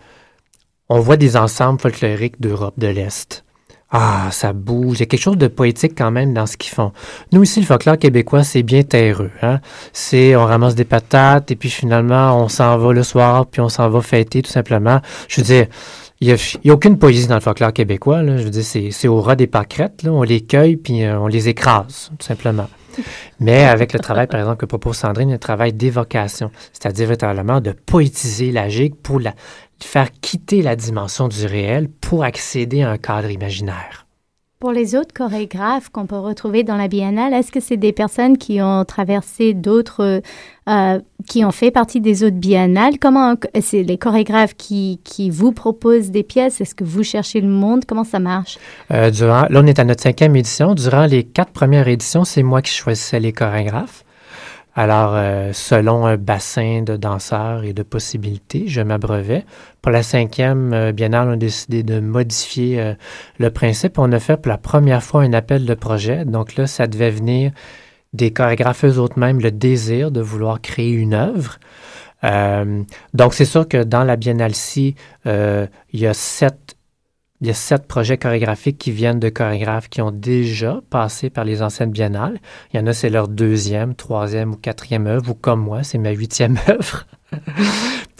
on 0.89 0.99
voit 0.99 1.17
des 1.17 1.38
ensembles 1.38 1.80
folkloriques 1.80 2.41
d'Europe 2.41 2.73
de 2.78 2.88
l'Est. 2.88 3.43
Ah, 3.91 4.30
ça 4.32 4.54
bouge. 4.54 4.97
Il 4.97 4.99
y 4.99 5.04
a 5.04 5.06
quelque 5.08 5.21
chose 5.21 5.38
de 5.38 5.47
poétique 5.47 5.93
quand 5.97 6.12
même 6.12 6.34
dans 6.34 6.45
ce 6.45 6.58
qu'ils 6.58 6.73
font. 6.73 6.91
Nous 7.32 7.41
ici, 7.41 7.60
le 7.60 7.65
folklore 7.65 7.97
québécois, 7.97 8.43
c'est 8.43 8.62
bien 8.62 8.84
terreux. 8.84 9.32
Hein? 9.41 9.62
C'est 9.93 10.36
on 10.36 10.45
ramasse 10.45 10.75
des 10.75 10.86
patates 10.86 11.49
et 11.49 11.56
puis 11.56 11.69
finalement 11.69 12.39
on 12.39 12.49
s'en 12.49 12.78
va 12.78 12.93
le 12.93 13.02
soir 13.02 13.47
puis 13.47 13.62
on 13.62 13.69
s'en 13.69 13.89
va 13.89 14.02
fêter 14.02 14.43
tout 14.43 14.52
simplement. 14.52 15.02
Je 15.28 15.41
veux 15.41 15.45
dire, 15.45 15.65
il 16.21 16.28
n'y 16.28 16.69
a, 16.69 16.73
aucune 16.73 16.99
poésie 16.99 17.28
dans 17.28 17.36
le 17.36 17.41
folklore 17.41 17.73
québécois. 17.73 18.23
Je 18.23 18.43
veux 18.43 18.49
dire, 18.52 18.63
c'est 18.63 19.08
au 19.08 19.21
ras 19.21 19.36
des 19.36 19.47
pâquerettes. 19.47 20.06
On 20.08 20.21
les 20.21 20.41
cueille 20.41 20.75
puis 20.75 21.04
euh, 21.04 21.19
on 21.19 21.28
les 21.28 21.49
écrase, 21.49 22.12
tout 22.19 22.25
simplement. 22.25 22.67
Mais 23.39 23.63
avec 23.63 23.93
le 23.93 23.99
travail, 23.99 24.28
par 24.28 24.39
exemple, 24.39 24.58
que 24.58 24.65
propose 24.65 24.97
Sandrine, 24.97 25.32
le 25.32 25.39
travail 25.39 25.73
d'évocation, 25.73 26.52
c'est-à-dire 26.73 27.08
véritablement 27.08 27.62
de 27.62 27.71
poétiser 27.71 28.52
la 28.52 28.67
gigue 28.67 28.95
pour 28.95 29.19
la, 29.19 29.34
faire 29.83 30.11
quitter 30.21 30.61
la 30.61 30.75
dimension 30.75 31.27
du 31.27 31.45
réel 31.45 31.89
pour 31.89 32.23
accéder 32.23 32.81
à 32.81 32.91
un 32.91 32.97
cadre 32.97 33.29
imaginaire. 33.29 34.05
Pour 34.59 34.73
les 34.73 34.93
autres 34.93 35.13
chorégraphes 35.13 35.87
qu'on 35.87 36.05
peut 36.05 36.19
retrouver 36.19 36.63
dans 36.63 36.75
la 36.75 36.89
biennale, 36.89 37.33
est-ce 37.33 37.49
que 37.49 37.61
c'est 37.61 37.77
des 37.77 37.93
personnes 37.93 38.37
qui 38.37 38.61
ont 38.61 38.83
traversé 38.83 39.53
d'autres, 39.53 40.21
euh, 40.67 40.99
qui 41.29 41.45
ont 41.45 41.51
fait 41.51 41.71
partie 41.71 42.01
des 42.01 42.25
autres 42.25 42.35
biennales? 42.35 42.99
Comment 42.99 43.35
c'est 43.61 43.83
les 43.83 43.97
chorégraphes 43.97 44.55
qui, 44.57 44.99
qui 45.05 45.29
vous 45.29 45.53
proposent 45.53 46.11
des 46.11 46.23
pièces? 46.23 46.59
Est-ce 46.59 46.75
que 46.75 46.83
vous 46.83 47.03
cherchez 47.03 47.39
le 47.39 47.47
monde? 47.47 47.85
Comment 47.85 48.03
ça 48.03 48.19
marche? 48.19 48.57
Euh, 48.91 49.09
durant, 49.11 49.43
là, 49.43 49.61
on 49.63 49.65
est 49.65 49.79
à 49.79 49.85
notre 49.85 50.03
cinquième 50.03 50.35
édition. 50.35 50.75
Durant 50.75 51.05
les 51.05 51.23
quatre 51.23 51.53
premières 51.53 51.87
éditions, 51.87 52.25
c'est 52.25 52.43
moi 52.43 52.61
qui 52.61 52.73
choisissais 52.73 53.21
les 53.21 53.31
chorégraphes. 53.31 54.03
Alors, 54.81 55.11
euh, 55.13 55.51
selon 55.51 56.05
un 56.05 56.15
bassin 56.15 56.83
de 56.83 56.95
danseurs 56.95 57.65
et 57.65 57.73
de 57.73 57.83
possibilités, 57.83 58.69
je 58.69 58.79
m'abreuvais. 58.79 59.43
Pour 59.81 59.91
la 59.91 60.03
cinquième 60.03 60.71
euh, 60.71 60.93
biennale, 60.93 61.27
on 61.27 61.31
a 61.33 61.35
décidé 61.35 61.83
de 61.83 61.99
modifier 61.99 62.79
euh, 62.79 62.93
le 63.39 63.49
principe. 63.49 63.99
On 63.99 64.09
a 64.13 64.19
fait 64.19 64.37
pour 64.37 64.49
la 64.49 64.57
première 64.57 65.03
fois 65.03 65.23
un 65.23 65.33
appel 65.33 65.65
de 65.65 65.73
projet. 65.73 66.23
Donc 66.23 66.55
là, 66.55 66.65
ça 66.65 66.87
devait 66.87 67.09
venir 67.09 67.51
des 68.13 68.31
chorégraphes 68.31 68.85
eux-mêmes 68.85 69.41
le 69.41 69.51
désir 69.51 70.11
de 70.11 70.21
vouloir 70.21 70.61
créer 70.61 70.93
une 70.93 71.13
œuvre. 71.13 71.59
donc, 73.13 73.33
c'est 73.33 73.43
sûr 73.43 73.67
que 73.67 73.83
dans 73.83 74.05
la 74.05 74.15
biennale-ci, 74.15 74.95
il 75.25 75.69
y 75.91 76.07
a 76.07 76.13
sept 76.13 76.77
il 77.41 77.47
y 77.47 77.52
a 77.52 77.54
sept 77.54 77.88
projets 77.88 78.17
chorégraphiques 78.17 78.78
qui 78.78 78.91
viennent 78.91 79.19
de 79.19 79.30
chorégraphes 79.30 79.88
qui 79.88 80.02
ont 80.02 80.12
déjà 80.12 80.82
passé 80.89 81.30
par 81.30 81.45
les 81.45 81.62
anciennes 81.62 81.91
biennales. 81.91 82.39
Il 82.73 82.80
y 82.80 82.84
en 82.84 82.88
a, 82.88 82.93
c'est 82.93 83.10
leur 83.10 83.30
deuxième, 83.30 83.95
troisième 83.95 84.52
ou 84.52 84.56
quatrième 84.58 85.08
œuvre, 85.08 85.32
ou 85.32 85.34
comme 85.36 85.62
moi, 85.62 85.84
c'est 85.84 85.97
ma 85.97 86.12
huitième 86.12 86.58
œuvre. 86.67 87.06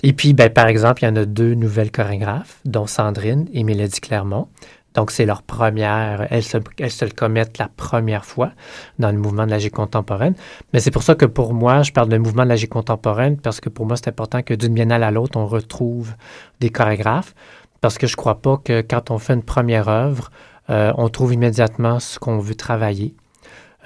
et 0.04 0.14
puis, 0.14 0.34
ben, 0.34 0.50
par 0.50 0.68
exemple, 0.68 1.04
il 1.04 1.08
y 1.08 1.10
en 1.10 1.18
a 1.18 1.26
deux 1.26 1.54
nouvelles 1.54 1.92
chorégraphes, 1.92 2.62
dont 2.64 2.88
Sandrine 2.88 3.50
et 3.54 3.64
Mélodie 3.64 4.00
Clermont. 4.00 4.48
Donc, 4.96 5.12
c'est 5.12 5.26
leur 5.26 5.44
première, 5.44 6.26
elles 6.32 6.44
se, 6.44 6.58
elles 6.80 6.92
se 6.92 7.06
le 7.06 7.12
commettent 7.12 7.58
la 7.58 7.68
première 7.68 8.26
fois 8.26 8.52
dans 8.98 9.12
le 9.12 9.18
mouvement 9.18 9.46
de 9.46 9.52
la 9.52 9.60
G 9.60 9.70
contemporaine. 9.70 10.34
Mais 10.74 10.80
c'est 10.80 10.92
pour 10.92 11.04
ça 11.04 11.16
que 11.16 11.26
pour 11.26 11.54
moi, 11.54 11.84
je 11.84 11.92
parle 11.92 12.10
de 12.10 12.18
mouvement 12.18 12.44
de 12.44 12.50
la 12.50 12.56
G 12.56 12.68
contemporaine 12.68 13.38
parce 13.38 13.60
que 13.60 13.70
pour 13.70 13.86
moi, 13.86 13.98
c'est 13.98 14.08
important 14.08 14.42
que 14.42 14.54
d'une 14.54 14.74
biennale 14.74 15.04
à 15.04 15.12
l'autre, 15.12 15.38
on 15.38 15.46
retrouve 15.46 16.16
des 16.60 16.72
chorégraphes 16.72 17.36
parce 17.82 17.98
que 17.98 18.08
je 18.08 18.14
ne 18.14 18.18
crois 18.18 18.42
pas 18.42 18.58
que 18.58 18.82
quand 18.82 19.12
on 19.12 19.18
fait 19.18 19.34
une 19.34 19.44
première 19.44 19.88
œuvre, 19.90 20.32
euh, 20.70 20.94
on 20.98 21.10
trouve 21.10 21.34
immédiatement 21.34 22.00
ce 22.00 22.20
qu'on 22.20 22.40
veut 22.40 22.56
travailler. 22.56 23.16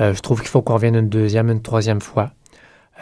Euh, 0.01 0.13
je 0.13 0.21
trouve 0.21 0.39
qu'il 0.41 0.49
faut 0.49 0.61
qu'on 0.61 0.77
vienne 0.77 0.95
une 0.95 1.09
deuxième, 1.09 1.49
une 1.49 1.61
troisième 1.61 2.01
fois. 2.01 2.31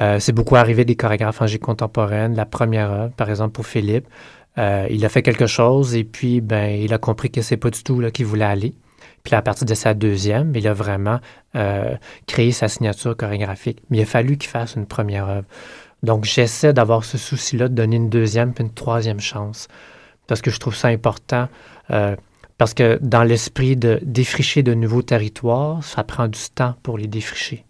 Euh, 0.02 0.20
c'est 0.20 0.34
beaucoup 0.34 0.56
arrivé 0.56 0.86
des 0.86 0.96
chorégraphes 0.96 1.42
en 1.42 1.48
G 1.48 1.60
contemporaine. 1.60 2.36
La 2.36 2.46
première 2.46 2.92
œuvre, 2.92 3.14
par 3.14 3.30
exemple 3.30 3.54
pour 3.54 3.66
Philippe, 3.66 4.08
il 4.58 5.06
a 5.06 5.10
fait 5.10 5.22
quelque 5.22 5.48
chose 5.48 5.96
et 5.96 6.04
puis 6.04 6.42
ben, 6.42 6.70
il 6.70 6.94
a 6.94 6.98
compris 6.98 7.32
que 7.32 7.42
c'est 7.42 7.58
pas 7.58 7.70
du 7.70 7.84
tout 7.84 8.00
là 8.00 8.12
qu'il 8.12 8.26
voulait 8.26 8.46
aller. 8.46 8.76
Puis 9.24 9.34
à 9.34 9.42
partir 9.42 9.66
de 9.66 9.74
sa 9.74 9.94
deuxième, 9.94 10.54
il 10.56 10.68
a 10.68 10.74
vraiment 10.74 11.20
créé 12.28 12.52
sa 12.52 12.68
signature 12.68 13.16
chorégraphique. 13.16 13.82
Mais 13.90 14.00
il 14.00 14.02
a 14.02 14.06
fallu 14.06 14.38
qu'il 14.38 14.50
fasse 14.50 14.76
une 14.76 14.86
première 14.86 15.30
œuvre. 15.30 15.48
Donc 16.04 16.26
j'essaie 16.26 16.74
d'avoir 16.74 17.06
ce 17.06 17.18
souci-là 17.18 17.70
de 17.70 17.74
donner 17.74 17.96
une 17.96 18.10
deuxième 18.10 18.54
puis 18.54 18.64
une 18.64 18.74
troisième 18.74 19.20
chance. 19.20 19.68
Parce 20.32 20.42
que 20.42 20.50
je 20.50 20.62
trouve 20.62 20.78
ça 20.78 20.88
important. 20.88 21.50
Euh, 21.90 22.16
parce 22.58 22.74
que 22.74 22.98
dans 23.02 23.24
l'esprit 23.24 23.76
de 23.76 24.00
défricher 24.02 24.64
de 24.64 24.74
nouveaux 24.74 25.02
territoires, 25.02 25.84
ça 25.84 26.06
prend 26.06 26.30
du 26.30 26.40
temps 26.56 26.76
pour 26.84 26.98
les 26.98 27.08
défricher. 27.08 27.66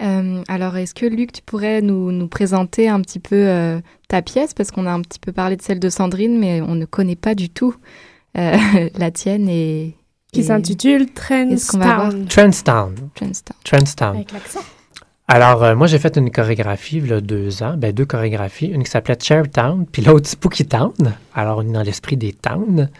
Euh, 0.00 0.44
alors, 0.46 0.76
est-ce 0.76 0.94
que 0.94 1.04
Luc, 1.04 1.32
tu 1.32 1.42
pourrais 1.42 1.82
nous, 1.82 2.12
nous 2.12 2.28
présenter 2.28 2.88
un 2.88 3.00
petit 3.00 3.18
peu 3.18 3.34
euh, 3.34 3.80
ta 4.06 4.22
pièce? 4.22 4.54
Parce 4.54 4.70
qu'on 4.70 4.86
a 4.86 4.92
un 4.92 5.00
petit 5.00 5.18
peu 5.18 5.32
parlé 5.32 5.56
de 5.56 5.62
celle 5.62 5.80
de 5.80 5.88
Sandrine, 5.88 6.38
mais 6.38 6.60
on 6.60 6.76
ne 6.76 6.84
connaît 6.84 7.16
pas 7.16 7.34
du 7.34 7.50
tout 7.50 7.74
euh, 8.38 8.56
la 8.96 9.10
tienne 9.10 9.48
et. 9.48 9.96
Qui 10.32 10.44
s'intitule 10.44 11.12
Trendstown. 11.12 12.26
Trendstown. 12.26 12.94
Trendstown. 13.16 13.56
Trendstown. 13.64 14.14
Avec 14.14 14.30
l'accent. 14.30 14.60
Alors, 15.26 15.64
euh, 15.64 15.74
moi, 15.74 15.86
j'ai 15.86 15.98
fait 15.98 16.18
une 16.18 16.30
chorégraphie 16.30 16.98
il 16.98 17.06
y 17.06 17.12
a 17.14 17.22
deux 17.22 17.62
ans, 17.62 17.76
ben, 17.78 17.92
deux 17.92 18.04
chorégraphies, 18.04 18.66
une 18.66 18.84
qui 18.84 18.90
s'appelait 18.90 19.16
Town, 19.16 19.86
puis 19.90 20.02
l'autre 20.02 20.28
Spooky 20.28 20.66
Town. 20.66 20.92
Alors, 21.34 21.58
on 21.58 21.62
est 21.62 21.72
dans 21.72 21.82
l'esprit 21.82 22.18
des 22.18 22.34
towns. 22.34 22.90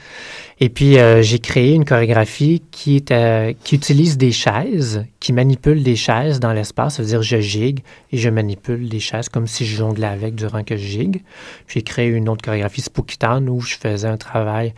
Et 0.58 0.70
puis, 0.70 0.98
euh, 0.98 1.20
j'ai 1.20 1.38
créé 1.38 1.74
une 1.74 1.84
chorégraphie 1.84 2.62
euh, 3.10 3.52
qui 3.62 3.74
utilise 3.74 4.16
des 4.16 4.32
chaises, 4.32 5.04
qui 5.20 5.34
manipule 5.34 5.82
des 5.82 5.96
chaises 5.96 6.40
dans 6.40 6.54
l'espace. 6.54 6.96
Ça 6.96 7.02
veut 7.02 7.08
dire, 7.08 7.22
je 7.22 7.40
gigue 7.40 7.80
et 8.10 8.16
je 8.16 8.30
manipule 8.30 8.88
des 8.88 9.00
chaises 9.00 9.28
comme 9.28 9.46
si 9.46 9.66
je 9.66 9.76
jonglais 9.76 10.06
avec 10.06 10.34
durant 10.34 10.64
que 10.64 10.78
je 10.78 10.86
gigue. 10.86 11.20
Puis, 11.66 11.80
j'ai 11.80 11.82
créé 11.82 12.08
une 12.08 12.30
autre 12.30 12.42
chorégraphie 12.42 12.80
Spooky 12.80 13.18
Town 13.18 13.50
où 13.50 13.60
je 13.60 13.74
faisais 13.74 14.08
un 14.08 14.16
travail. 14.16 14.72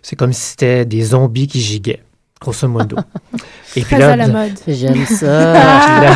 C'est 0.00 0.16
comme 0.16 0.32
si 0.32 0.52
c'était 0.52 0.86
des 0.86 1.02
zombies 1.02 1.46
qui 1.46 1.60
giguaient 1.60 2.05
grosso 2.40 2.68
modo. 2.68 2.96
Et 3.76 3.82
puis 3.82 3.96
là, 3.96 4.12
à 4.12 4.16
la 4.16 4.28
mode. 4.28 4.58
J'aime 4.66 5.04
ça. 5.04 6.14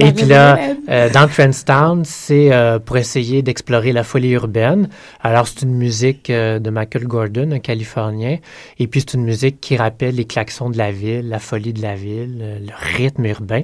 et 0.00 0.12
puis 0.12 0.26
là, 0.26 0.58
euh, 0.90 1.08
dans 1.08 1.26
Trendstown, 1.26 2.04
c'est 2.04 2.52
euh, 2.52 2.78
pour 2.78 2.98
essayer 2.98 3.40
d'explorer 3.40 3.92
la 3.92 4.04
folie 4.04 4.32
urbaine. 4.32 4.90
Alors, 5.22 5.48
c'est 5.48 5.62
une 5.62 5.74
musique 5.74 6.28
euh, 6.28 6.58
de 6.58 6.68
Michael 6.68 7.06
Gordon, 7.06 7.52
un 7.52 7.58
Californien. 7.58 8.36
Et 8.78 8.86
puis, 8.86 9.00
c'est 9.00 9.14
une 9.14 9.24
musique 9.24 9.62
qui 9.62 9.78
rappelle 9.78 10.16
les 10.16 10.26
klaxons 10.26 10.68
de 10.68 10.76
la 10.76 10.92
ville, 10.92 11.26
la 11.26 11.38
folie 11.38 11.72
de 11.72 11.80
la 11.80 11.94
ville, 11.94 12.60
le 12.66 12.98
rythme 12.98 13.24
urbain. 13.24 13.62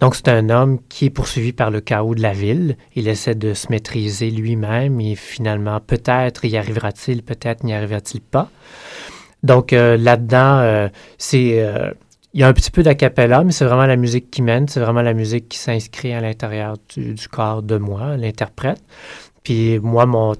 Donc, 0.00 0.16
c'est 0.16 0.28
un 0.28 0.50
homme 0.50 0.80
qui 0.88 1.06
est 1.06 1.10
poursuivi 1.10 1.52
par 1.52 1.70
le 1.70 1.80
chaos 1.80 2.16
de 2.16 2.22
la 2.22 2.32
ville. 2.32 2.76
Il 2.96 3.06
essaie 3.06 3.36
de 3.36 3.54
se 3.54 3.68
maîtriser 3.70 4.30
lui-même 4.30 5.00
et 5.00 5.14
finalement, 5.14 5.78
peut-être 5.78 6.44
y 6.44 6.56
arrivera-t-il, 6.56 7.22
peut-être 7.22 7.62
n'y 7.62 7.74
arrivera-t-il 7.74 8.22
pas. 8.22 8.48
Donc 9.42 9.72
euh, 9.72 9.96
là-dedans, 9.96 10.58
euh, 10.58 10.88
c'est 11.18 11.62
euh, 11.62 11.92
il 12.34 12.40
y 12.40 12.44
a 12.44 12.48
un 12.48 12.52
petit 12.52 12.70
peu 12.70 12.82
d'acapella, 12.82 13.44
mais 13.44 13.52
c'est 13.52 13.64
vraiment 13.64 13.86
la 13.86 13.96
musique 13.96 14.30
qui 14.30 14.40
mène, 14.42 14.68
c'est 14.68 14.80
vraiment 14.80 15.02
la 15.02 15.12
musique 15.14 15.48
qui 15.48 15.58
s'inscrit 15.58 16.12
à 16.14 16.20
l'intérieur 16.20 16.76
du, 16.96 17.14
corps 17.30 17.62
de 17.62 17.76
moi, 17.76 18.16
l'interprète. 18.16 18.82
Puis 19.42 19.78
moi, 19.80 20.06
mon 20.06 20.34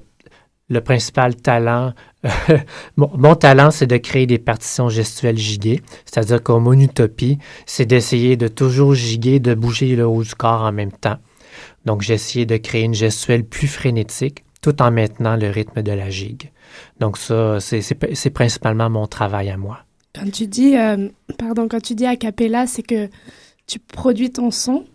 le 0.69 0.81
principal 0.81 1.35
talent, 1.35 1.93
mon, 2.97 3.35
talent, 3.35 3.69
c'est 3.69 3.85
de 3.85 3.97
créer 3.97 4.25
des 4.25 4.39
partitions 4.39 4.89
gestuelles 4.89 5.37
giguées. 5.37 5.81
C'est-à-dire 6.05 6.41
qu'au 6.41 6.59
mon 6.59 6.73
utopie, 6.73 7.37
c'est 7.65 7.85
d'essayer 7.85 8.37
de 8.37 8.47
toujours 8.47 8.95
giguer, 8.95 9.39
de 9.39 9.53
bouger 9.53 9.95
le 9.95 10.07
haut 10.07 10.23
du 10.23 10.33
corps 10.33 10.61
en 10.61 10.71
même 10.71 10.91
temps. 10.91 11.17
Donc, 11.85 12.01
j'ai 12.01 12.13
essayé 12.13 12.45
de 12.45 12.57
créer 12.57 12.83
une 12.83 12.93
gestuelle 12.93 13.43
plus 13.43 13.67
frénétique 13.67 14.45
tout 14.61 14.81
en 14.81 14.89
maintenant 14.89 15.35
le 15.35 15.49
rythme 15.49 15.83
de 15.83 15.91
la 15.91 16.09
gigue. 16.09 16.52
Donc 16.99 17.17
ça, 17.17 17.59
c'est 17.59 18.29
principalement 18.29 18.89
mon 18.89 19.07
travail 19.07 19.49
à 19.49 19.57
moi. 19.57 19.79
Quand 20.15 20.29
tu 20.31 20.47
dis, 20.47 20.77
euh, 20.77 21.09
pardon, 21.37 21.67
quand 21.67 21.81
tu 21.81 21.95
dis 21.95 22.05
a 22.05 22.15
cappella, 22.15 22.67
c'est 22.67 22.83
que 22.83 23.09
tu 23.65 23.79
produis 23.79 24.31
ton 24.31 24.51
son? 24.51 24.85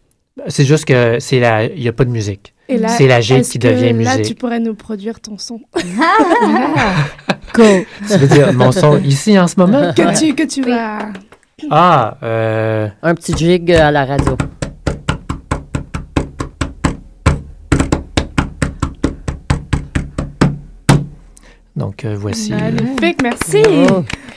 C'est 0.46 0.64
juste 0.64 0.84
que 0.84 1.18
c'est 1.18 1.40
la, 1.40 1.64
il 1.64 1.80
n'y 1.80 1.88
a 1.88 1.92
pas 1.92 2.04
de 2.04 2.10
musique. 2.10 2.54
C'est 2.68 3.06
la 3.06 3.20
gigue 3.20 3.42
qui 3.42 3.58
devient 3.58 3.92
musique. 3.92 4.18
Là, 4.18 4.22
tu 4.22 4.34
pourrais 4.34 4.60
nous 4.60 4.74
produire 4.74 5.20
ton 5.20 5.38
son? 5.38 5.60
Go. 7.54 7.64
Tu 8.06 8.18
veux 8.18 8.28
dire 8.28 8.52
mon 8.52 8.72
son 8.72 8.98
ici 9.02 9.38
en 9.38 9.48
ce 9.48 9.58
moment? 9.58 9.92
Que 9.94 10.18
tu, 10.18 10.34
que 10.34 10.44
tu 10.44 10.62
vas. 10.62 11.08
Ah, 11.70 12.18
euh... 12.22 12.88
Un 13.02 13.14
petit 13.14 13.36
jig 13.36 13.72
à 13.72 13.90
la 13.90 14.04
radio. 14.04 14.36
Donc, 21.78 22.04
euh, 22.04 22.16
voici. 22.18 22.50
Magnifique, 22.50 23.22
merci. 23.22 23.62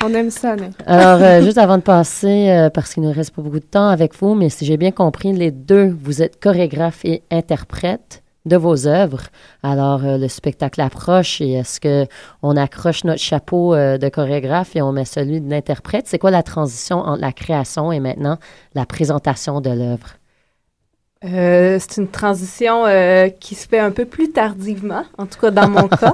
On 0.04 0.13
aime 0.13 0.30
ça. 0.30 0.56
Alors, 0.86 1.21
euh, 1.21 1.41
juste 1.41 1.58
avant 1.58 1.77
de 1.77 1.82
passer, 1.82 2.49
euh, 2.51 2.69
parce 2.69 2.93
qu'il 2.93 3.01
ne 3.01 3.12
reste 3.12 3.36
pas 3.36 3.41
beaucoup 3.41 3.60
de 3.60 3.65
temps 3.65 3.88
avec 3.88 4.15
vous, 4.15 4.36
mais 4.36 4.49
si 4.49 4.63
j'ai 4.63 4.77
bien 4.77 4.91
compris, 4.91 5.34
les 5.34 5.49
deux, 5.49 5.95
vous 6.04 6.21
êtes 6.21 6.39
chorégraphe 6.39 7.04
et 7.04 7.23
interprète 7.32 8.21
de 8.45 8.58
vos 8.58 8.88
œuvres. 8.88 9.23
Alors, 9.63 10.01
le 10.04 10.27
spectacle 10.27 10.82
approche 10.82 11.41
et 11.41 11.54
est-ce 11.54 11.80
que 11.80 12.06
on 12.41 12.58
accroche 12.58 13.04
notre 13.04 13.21
chapeau 13.21 13.75
de 13.75 14.10
chorégraphe 14.10 14.75
et 14.75 14.82
on 14.82 14.91
met 14.91 15.06
celui 15.06 15.41
d'interprète? 15.41 16.08
C'est 16.08 16.17
quoi 16.17 16.32
la 16.32 16.41
transition 16.41 16.97
entre 16.97 17.21
la 17.21 17.34
création 17.34 17.91
et 17.91 17.99
maintenant 17.99 18.38
la 18.73 18.88
présentation 18.88 19.62
de 19.62 19.69
l'œuvre? 19.69 20.15
Euh, 21.23 21.77
c'est 21.79 22.01
une 22.01 22.07
transition 22.07 22.84
euh, 22.88 23.29
qui 23.29 23.53
se 23.53 23.67
fait 23.67 23.77
un 23.77 23.91
peu 23.91 24.05
plus 24.05 24.31
tardivement, 24.31 25.03
en 25.19 25.27
tout 25.27 25.39
cas 25.39 25.51
dans 25.51 25.69
mon 25.69 25.88
cas. 25.88 26.13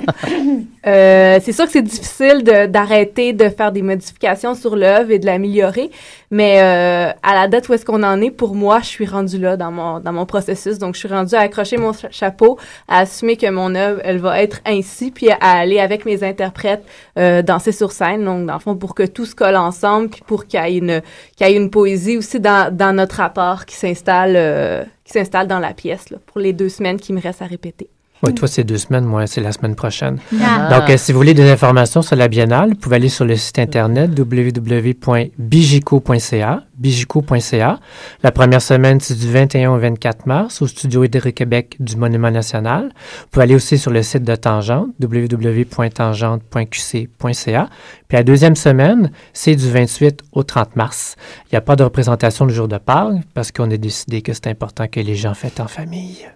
Euh, 0.85 1.39
c'est 1.41 1.53
sûr 1.53 1.65
que 1.65 1.71
c'est 1.71 1.81
difficile 1.81 2.43
d'arrêter 2.43 3.31
de, 3.31 3.47
faire 3.47 3.71
des 3.71 3.81
modifications 3.81 4.53
sur 4.53 4.75
l'œuvre 4.75 5.11
et 5.11 5.19
de 5.19 5.25
l'améliorer, 5.25 5.91
mais 6.29 6.59
à 6.59 7.33
la 7.33 7.47
date 7.47 7.69
où 7.69 7.73
est-ce 7.73 7.85
qu'on 7.85 8.03
en 8.03 8.21
est, 8.21 8.31
pour 8.31 8.55
moi, 8.55 8.79
je 8.81 8.87
suis 8.87 9.05
rendue 9.05 9.37
là 9.37 9.55
dans 9.55 9.71
mon, 9.71 9.99
dans 9.99 10.11
mon 10.11 10.25
processus. 10.25 10.77
Donc, 10.77 10.95
je 10.95 10.99
suis 10.99 11.07
rendue 11.07 11.35
à 11.35 11.41
accrocher 11.41 11.77
mon 11.77 11.91
chapeau, 12.11 12.57
à 12.87 12.99
assumer 12.99 13.37
que 13.37 13.49
mon 13.49 13.75
œuvre, 13.75 14.01
elle 14.03 14.19
va 14.19 14.41
être 14.41 14.59
ainsi, 14.65 15.11
puis 15.11 15.29
à 15.29 15.37
aller 15.39 15.79
avec 15.79 16.05
mes 16.05 16.23
interprètes 16.23 16.85
danser 17.15 17.71
sur 17.71 17.91
scène. 17.91 18.25
Donc, 18.25 18.45
dans 18.45 18.53
le 18.53 18.59
fond, 18.59 18.75
pour 18.75 18.95
que 18.95 19.03
tout 19.03 19.25
se 19.25 19.35
colle 19.35 19.55
ensemble, 19.55 20.09
puis 20.09 20.21
pour 20.25 20.45
qu'il 20.45 20.59
y 20.59 20.63
ait 20.63 20.77
une, 20.77 21.01
qu'il 21.35 21.47
y 21.47 21.51
ait 21.51 21.55
une 21.55 21.69
poésie 21.69 22.17
aussi 22.17 22.39
dans, 22.39 22.73
dans 22.73 22.93
notre 22.93 23.17
rapport 23.17 23.65
qui 23.65 23.75
s'installe 23.75 24.87
qui 25.07 25.13
s'installe 25.13 25.47
dans 25.47 25.59
la 25.59 25.73
pièce 25.73 26.09
là, 26.09 26.17
pour 26.25 26.39
les 26.39 26.53
deux 26.53 26.69
semaines 26.69 26.99
qui 26.99 27.13
me 27.13 27.21
restent 27.21 27.41
à 27.41 27.45
répéter. 27.45 27.89
Oui, 28.23 28.33
toi, 28.33 28.47
c'est 28.47 28.63
deux 28.63 28.79
semaines, 28.79 29.05
moi, 29.05 29.27
c'est 29.27 29.41
la 29.41 29.51
semaine 29.51 29.75
prochaine. 29.75 30.17
Ah. 30.43 30.69
Donc, 30.71 30.89
euh, 30.89 30.97
si 30.97 31.11
vous 31.11 31.19
voulez 31.19 31.35
des 31.35 31.51
informations 31.51 32.01
sur 32.01 32.15
la 32.15 32.27
biennale, 32.27 32.69
vous 32.69 32.75
pouvez 32.75 32.95
aller 32.95 33.09
sur 33.09 33.25
le 33.25 33.35
site 33.35 33.59
internet 33.59 34.09
www.bijico.ca, 34.17 36.63
bijico.ca. 36.77 37.79
La 38.23 38.31
première 38.31 38.61
semaine, 38.61 38.99
c'est 38.99 39.17
du 39.17 39.31
21 39.31 39.71
au 39.71 39.77
24 39.77 40.25
mars 40.25 40.61
au 40.61 40.67
studio 40.67 41.03
Hydro-Québec 41.03 41.77
du 41.79 41.95
Monument 41.97 42.31
national. 42.31 42.91
Vous 43.21 43.27
pouvez 43.31 43.43
aller 43.43 43.55
aussi 43.55 43.77
sur 43.77 43.91
le 43.91 44.03
site 44.03 44.23
de 44.23 44.35
Tangente, 44.35 44.89
www.tangente.qc.ca. 45.01 47.69
Puis 48.07 48.15
la 48.15 48.23
deuxième 48.23 48.55
semaine, 48.55 49.11
c'est 49.33 49.55
du 49.55 49.69
28 49.69 50.21
au 50.31 50.43
30 50.43 50.75
mars. 50.75 51.15
Il 51.45 51.53
n'y 51.53 51.57
a 51.57 51.61
pas 51.61 51.75
de 51.75 51.83
représentation 51.83 52.45
le 52.45 52.53
jour 52.53 52.67
de 52.67 52.77
Pâques 52.77 53.23
parce 53.33 53.51
qu'on 53.51 53.69
a 53.71 53.77
décidé 53.77 54.21
que 54.21 54.33
c'est 54.33 54.47
important 54.47 54.87
que 54.87 54.99
les 54.99 55.15
gens 55.15 55.33
fêtent 55.33 55.59
en 55.59 55.67
famille. 55.67 56.27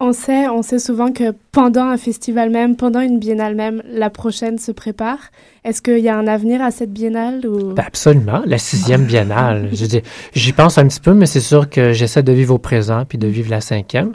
On 0.00 0.12
sait, 0.12 0.48
on 0.48 0.62
sait 0.62 0.78
souvent 0.78 1.12
que 1.12 1.34
pendant 1.52 1.84
un 1.84 1.98
festival 1.98 2.50
même, 2.50 2.76
pendant 2.76 3.00
une 3.00 3.18
biennale 3.18 3.54
même, 3.54 3.82
la 3.86 4.10
prochaine 4.10 4.58
se 4.58 4.72
prépare. 4.72 5.18
Est-ce 5.64 5.82
qu'il 5.82 5.98
y 5.98 6.08
a 6.08 6.16
un 6.16 6.26
avenir 6.26 6.62
à 6.62 6.70
cette 6.70 6.92
biennale 6.92 7.46
ou... 7.46 7.74
Ben, 7.74 7.84
absolument, 7.86 8.42
la 8.46 8.58
sixième 8.58 9.04
biennale. 9.04 9.68
j'y 10.34 10.52
pense 10.52 10.78
un 10.78 10.86
petit 10.86 11.00
peu, 11.00 11.12
mais 11.12 11.26
c'est 11.26 11.40
sûr 11.40 11.68
que 11.68 11.92
j'essaie 11.92 12.22
de 12.22 12.32
vivre 12.32 12.54
au 12.54 12.58
présent 12.58 13.04
puis 13.06 13.18
de 13.18 13.26
vivre 13.26 13.50
la 13.50 13.60
cinquième. 13.60 14.12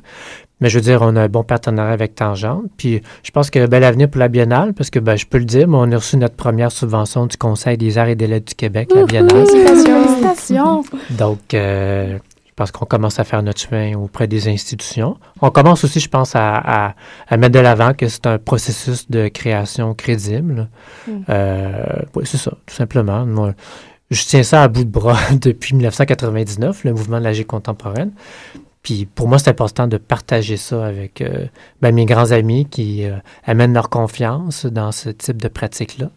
Mais 0.62 0.70
je 0.70 0.78
veux 0.78 0.82
dire, 0.82 1.02
on 1.02 1.16
a 1.16 1.22
un 1.22 1.28
bon 1.28 1.44
partenariat 1.44 1.94
avec 1.94 2.16
Tangente. 2.16 2.66
Puis 2.78 3.02
je 3.24 3.32
pense 3.32 3.50
qu'il 3.50 3.60
y 3.60 3.62
a 3.62 3.66
un 3.66 3.70
bel 3.70 3.84
avenir 3.84 4.10
pour 4.10 4.20
la 4.20 4.28
Biennale, 4.28 4.74
parce 4.74 4.90
que 4.90 5.00
ben, 5.00 5.16
je 5.16 5.26
peux 5.26 5.38
le 5.38 5.46
dire, 5.46 5.68
mais 5.68 5.78
on 5.78 5.92
a 5.92 5.98
reçu 5.98 6.18
notre 6.18 6.36
première 6.36 6.72
subvention 6.72 7.26
du 7.26 7.38
Conseil 7.38 7.78
des 7.78 7.98
arts 7.98 8.08
et 8.08 8.16
des 8.16 8.28
lettres 8.28 8.48
du 8.48 8.56
Québec, 8.56 8.90
la 8.96 9.04
Biennale. 9.04 9.46
Félicitations! 9.46 10.84
Donc, 11.12 11.54
euh, 11.54 12.18
pense 12.56 12.72
qu'on 12.72 12.86
commence 12.86 13.20
à 13.20 13.24
faire 13.24 13.44
notre 13.44 13.60
chemin 13.60 13.96
auprès 13.98 14.28
des 14.28 14.48
institutions. 14.48 15.18
On 15.42 15.52
commence 15.52 15.84
aussi, 15.84 16.00
je 16.00 16.10
pense, 16.10 16.36
à, 16.36 16.96
à, 17.28 17.38
mettre 17.38 17.54
de 17.54 17.60
l'avant 17.60 17.94
que 17.94 18.08
c'est 18.08 18.28
un 18.28 18.38
processus 18.38 19.10
de 19.10 19.28
création 19.28 19.94
crédible. 19.94 20.70
Mm. 21.08 21.12
Euh, 21.30 21.84
oui, 22.16 22.24
c'est 22.26 22.38
ça, 22.38 22.52
tout 22.66 22.76
simplement. 22.76 23.26
Moi, 23.26 23.54
je 24.12 24.24
tiens 24.24 24.44
ça 24.44 24.64
à 24.64 24.68
bout 24.68 24.84
de 24.84 24.90
bras 24.90 25.18
depuis 25.42 25.74
1999, 25.74 26.84
le 26.84 26.94
mouvement 26.94 27.20
de 27.20 27.26
la 27.26 27.44
contemporaine. 27.44 28.12
Puis 28.86 29.08
pour 29.08 29.28
moi, 29.28 29.40
c'est 29.40 29.50
important 29.50 29.88
de 29.88 29.98
partager 29.98 30.58
ça 30.58 30.86
avec 30.86 31.22
euh, 31.22 31.48
ben, 31.82 31.94
mes 31.94 32.06
grands 32.06 32.32
amis 32.32 32.68
qui 32.68 33.04
euh, 33.04 33.18
amènent 33.44 33.74
leur 33.74 33.90
confiance 33.90 34.68
dans 34.68 34.92
ce 34.92 35.10
type 35.10 35.42
de 35.42 35.48
pratique-là. 35.48 36.12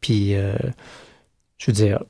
Puis, 0.00 0.34
euh, 0.34 0.56
je 1.58 1.66
veux 1.66 1.72
dire, 1.72 2.02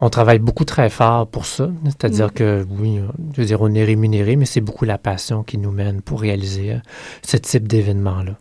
on 0.00 0.08
travaille 0.08 0.38
beaucoup 0.38 0.64
très 0.64 0.88
fort 0.88 1.26
pour 1.26 1.44
ça. 1.44 1.68
C'est-à-dire 1.84 2.28
mm. 2.28 2.32
que, 2.32 2.66
oui, 2.78 3.00
je 3.34 3.40
veux 3.40 3.46
dire, 3.46 3.60
on 3.60 3.72
est 3.74 3.84
rémunéré, 3.84 4.36
mais 4.36 4.46
c'est 4.46 4.60
beaucoup 4.60 4.84
la 4.84 4.98
passion 4.98 5.42
qui 5.42 5.58
nous 5.58 5.70
mène 5.70 6.00
pour 6.00 6.20
réaliser 6.20 6.72
euh, 6.72 6.78
ce 7.22 7.36
type 7.36 7.68
d'événement-là. 7.68 8.32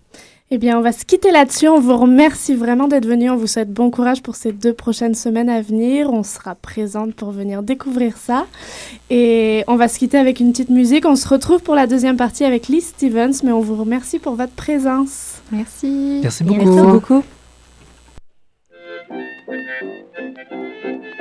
Eh 0.52 0.58
bien, 0.58 0.80
on 0.80 0.82
va 0.82 0.92
se 0.92 1.06
quitter 1.06 1.32
là-dessus. 1.32 1.68
On 1.68 1.80
vous 1.80 1.96
remercie 1.96 2.56
vraiment 2.56 2.88
d'être 2.88 3.06
venu. 3.06 3.30
On 3.30 3.36
vous 3.36 3.46
souhaite 3.46 3.72
bon 3.72 3.92
courage 3.92 4.24
pour 4.24 4.36
ces 4.36 4.52
deux 4.52 4.74
prochaines 4.74 5.14
semaines 5.14 5.50
à 5.50 5.62
venir. 5.62 6.12
On 6.12 6.24
sera 6.24 6.56
présente 6.56 7.14
pour 7.14 7.30
venir 7.30 7.62
découvrir 7.62 8.18
ça. 8.18 8.48
Et 9.12 9.64
on 9.68 9.76
va 9.76 9.88
se 9.88 10.00
quitter 10.00 10.18
avec 10.18 10.40
une 10.40 10.52
petite 10.52 10.72
musique. 10.72 11.06
On 11.06 11.16
se 11.16 11.28
retrouve 11.28 11.62
pour 11.62 11.76
la 11.76 11.86
deuxième 11.86 12.18
partie 12.18 12.46
avec 12.46 12.68
Lee 12.68 12.82
Stevens, 12.82 13.44
mais 13.44 13.52
on 13.52 13.60
vous 13.60 13.76
remercie 13.76 14.18
pour 14.18 14.34
votre 14.34 14.54
présence. 14.54 15.36
Merci. 15.52 16.22
Merci 16.24 16.44
beaucoup. 16.44 16.66
Merci 16.66 16.88
beaucoup. 16.88 17.24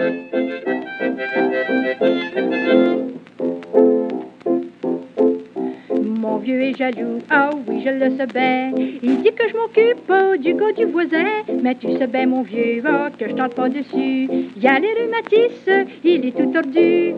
Mon 0.01 0.07
vieux 6.39 6.63
est 6.63 6.79
jaloux, 6.79 7.19
ah 7.29 7.51
oh 7.53 7.59
oui, 7.67 7.83
je 7.85 7.91
le 7.91 8.17
sais 8.17 8.27
bien. 8.27 8.73
Il 9.03 9.23
dit 9.23 9.33
que 9.33 9.49
je 9.49 9.57
m'occupe 9.57 10.13
du 10.41 10.55
goût 10.55 10.71
du 10.71 10.85
voisin. 10.85 11.43
Mais 11.65 11.75
tu 11.75 11.99
sais 11.99 12.07
bien, 12.07 12.27
mon 12.27 12.43
vieux, 12.43 12.81
oh, 12.87 13.09
que 13.19 13.29
je 13.29 13.35
tente 13.35 13.57
pas 13.57 13.69
dessus. 13.69 14.29
Il 14.57 14.63
y 14.63 14.69
a 14.69 14.79
les 14.79 14.95
rhumatismes, 14.95 15.87
il 16.05 16.27
est 16.27 16.37
tout 16.37 16.53
tordu. 16.53 17.15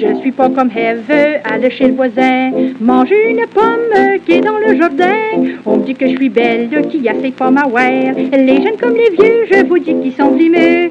Je 0.00 0.14
suis 0.20 0.32
pas 0.32 0.48
comme 0.48 0.70
Eve, 0.76 1.40
aller 1.44 1.70
chez 1.70 1.86
le 1.86 1.94
voisin, 1.94 2.50
manger 2.80 3.30
une 3.30 3.46
pomme 3.46 4.18
qui 4.26 4.32
est 4.32 4.40
dans 4.40 4.58
le 4.58 4.76
jardin. 4.76 5.14
On 5.64 5.76
me 5.76 5.84
dit 5.84 5.94
que 5.94 6.08
je 6.08 6.16
suis 6.16 6.28
belle, 6.28 6.68
qui 6.90 7.08
a 7.08 7.14
ses 7.20 7.30
pommes 7.30 7.58
à 7.58 7.68
wear. 7.68 8.14
Les 8.16 8.62
jeunes 8.62 8.76
comme 8.80 8.94
les 8.94 9.10
vieux, 9.10 9.46
je 9.50 9.64
vous 9.66 9.78
dis 9.78 9.94
qu'ils 9.94 10.14
sont 10.14 10.32
blimés. 10.32 10.88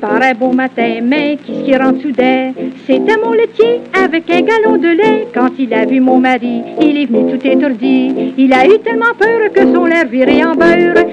Par 0.00 0.22
un 0.22 0.34
beau 0.34 0.52
matin, 0.52 1.00
mais 1.02 1.36
qu'est-ce 1.44 1.64
qui 1.64 1.76
rentre 1.76 2.00
soudain 2.00 2.52
C'était 2.86 3.16
mon 3.16 3.32
laitier 3.32 3.80
avec 3.92 4.30
un 4.30 4.40
galon 4.40 4.76
de 4.76 4.88
lait. 4.88 5.28
Quand 5.34 5.50
il 5.58 5.74
a 5.74 5.84
vu 5.84 6.00
mon 6.00 6.18
mari, 6.18 6.62
il 6.80 6.96
est 6.96 7.06
venu 7.06 7.32
tout 7.32 7.46
étourdi. 7.46 8.32
Il 8.38 8.52
a 8.52 8.66
eu 8.66 8.78
tellement 8.78 9.14
peur 9.18 9.52
que 9.52 9.60
son 9.60 9.84
lait 9.84 10.04
virait 10.04 10.44
en 10.44 10.54
beurre. 10.54 11.04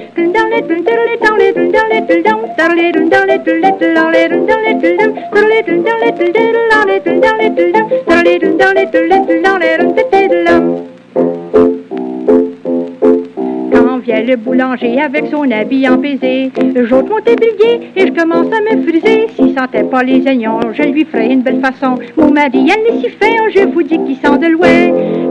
Le 14.35 14.41
boulanger 14.41 14.99
avec 14.99 15.27
son 15.31 15.49
habit 15.49 15.87
empesé, 15.87 16.51
j'ôte 16.83 17.09
mon 17.09 17.21
tablier 17.21 17.89
et 17.95 18.07
je 18.07 18.11
commence 18.11 18.47
à 18.47 18.59
me 18.59 18.81
friser. 18.83 19.27
S'il 19.35 19.57
sentait 19.57 19.83
pas 19.83 20.03
les 20.03 20.25
oignons, 20.27 20.59
je 20.73 20.83
lui 20.83 21.05
ferai 21.05 21.27
une 21.31 21.41
belle 21.41 21.61
façon. 21.61 21.95
Mon 22.17 22.31
mari, 22.31 22.69
elle 22.69 22.95
est 22.95 22.99
si 22.99 23.09
fait, 23.09 23.37
je 23.55 23.65
vous 23.65 23.83
dis 23.83 23.97
qu'il 23.97 24.17
sent 24.17 24.37
de 24.39 24.47
loin. 24.47 25.25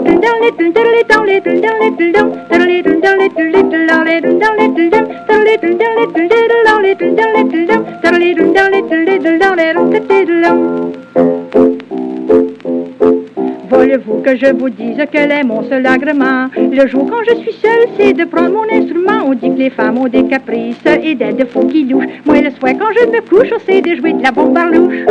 Voulez-vous 13.70 14.20
que 14.22 14.36
je 14.36 14.52
vous 14.54 14.68
dise 14.68 14.98
quel 15.10 15.32
est 15.32 15.42
mon 15.42 15.62
seul 15.62 15.86
agrément? 15.86 16.48
Le 16.56 16.86
jour 16.86 17.08
quand 17.10 17.22
je 17.28 17.34
suis 17.36 17.52
seule, 17.52 17.88
c'est 17.98 18.12
de 18.12 18.24
prendre 18.24 18.52
mon 18.52 18.64
instrument. 18.70 19.24
On 19.26 19.34
dit 19.34 19.50
que 19.54 19.58
les 19.58 19.70
femmes 19.70 19.98
ont 19.98 20.08
des 20.08 20.24
caprices 20.24 20.84
et 21.02 21.14
des 21.14 21.32
défauts 21.32 21.66
qui 21.66 21.84
louchent. 21.84 22.06
Moi, 22.24 22.40
le 22.40 22.50
soir, 22.50 22.72
quand 22.78 22.92
je 22.98 23.06
me 23.06 23.20
couche, 23.28 23.52
c'est 23.66 23.80
de 23.80 23.96
jouer 23.96 24.12
de 24.12 24.22
la 24.22 24.30
bombarlouche. 24.30 25.04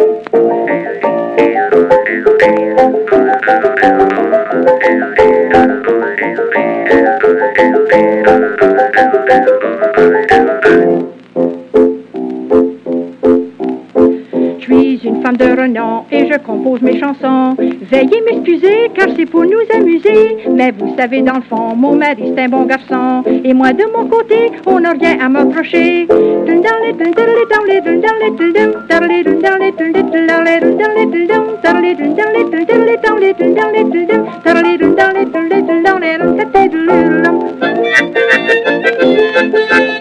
Je 14.59 14.63
suis 14.65 15.07
une 15.07 15.21
femme 15.21 15.37
de 15.37 15.45
renom 15.45 16.03
et 16.11 16.25
je 16.31 16.37
compose 16.37 16.81
mes 16.81 16.99
chansons. 16.99 17.55
Veuillez 17.93 18.21
m'excuser, 18.21 18.89
car 18.95 19.07
c'est 19.15 19.27
pour 19.27 19.43
nous 19.43 19.61
amuser. 19.71 20.37
Mais 20.49 20.71
vous 20.71 20.95
savez, 20.97 21.21
dans 21.21 21.35
le 21.35 21.41
fond, 21.43 21.75
mon 21.75 21.95
mari, 21.95 22.33
c'est 22.35 22.41
un 22.41 22.49
bon 22.49 22.65
garçon. 22.65 23.23
Et 23.43 23.53
moi, 23.53 23.71
de 23.71 23.85
mon 23.95 24.07
côté, 24.07 24.51
on 24.65 24.79
n'a 24.79 24.93
rien 24.93 25.19
à 25.19 25.29
m'approcher. 25.29 26.07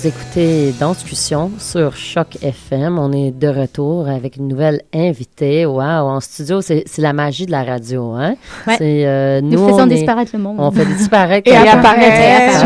vous 0.00 0.06
écoutez 0.06 0.72
Danscussion 0.80 1.50
sur 1.58 1.94
Choc 1.94 2.38
FM. 2.40 2.98
On 2.98 3.12
est 3.12 3.32
de 3.32 3.48
retour 3.48 4.08
avec 4.08 4.36
une 4.36 4.48
nouvelle 4.48 4.80
invitée. 4.94 5.66
Wow, 5.66 5.82
en 5.82 6.20
studio, 6.20 6.62
c'est 6.62 6.86
la 6.96 7.12
magie 7.12 7.44
de 7.44 7.50
la 7.50 7.64
radio. 7.64 8.12
Hein? 8.12 8.36
Ouais. 8.66 8.78
Euh, 8.80 9.42
nous, 9.42 9.58
nous 9.58 9.68
faisons 9.68 9.86
disparaître 9.86 10.30
le 10.34 10.42
monde. 10.42 10.56
On 10.58 10.70
fait 10.70 10.86
disparaître 10.86 11.50
et 11.52 11.54
apparaître. 11.54 12.64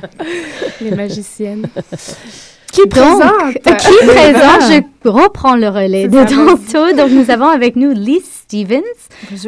Les 0.80 0.92
magiciennes. 0.92 1.66
Qui 2.82 2.88
présente? 2.88 3.52
qui 3.54 4.06
présente? 4.06 4.62
Je 4.70 4.80
reprends 5.08 5.56
le 5.56 5.68
relais 5.68 6.08
de 6.08 6.18
tantôt. 6.18 6.96
Donc, 6.96 7.10
nous 7.10 7.30
avons 7.30 7.46
avec 7.48 7.76
nous 7.76 7.92
Lise 7.92 8.24
Stevens 8.24 8.82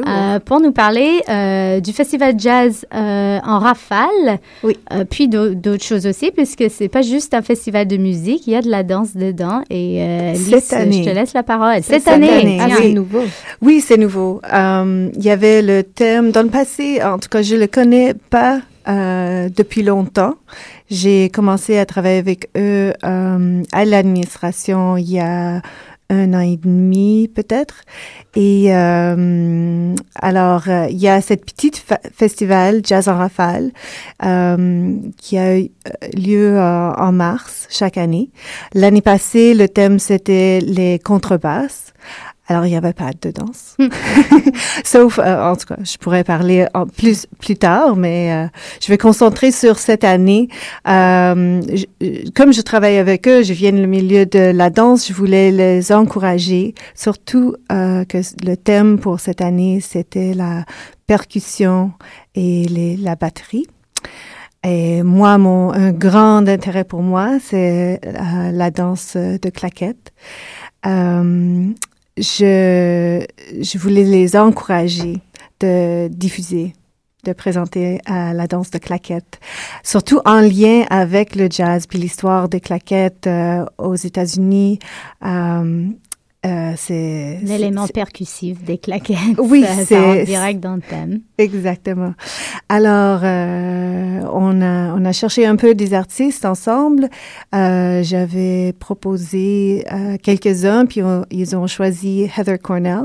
euh, 0.06 0.38
pour 0.40 0.60
nous 0.60 0.72
parler 0.72 1.20
euh, 1.28 1.80
du 1.80 1.92
festival 1.92 2.34
jazz 2.38 2.86
euh, 2.94 3.38
en 3.44 3.58
rafale. 3.58 4.38
Oui. 4.62 4.76
Euh, 4.92 5.04
puis 5.08 5.28
d'autres 5.28 5.84
choses 5.84 6.06
aussi, 6.06 6.30
puisque 6.30 6.64
c'est 6.70 6.88
pas 6.88 7.02
juste 7.02 7.34
un 7.34 7.42
festival 7.42 7.86
de 7.86 7.96
musique, 7.96 8.46
il 8.46 8.52
y 8.52 8.56
a 8.56 8.62
de 8.62 8.70
la 8.70 8.82
danse 8.82 9.14
dedans. 9.16 9.62
Et 9.70 10.02
euh, 10.02 10.34
année. 10.72 11.02
je 11.04 11.08
te 11.08 11.14
laisse 11.14 11.34
la 11.34 11.42
parole. 11.42 11.82
Cette, 11.82 12.02
Cette 12.02 12.08
année. 12.08 12.30
année. 12.30 12.58
Ah, 12.60 12.66
oui. 12.68 12.74
c'est 12.82 12.92
nouveau. 12.92 13.22
Oui, 13.62 13.80
c'est 13.80 13.96
nouveau. 13.96 14.40
Euh, 14.52 15.08
Il 15.16 15.24
y 15.24 15.30
avait 15.30 15.62
le 15.62 15.82
thème 15.82 16.30
dans 16.30 16.42
le 16.42 16.48
passé, 16.48 17.02
en 17.02 17.18
tout 17.18 17.28
cas, 17.28 17.42
je 17.42 17.56
le 17.56 17.66
connais 17.66 18.14
pas 18.14 18.60
euh, 18.88 19.48
depuis 19.54 19.82
longtemps. 19.82 20.34
J'ai 20.90 21.30
commencé 21.30 21.78
à 21.78 21.86
travailler 21.86 22.18
avec 22.18 22.50
eux 22.56 22.92
euh, 23.04 23.62
à 23.72 23.84
l'administration 23.84 24.96
il 24.96 25.10
y 25.10 25.20
a 25.20 25.62
un 26.10 26.34
an 26.34 26.40
et 26.40 26.56
demi 26.56 27.30
peut-être. 27.32 27.84
Et 28.34 28.74
euh, 28.74 29.94
alors, 30.16 30.64
euh, 30.68 30.86
il 30.90 30.98
y 30.98 31.08
a 31.08 31.20
cette 31.20 31.44
petite 31.44 31.84
festival 32.14 32.82
Jazz 32.84 33.08
en 33.08 33.16
rafale 33.16 33.70
euh, 34.24 34.96
qui 35.16 35.38
a 35.38 35.58
eu 35.58 35.70
lieu 36.16 36.58
euh, 36.58 36.92
en 36.92 37.12
mars 37.12 37.66
chaque 37.70 37.96
année. 37.96 38.30
L'année 38.74 39.02
passée, 39.02 39.54
le 39.54 39.68
thème 39.68 39.98
c'était 39.98 40.58
les 40.60 40.98
contrebasses. 40.98 41.92
Alors, 42.50 42.66
il 42.66 42.70
n'y 42.70 42.76
avait 42.76 42.92
pas 42.92 43.10
de 43.22 43.30
danse. 43.30 43.76
Sauf, 44.84 45.20
euh, 45.20 45.40
en 45.52 45.54
tout 45.54 45.66
cas, 45.66 45.76
je 45.84 45.96
pourrais 45.98 46.24
parler 46.24 46.66
en 46.74 46.84
plus, 46.84 47.26
plus 47.38 47.54
tard, 47.56 47.94
mais 47.94 48.32
euh, 48.32 48.48
je 48.82 48.88
vais 48.88 48.98
concentrer 48.98 49.52
sur 49.52 49.78
cette 49.78 50.02
année. 50.02 50.48
Euh, 50.88 51.60
je- 51.72 52.28
comme 52.32 52.52
je 52.52 52.60
travaille 52.62 52.98
avec 52.98 53.28
eux, 53.28 53.44
je 53.44 53.52
viens 53.52 53.70
du 53.70 53.86
milieu 53.86 54.26
de 54.26 54.50
la 54.50 54.68
danse, 54.68 55.06
je 55.06 55.12
voulais 55.12 55.52
les 55.52 55.92
encourager, 55.92 56.74
surtout 56.96 57.54
euh, 57.70 58.04
que 58.04 58.18
le 58.44 58.56
thème 58.56 58.98
pour 58.98 59.20
cette 59.20 59.42
année, 59.42 59.78
c'était 59.80 60.34
la 60.34 60.64
percussion 61.06 61.92
et 62.34 62.64
les, 62.64 62.96
la 62.96 63.14
batterie. 63.14 63.68
Et 64.64 65.04
moi, 65.04 65.38
mon 65.38 65.72
un 65.72 65.92
grand 65.92 66.48
intérêt 66.48 66.82
pour 66.84 67.02
moi, 67.02 67.38
c'est 67.40 68.00
euh, 68.04 68.50
la 68.50 68.72
danse 68.72 69.16
de 69.16 69.50
claquettes. 69.50 70.12
Euh, 70.84 71.68
je, 72.16 73.24
je 73.60 73.78
voulais 73.78 74.04
les 74.04 74.36
encourager 74.36 75.20
de 75.60 76.08
diffuser, 76.08 76.74
de 77.24 77.32
présenter 77.32 78.00
euh, 78.10 78.32
la 78.32 78.46
danse 78.46 78.70
de 78.70 78.78
claquettes, 78.78 79.40
surtout 79.82 80.20
en 80.24 80.40
lien 80.40 80.84
avec 80.90 81.36
le 81.36 81.48
jazz 81.50 81.86
puis 81.86 81.98
l'histoire 81.98 82.48
des 82.48 82.60
claquettes 82.60 83.26
euh, 83.26 83.64
aux 83.78 83.94
États-Unis. 83.94 84.78
Euh, 85.24 85.86
euh, 86.46 86.72
c'est 86.76 87.38
L'élément 87.42 87.86
percussif 87.86 88.62
des 88.64 88.78
claquettes. 88.78 89.16
Oui, 89.38 89.64
c'est- 89.84 90.24
direct 90.24 90.60
dans 90.60 90.76
le 90.76 90.80
thème. 90.80 91.20
Exactement. 91.36 92.14
Alors, 92.68 93.20
euh, 93.24 94.20
on, 94.32 94.62
a, 94.62 94.94
on 94.94 95.04
a 95.04 95.12
cherché 95.12 95.44
un 95.44 95.56
peu 95.56 95.74
des 95.74 95.92
artistes 95.92 96.44
ensemble. 96.44 97.08
Euh, 97.54 98.02
J'avais 98.02 98.72
proposé 98.78 99.84
euh, 99.92 100.16
quelques-uns, 100.22 100.86
puis 100.86 101.02
on- 101.02 101.24
ils 101.30 101.54
ont 101.56 101.66
choisi 101.66 102.30
Heather 102.36 102.58
Cornell, 102.58 103.04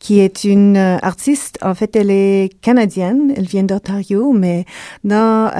qui 0.00 0.20
est 0.20 0.44
une 0.44 0.76
euh, 0.76 0.96
artiste. 1.02 1.58
En 1.62 1.74
fait, 1.74 1.94
elle 1.96 2.10
est 2.10 2.50
canadienne, 2.62 3.34
elle 3.36 3.46
vient 3.46 3.64
d'Ontario, 3.64 4.32
mais 4.32 4.64
dans... 5.04 5.50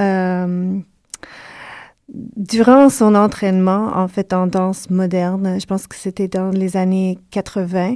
Durant 2.09 2.89
son 2.89 3.15
entraînement, 3.15 3.91
en 3.95 4.07
fait, 4.07 4.33
en 4.33 4.47
danse 4.47 4.89
moderne, 4.89 5.59
je 5.59 5.65
pense 5.65 5.87
que 5.87 5.95
c'était 5.95 6.27
dans 6.27 6.49
les 6.49 6.75
années 6.75 7.17
80, 7.31 7.95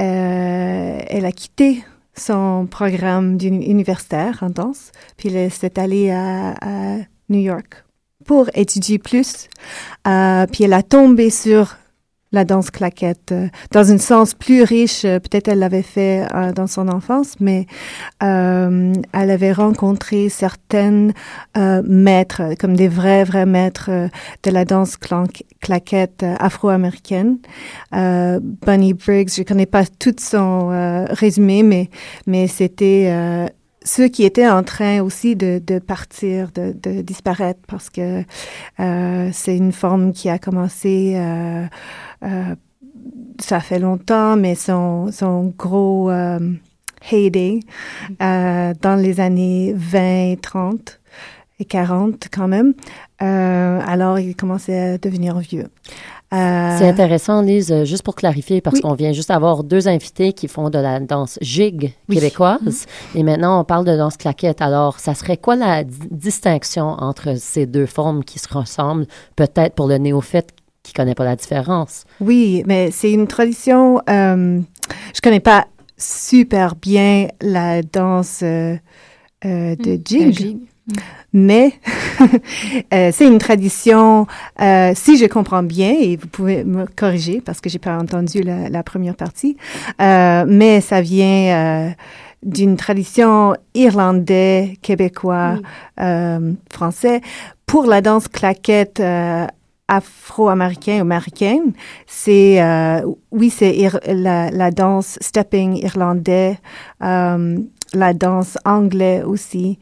euh, 0.00 0.98
elle 1.08 1.24
a 1.24 1.32
quitté 1.32 1.84
son 2.16 2.66
programme 2.70 3.38
universitaire 3.40 4.38
en 4.42 4.50
danse, 4.50 4.90
puis 5.16 5.34
elle 5.34 5.50
s'est 5.50 5.78
allée 5.78 6.10
à, 6.10 6.54
à 6.60 6.96
New 7.28 7.40
York 7.40 7.84
pour 8.24 8.48
étudier 8.54 8.98
plus. 8.98 9.48
Euh, 10.06 10.46
puis 10.50 10.64
elle 10.64 10.72
a 10.72 10.82
tombé 10.82 11.30
sur 11.30 11.76
la 12.34 12.44
danse 12.44 12.70
claquette 12.70 13.32
euh, 13.32 13.48
dans 13.72 13.90
un 13.90 13.98
sens 13.98 14.34
plus 14.34 14.62
riche. 14.62 15.04
euh, 15.04 15.18
Peut-être 15.18 15.48
elle 15.48 15.60
l'avait 15.60 15.82
fait 15.82 16.26
euh, 16.34 16.52
dans 16.52 16.66
son 16.66 16.88
enfance, 16.88 17.36
mais 17.40 17.66
euh, 18.22 18.92
elle 19.12 19.30
avait 19.30 19.52
rencontré 19.52 20.28
certaines 20.28 21.12
maîtres, 21.56 22.54
comme 22.58 22.76
des 22.76 22.88
vrais, 22.88 23.24
vrais 23.24 23.46
maîtres 23.46 23.90
de 24.42 24.50
la 24.50 24.64
danse 24.64 24.96
claquette 25.60 26.24
afro-américaine. 26.40 27.38
Bunny 27.92 28.94
Briggs, 28.94 29.30
je 29.36 29.42
connais 29.44 29.66
pas 29.66 29.84
tout 29.86 30.16
son 30.18 30.68
résumé, 31.10 31.62
mais, 31.62 31.88
mais 32.26 32.46
c'était 32.48 33.08
ceux 33.84 34.08
qui 34.08 34.24
étaient 34.24 34.48
en 34.48 34.62
train 34.62 35.02
aussi 35.02 35.36
de, 35.36 35.60
de 35.64 35.78
partir, 35.78 36.50
de, 36.52 36.74
de 36.82 37.02
disparaître, 37.02 37.60
parce 37.68 37.90
que 37.90 38.24
euh, 38.80 39.30
c'est 39.32 39.56
une 39.56 39.72
forme 39.72 40.12
qui 40.12 40.28
a 40.30 40.38
commencé, 40.38 41.14
euh, 41.16 41.66
euh, 42.24 42.54
ça 43.38 43.60
fait 43.60 43.78
longtemps, 43.78 44.36
mais 44.36 44.54
son, 44.54 45.12
son 45.12 45.54
gros 45.56 46.10
euh, 46.10 46.38
heyday 47.10 47.60
euh, 48.22 48.72
dans 48.80 48.96
les 48.96 49.20
années 49.20 49.74
20, 49.76 50.40
30 50.40 51.00
et 51.60 51.64
40 51.64 52.28
quand 52.32 52.48
même. 52.48 52.74
Euh, 53.22 53.80
alors, 53.86 54.18
il 54.18 54.34
commençait 54.34 54.78
à 54.78 54.98
devenir 54.98 55.38
vieux. 55.38 55.68
Euh, 56.34 56.76
C'est 56.78 56.88
intéressant, 56.88 57.40
Lise, 57.42 57.70
euh, 57.70 57.84
juste 57.84 58.02
pour 58.02 58.16
clarifier, 58.16 58.60
parce 58.60 58.74
Oui. 58.76 58.80
qu'on 58.82 58.94
vient 58.94 59.12
juste 59.12 59.30
avoir 59.30 59.62
deux 59.62 59.86
invités 59.88 60.32
qui 60.32 60.48
font 60.48 60.68
de 60.68 60.78
la 60.78 60.98
danse 61.00 61.38
gigue 61.40 61.92
Oui. 62.08 62.16
québécoise, 62.16 62.86
et 63.14 63.22
maintenant 63.22 63.60
on 63.60 63.64
parle 63.64 63.84
de 63.84 63.96
danse 63.96 64.16
claquette. 64.16 64.60
Alors, 64.60 64.98
ça 64.98 65.14
serait 65.14 65.36
quoi 65.36 65.54
la 65.56 65.84
di- 65.84 65.96
distinction 66.10 66.86
entre 66.88 67.38
ces 67.38 67.66
deux 67.66 67.86
formes 67.86 68.24
qui 68.24 68.38
se 68.38 68.52
ressemblent, 68.52 69.06
peut-être 69.36 69.74
pour 69.74 69.86
le 69.86 69.98
néophyte 69.98 70.48
qui 70.82 70.92
connaît 70.92 71.14
pas 71.14 71.24
la 71.24 71.36
différence? 71.36 72.04
Oui, 72.20 72.62
mais 72.66 72.90
c'est 72.90 73.12
une 73.12 73.26
tradition. 73.26 74.00
Euh, 74.10 74.60
je 75.14 75.20
connais 75.22 75.40
pas 75.40 75.66
super 75.96 76.74
bien 76.74 77.28
la 77.40 77.82
danse 77.82 78.40
euh, 78.42 78.76
euh, 79.44 79.76
de 79.76 79.98
jig, 80.04 80.58
mais 81.32 81.72
euh, 82.92 83.10
c'est 83.12 83.26
une 83.26 83.38
tradition. 83.38 84.26
euh, 84.60 84.92
si 84.94 85.16
je 85.16 85.26
comprends 85.26 85.62
bien, 85.62 85.94
et 85.98 86.16
vous 86.16 86.28
pouvez 86.28 86.64
me 86.64 86.86
corriger 86.86 87.40
parce 87.40 87.60
que 87.60 87.68
j'ai 87.68 87.78
pas 87.78 87.96
entendu 87.98 88.42
la, 88.42 88.68
la 88.68 88.82
première 88.82 89.16
partie, 89.16 89.56
euh, 90.00 90.44
mais 90.46 90.80
ça 90.80 91.00
vient. 91.00 91.88
euh, 91.88 91.90
d'une 92.44 92.76
tradition 92.76 93.54
irlandais, 93.74 94.76
québécois, 94.82 95.56
euh, 95.98 96.52
français. 96.70 97.22
Pour 97.64 97.86
la 97.86 98.02
danse 98.02 98.28
claquette 98.28 99.00
euh, 99.00 99.46
afro-américaine 99.88 100.98
ou 100.98 101.04
américaine, 101.04 101.72
c'est 102.06 102.62
euh, 102.62 103.00
oui, 103.30 103.48
c'est 103.48 103.74
la, 104.08 104.50
la 104.50 104.70
danse 104.70 105.16
stepping 105.22 105.76
irlandais, 105.82 106.58
euh, 107.02 107.58
la 107.94 108.12
danse 108.12 108.58
anglais 108.66 109.22
aussi, 109.22 109.78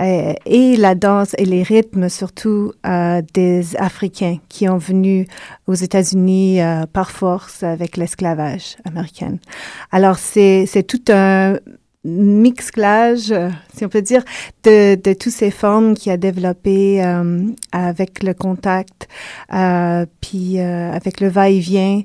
euh, 0.00 0.34
et 0.44 0.76
la 0.76 0.96
danse 0.96 1.34
et 1.38 1.44
les 1.44 1.62
rythmes 1.62 2.08
surtout 2.08 2.72
euh, 2.84 3.22
des 3.32 3.76
Africains 3.76 4.38
qui 4.48 4.68
ont 4.68 4.76
venu 4.76 5.28
aux 5.68 5.74
États-Unis 5.74 6.60
euh, 6.60 6.84
par 6.92 7.12
force 7.12 7.62
avec 7.62 7.96
l'esclavage 7.96 8.76
américain. 8.84 9.36
Alors 9.92 10.18
c'est 10.18 10.66
c'est 10.66 10.82
tout 10.82 11.02
un 11.10 11.58
mixclage, 12.04 13.32
euh, 13.32 13.48
si 13.74 13.84
on 13.84 13.88
peut 13.88 14.02
dire, 14.02 14.22
de, 14.64 14.94
de 14.94 15.12
toutes 15.14 15.32
ces 15.32 15.50
formes 15.50 15.94
qui 15.94 16.10
a 16.10 16.16
développé 16.16 17.02
euh, 17.04 17.42
avec 17.72 18.22
le 18.22 18.34
contact, 18.34 19.08
euh, 19.52 20.04
puis 20.20 20.58
euh, 20.60 20.92
avec 20.92 21.20
le 21.20 21.28
va-et-vient 21.28 22.02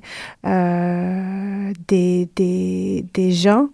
des, 1.88 2.30
des, 2.36 3.06
des 3.14 3.32
gens. 3.32 3.68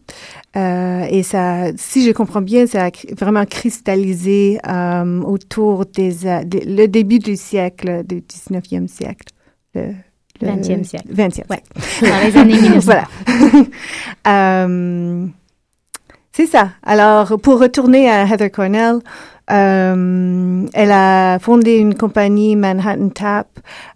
Et 0.56 1.24
ça, 1.24 1.68
si 1.78 2.06
je 2.06 2.12
comprends 2.12 2.42
bien, 2.42 2.66
ça 2.68 2.86
a 2.86 2.90
vraiment 3.16 3.46
cristallisé 3.46 4.60
autour 5.26 5.86
des, 5.86 6.12
le 6.24 6.86
début 6.88 7.20
du 7.20 7.36
siècle, 7.36 8.04
du 8.08 8.22
19e 8.22 8.88
siècle. 8.88 9.28
Le, 9.74 9.94
le 10.42 10.48
20e 10.48 10.84
siècle. 10.84 11.08
20e 11.14 11.44
Ouais. 11.50 11.62
siècle. 11.62 11.62
Dans 12.02 12.28
les 12.28 12.38
années 12.38 12.62
1900. 12.62 12.92
voilà. 14.26 14.68
C'est 16.38 16.48
ça. 16.48 16.72
Alors, 16.84 17.40
pour 17.40 17.62
retourner 17.62 18.10
à 18.10 18.26
Heather 18.26 18.52
Cornell, 18.52 19.00
euh, 19.52 20.66
elle 20.74 20.92
a 20.92 21.40
fondé 21.40 21.78
une 21.78 21.96
compagnie 21.96 22.58
Manhattan 22.58 23.08
Tap 23.08 23.48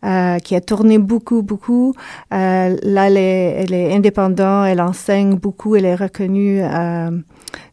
euh, 0.06 0.38
qui 0.40 0.56
a 0.56 0.62
tourné 0.62 1.00
beaucoup, 1.00 1.42
beaucoup. 1.42 1.94
Euh, 2.34 2.78
là, 2.82 3.08
elle 3.08 3.18
est, 3.18 3.64
elle 3.64 3.74
est, 3.74 3.94
indépendante, 3.94 4.68
elle 4.68 4.80
enseigne 4.80 5.36
beaucoup, 5.36 5.76
elle 5.76 5.84
est 5.84 5.96
reconnue 5.96 6.62
euh, 6.64 7.10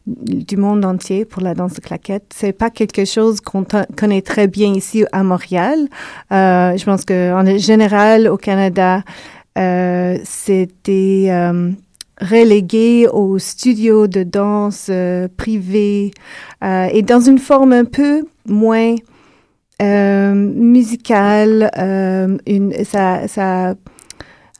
du 0.05 0.57
monde 0.57 0.83
entier 0.83 1.23
pour 1.23 1.41
la 1.41 1.53
danse 1.53 1.75
de 1.75 1.79
claquette. 1.79 2.25
C'est 2.35 2.51
pas 2.51 2.69
quelque 2.69 3.05
chose 3.05 3.39
qu'on 3.39 3.65
connaît 3.95 4.21
très 4.21 4.47
bien 4.47 4.73
ici 4.73 5.05
à 5.13 5.23
Montréal. 5.23 5.87
Euh, 6.33 6.75
je 6.75 6.83
pense 6.83 7.05
que 7.05 7.31
en 7.31 7.57
général 7.57 8.27
au 8.27 8.35
Canada, 8.35 9.01
euh, 9.57 10.17
c'était 10.25 11.31
relégué 12.21 13.07
au 13.07 13.37
studio 13.37 14.07
de 14.07 14.23
danse 14.23 14.87
euh, 14.89 15.27
privé 15.37 16.11
euh, 16.63 16.87
et 16.91 17.01
dans 17.01 17.19
une 17.19 17.37
forme 17.39 17.73
un 17.73 17.85
peu 17.85 18.25
moins 18.45 18.95
euh, 19.81 20.33
musicale. 20.33 21.69
Euh, 21.77 22.37
ça, 22.83 23.75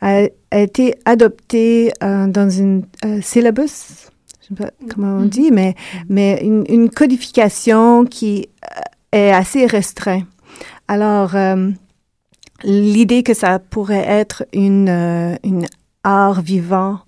a, 0.02 0.24
été 0.52 0.96
adopté 1.06 1.92
dans 2.02 2.50
une 2.50 2.84
syllabus, 3.22 4.10
je 4.42 4.48
sais 4.48 4.56
pas 4.56 4.70
comment 4.90 5.18
on 5.18 5.26
dit, 5.26 5.52
mais, 5.52 5.76
une 6.10 6.90
codification 6.90 8.06
qui 8.06 8.48
est 9.12 9.32
assez 9.32 9.66
restreinte. 9.66 10.26
Alors, 10.88 11.36
l'idée 12.64 13.24
que 13.24 13.34
ça 13.34 13.60
pourrait 13.60 14.06
être 14.08 14.46
une, 14.54 15.38
une 15.44 15.66
art 16.04 16.42
vivant 16.42 17.00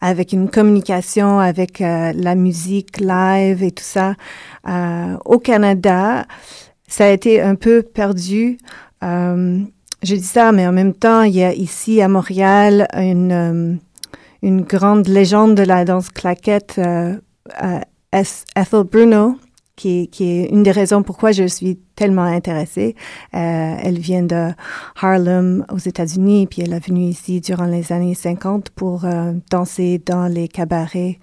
avec 0.00 0.32
une 0.32 0.50
communication 0.50 1.38
avec 1.38 1.80
euh, 1.80 2.12
la 2.14 2.34
musique 2.34 3.00
live 3.00 3.62
et 3.62 3.70
tout 3.70 3.84
ça. 3.84 4.14
Euh, 4.68 5.16
au 5.24 5.38
Canada, 5.38 6.26
ça 6.86 7.06
a 7.06 7.10
été 7.10 7.40
un 7.40 7.54
peu 7.54 7.82
perdu. 7.82 8.58
Euh, 9.02 9.60
je 10.02 10.14
dis 10.14 10.22
ça, 10.22 10.52
mais 10.52 10.66
en 10.66 10.72
même 10.72 10.94
temps, 10.94 11.22
il 11.22 11.34
y 11.34 11.42
a 11.42 11.52
ici 11.52 12.00
à 12.00 12.08
Montréal 12.08 12.86
une, 12.94 13.78
une 14.42 14.60
grande 14.62 15.08
légende 15.08 15.54
de 15.54 15.62
la 15.62 15.84
danse 15.84 16.10
claquette, 16.10 16.80
Ethel 18.12 18.84
Bruno, 18.84 19.36
qui, 19.76 20.08
qui, 20.08 20.24
est 20.24 20.46
une 20.46 20.62
des 20.62 20.72
raisons 20.72 21.02
pourquoi 21.02 21.32
je 21.32 21.46
suis 21.46 21.78
tellement 21.94 22.24
intéressée. 22.24 22.96
Euh, 23.34 23.76
elle 23.82 23.98
vient 23.98 24.22
de 24.22 24.50
Harlem 25.00 25.64
aux 25.70 25.78
États-Unis, 25.78 26.46
puis 26.46 26.62
elle 26.62 26.72
est 26.72 26.86
venue 26.86 27.04
ici 27.04 27.40
durant 27.40 27.66
les 27.66 27.92
années 27.92 28.14
50 28.14 28.70
pour 28.70 29.04
euh, 29.04 29.32
danser 29.50 30.02
dans 30.04 30.26
les 30.26 30.48
cabarets 30.48 31.18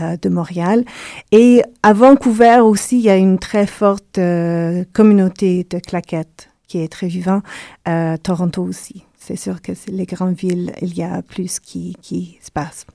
euh, 0.00 0.16
de 0.16 0.28
Montréal. 0.28 0.84
Et 1.30 1.62
à 1.82 1.92
Vancouver 1.92 2.60
aussi, 2.60 2.98
il 2.98 3.02
y 3.02 3.10
a 3.10 3.16
une 3.16 3.38
très 3.38 3.66
forte 3.66 4.18
euh, 4.18 4.84
communauté 4.92 5.66
de 5.68 5.78
claquettes 5.78 6.50
qui 6.70 6.78
est 6.78 6.88
très 6.88 7.08
vivant. 7.08 7.42
Euh, 7.88 8.16
Toronto 8.16 8.62
aussi. 8.62 9.04
C'est 9.18 9.36
sûr 9.36 9.60
que 9.60 9.74
c'est 9.74 9.90
les 9.90 10.06
grandes 10.06 10.36
villes, 10.36 10.72
il 10.80 10.96
y 10.96 11.02
a 11.02 11.20
plus 11.22 11.60
qui, 11.60 11.96
qui 12.00 12.38
se 12.40 12.50
passe. 12.50 12.86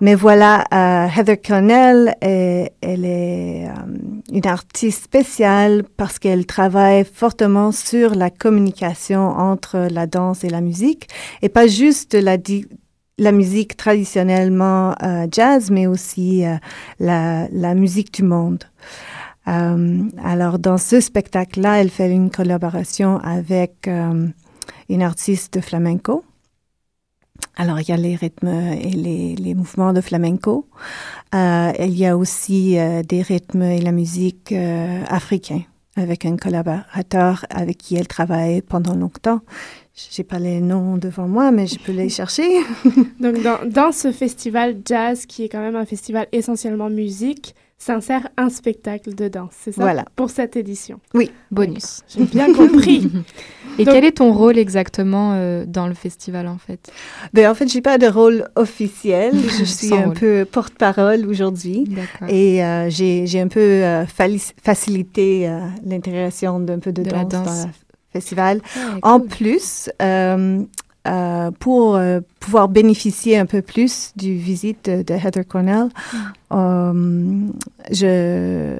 Mais 0.00 0.14
voilà, 0.14 0.64
euh, 0.74 1.08
Heather 1.08 1.40
Connell, 1.40 2.14
elle 2.20 2.70
est 2.82 3.66
euh, 3.66 3.70
une 4.30 4.46
artiste 4.46 5.04
spéciale 5.04 5.84
parce 5.96 6.18
qu'elle 6.18 6.44
travaille 6.44 7.06
fortement 7.06 7.72
sur 7.72 8.14
la 8.14 8.28
communication 8.28 9.26
entre 9.26 9.88
la 9.90 10.06
danse 10.06 10.44
et 10.44 10.50
la 10.50 10.60
musique, 10.60 11.08
et 11.40 11.48
pas 11.48 11.66
juste 11.66 12.14
la, 12.14 13.32
musique 13.32 13.78
traditionnellement 13.78 14.94
euh, 15.02 15.26
jazz, 15.32 15.70
mais 15.70 15.86
aussi 15.86 16.44
la, 17.00 17.48
la, 17.50 17.74
musique 17.74 18.12
du 18.12 18.22
monde. 18.22 18.64
Alors, 19.46 20.58
dans 20.58 20.76
ce 20.76 21.00
spectacle-là, 21.00 21.80
elle 21.80 21.90
fait 21.90 22.10
une 22.10 22.30
collaboration 22.30 23.18
avec 23.18 23.88
une 24.88 25.02
artiste 25.02 25.60
flamenco. 25.62 26.24
Alors, 27.56 27.80
il 27.80 27.88
y 27.88 27.92
a 27.92 27.96
les 27.96 28.16
rythmes 28.16 28.48
et 28.48 28.90
les, 28.90 29.34
les 29.34 29.54
mouvements 29.54 29.92
de 29.92 30.00
flamenco. 30.00 30.66
Euh, 31.34 31.72
il 31.80 31.96
y 31.96 32.06
a 32.06 32.16
aussi 32.16 32.78
euh, 32.78 33.02
des 33.02 33.22
rythmes 33.22 33.62
et 33.62 33.80
la 33.80 33.92
musique 33.92 34.52
euh, 34.52 35.02
africaine 35.08 35.62
avec 35.96 36.26
un 36.26 36.36
collaborateur 36.36 37.46
avec 37.48 37.78
qui 37.78 37.96
elle 37.96 38.06
travaille 38.06 38.60
pendant 38.60 38.94
longtemps. 38.94 39.40
J'ai 39.94 40.24
pas 40.24 40.38
les 40.38 40.60
noms 40.60 40.98
devant 40.98 41.26
moi, 41.26 41.50
mais 41.50 41.66
je 41.66 41.78
peux 41.78 41.92
les 41.92 42.08
chercher. 42.20 42.46
Donc, 43.18 43.42
dans, 43.42 43.66
dans 43.66 43.92
ce 43.92 44.12
festival 44.12 44.76
jazz, 44.84 45.24
qui 45.24 45.44
est 45.44 45.48
quand 45.48 45.60
même 45.60 45.76
un 45.76 45.86
festival 45.86 46.26
essentiellement 46.32 46.90
musique, 46.90 47.54
s'insère 47.78 48.28
un 48.36 48.48
spectacle 48.48 49.14
de 49.14 49.28
danse, 49.28 49.52
c'est 49.60 49.72
ça 49.72 49.82
Voilà. 49.82 50.04
Pour 50.16 50.30
cette 50.30 50.56
édition. 50.56 50.98
Oui. 51.14 51.30
Bonus. 51.50 52.00
J'ai 52.08 52.24
bien 52.24 52.52
compris. 52.54 53.10
Et 53.78 53.84
Donc- 53.84 53.94
quel 53.94 54.04
est 54.06 54.16
ton 54.16 54.32
rôle 54.32 54.56
exactement 54.56 55.32
euh, 55.34 55.64
dans 55.66 55.86
le 55.86 55.92
festival 55.94 56.48
en 56.48 56.56
fait? 56.56 56.90
Ben, 57.34 57.50
en 57.50 57.54
fait, 57.54 57.68
j'ai 57.68 57.82
pas 57.82 57.98
de 57.98 58.06
rôle 58.06 58.48
officiel. 58.56 59.34
Je 59.58 59.64
suis 59.64 59.88
Sans 59.88 59.96
un 59.98 60.04
rôle. 60.06 60.14
peu 60.14 60.44
porte-parole 60.50 61.26
aujourd'hui. 61.26 61.84
D'accord. 61.86 62.28
Et 62.34 62.64
euh, 62.64 62.88
j'ai 62.88 63.26
j'ai 63.26 63.40
un 63.40 63.48
peu 63.48 63.60
euh, 63.60 64.06
facilité 64.06 65.48
euh, 65.48 65.60
l'intégration 65.84 66.58
d'un 66.60 66.78
peu 66.78 66.92
de, 66.92 67.02
De 67.02 67.10
la 67.10 67.24
danse, 67.24 67.32
danse. 67.44 67.60
dans 67.62 67.66
le 67.66 67.72
festival. 68.12 68.56
Ouais, 68.76 69.00
En 69.02 69.20
cool. 69.20 69.28
plus, 69.28 69.90
euh, 71.06 71.46
euh, 71.46 71.50
pour 71.50 71.96
euh, 71.96 72.20
pouvoir 72.40 72.68
bénéficier 72.68 73.38
un 73.38 73.46
peu 73.46 73.62
plus 73.62 74.12
du 74.16 74.34
visite 74.34 74.88
de, 74.88 75.02
de 75.02 75.14
Heather 75.14 75.46
Cornell, 75.46 75.88
euh, 76.52 77.46
je 77.90 78.76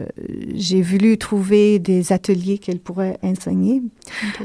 j'ai 0.54 0.82
voulu 0.82 1.18
trouver 1.18 1.78
des 1.78 2.12
ateliers 2.12 2.58
qu'elle 2.58 2.78
pourrait 2.78 3.18
enseigner. 3.22 3.82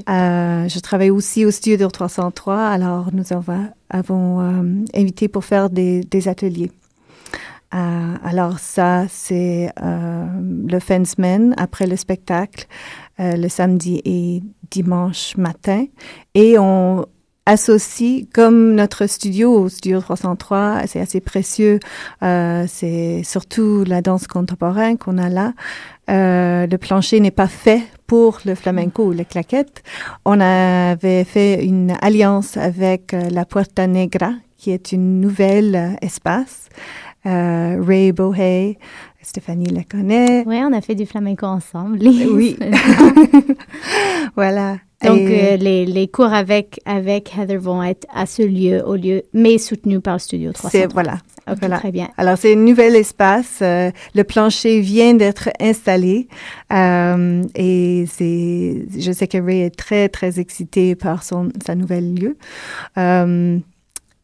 Euh, 0.09 0.67
je 0.67 0.79
travaille 0.79 1.09
aussi 1.09 1.45
au 1.45 1.51
studio 1.51 1.88
303, 1.88 2.57
alors 2.57 3.09
nous 3.13 3.32
avons, 3.34 3.69
avons 3.89 4.41
euh, 4.41 4.63
invité 4.95 5.27
pour 5.27 5.45
faire 5.45 5.69
des, 5.69 6.01
des 6.01 6.27
ateliers. 6.27 6.71
Euh, 7.73 8.15
alors 8.23 8.59
ça, 8.59 9.05
c'est 9.07 9.71
euh, 9.82 10.25
le 10.67 10.79
fin 10.79 10.99
de 10.99 11.07
semaine 11.07 11.53
après 11.57 11.88
le 11.88 11.95
spectacle, 11.95 12.67
euh, 13.19 13.38
le 13.38 13.47
samedi 13.47 14.01
et 14.03 14.43
dimanche 14.69 15.38
matin. 15.38 15.86
Et 16.34 16.57
on 16.59 17.05
associe, 17.52 18.26
comme 18.34 18.76
notre 18.76 19.08
studio 19.08 19.68
studio 19.68 19.99
303, 19.99 20.84
c'est 20.88 21.02
assez 21.02 21.20
précieux, 21.20 21.80
euh, 22.24 22.66
c'est 22.68 23.24
surtout 23.24 23.84
la 23.86 24.02
danse 24.02 24.26
contemporaine 24.28 24.97
qu'on 24.97 25.18
a 25.18 25.30
là. 25.30 25.54
Euh, 26.10 26.66
le 26.66 26.78
plancher 26.78 27.20
n'est 27.20 27.30
pas 27.32 27.47
fait 27.47 27.84
pour 28.08 28.39
le 28.45 28.56
flamenco 28.56 29.04
ou 29.04 29.12
le 29.12 29.26
claquette. 29.26 29.84
On 30.24 30.39
avait 30.39 31.26
fait 31.26 31.64
une 31.64 31.93
alliance 32.02 32.56
avec 32.58 33.14
euh, 33.14 33.30
la 33.30 33.45
Puerta 33.45 33.86
Negra, 33.86 34.32
qui 34.58 34.72
est 34.72 34.93
une 34.93 35.20
nouvelle 35.20 35.76
euh, 35.76 35.93
espace. 36.02 36.70
Euh, 37.26 37.78
Ray 37.86 38.12
Bohey, 38.14 38.80
Stéphanie 39.24 39.65
la 39.67 39.84
connaît. 39.84 40.43
Oui, 40.47 40.57
on 40.63 40.74
a 40.74 40.82
fait 40.82 40.95
du 40.95 41.05
flamenco 41.05 41.45
ensemble. 41.45 41.99
Oui. 42.01 42.57
voilà. 44.36 44.78
Donc, 45.03 45.19
Et- 45.19 45.53
euh, 45.53 45.57
les, 45.57 45.86
les 45.86 46.07
cours 46.07 46.32
avec, 46.32 46.80
avec 46.86 47.36
Heather 47.36 47.59
vont 47.59 47.82
être 47.82 48.05
à 48.13 48.26
ce 48.28 48.43
lieu, 48.43 48.84
au 48.86 48.95
lieu, 48.95 49.24
mais 49.34 49.57
soutenus 49.57 49.99
par 50.01 50.13
le 50.15 50.19
studio 50.19 50.51
303. 50.51 50.69
C'est 50.80 50.93
voilà. 50.93 51.17
Ok, 51.49 51.57
voilà. 51.59 51.80
très 51.80 51.91
bien. 51.91 52.07
Alors 52.17 52.38
c'est 52.38 52.53
un 52.53 52.57
nouvel 52.57 52.95
espace. 52.95 53.59
euh, 53.63 53.89
le 54.13 54.24
plancher 54.24 54.80
vient 54.80 55.15
d'être 55.15 55.49
installé 55.59 56.28
euh, 56.72 57.41
et 57.55 58.05
c'est. 58.07 58.86
Je 58.95 59.11
sais 59.11 59.28
que 59.28 59.39
Ray 59.39 59.61
est 59.61 59.76
très 59.76 60.07
très 60.07 60.39
excitée 60.39 60.93
par 60.93 61.24
son 61.24 61.49
sa 61.65 61.74
nouvelle 61.74 62.13
lieu. 62.13 62.38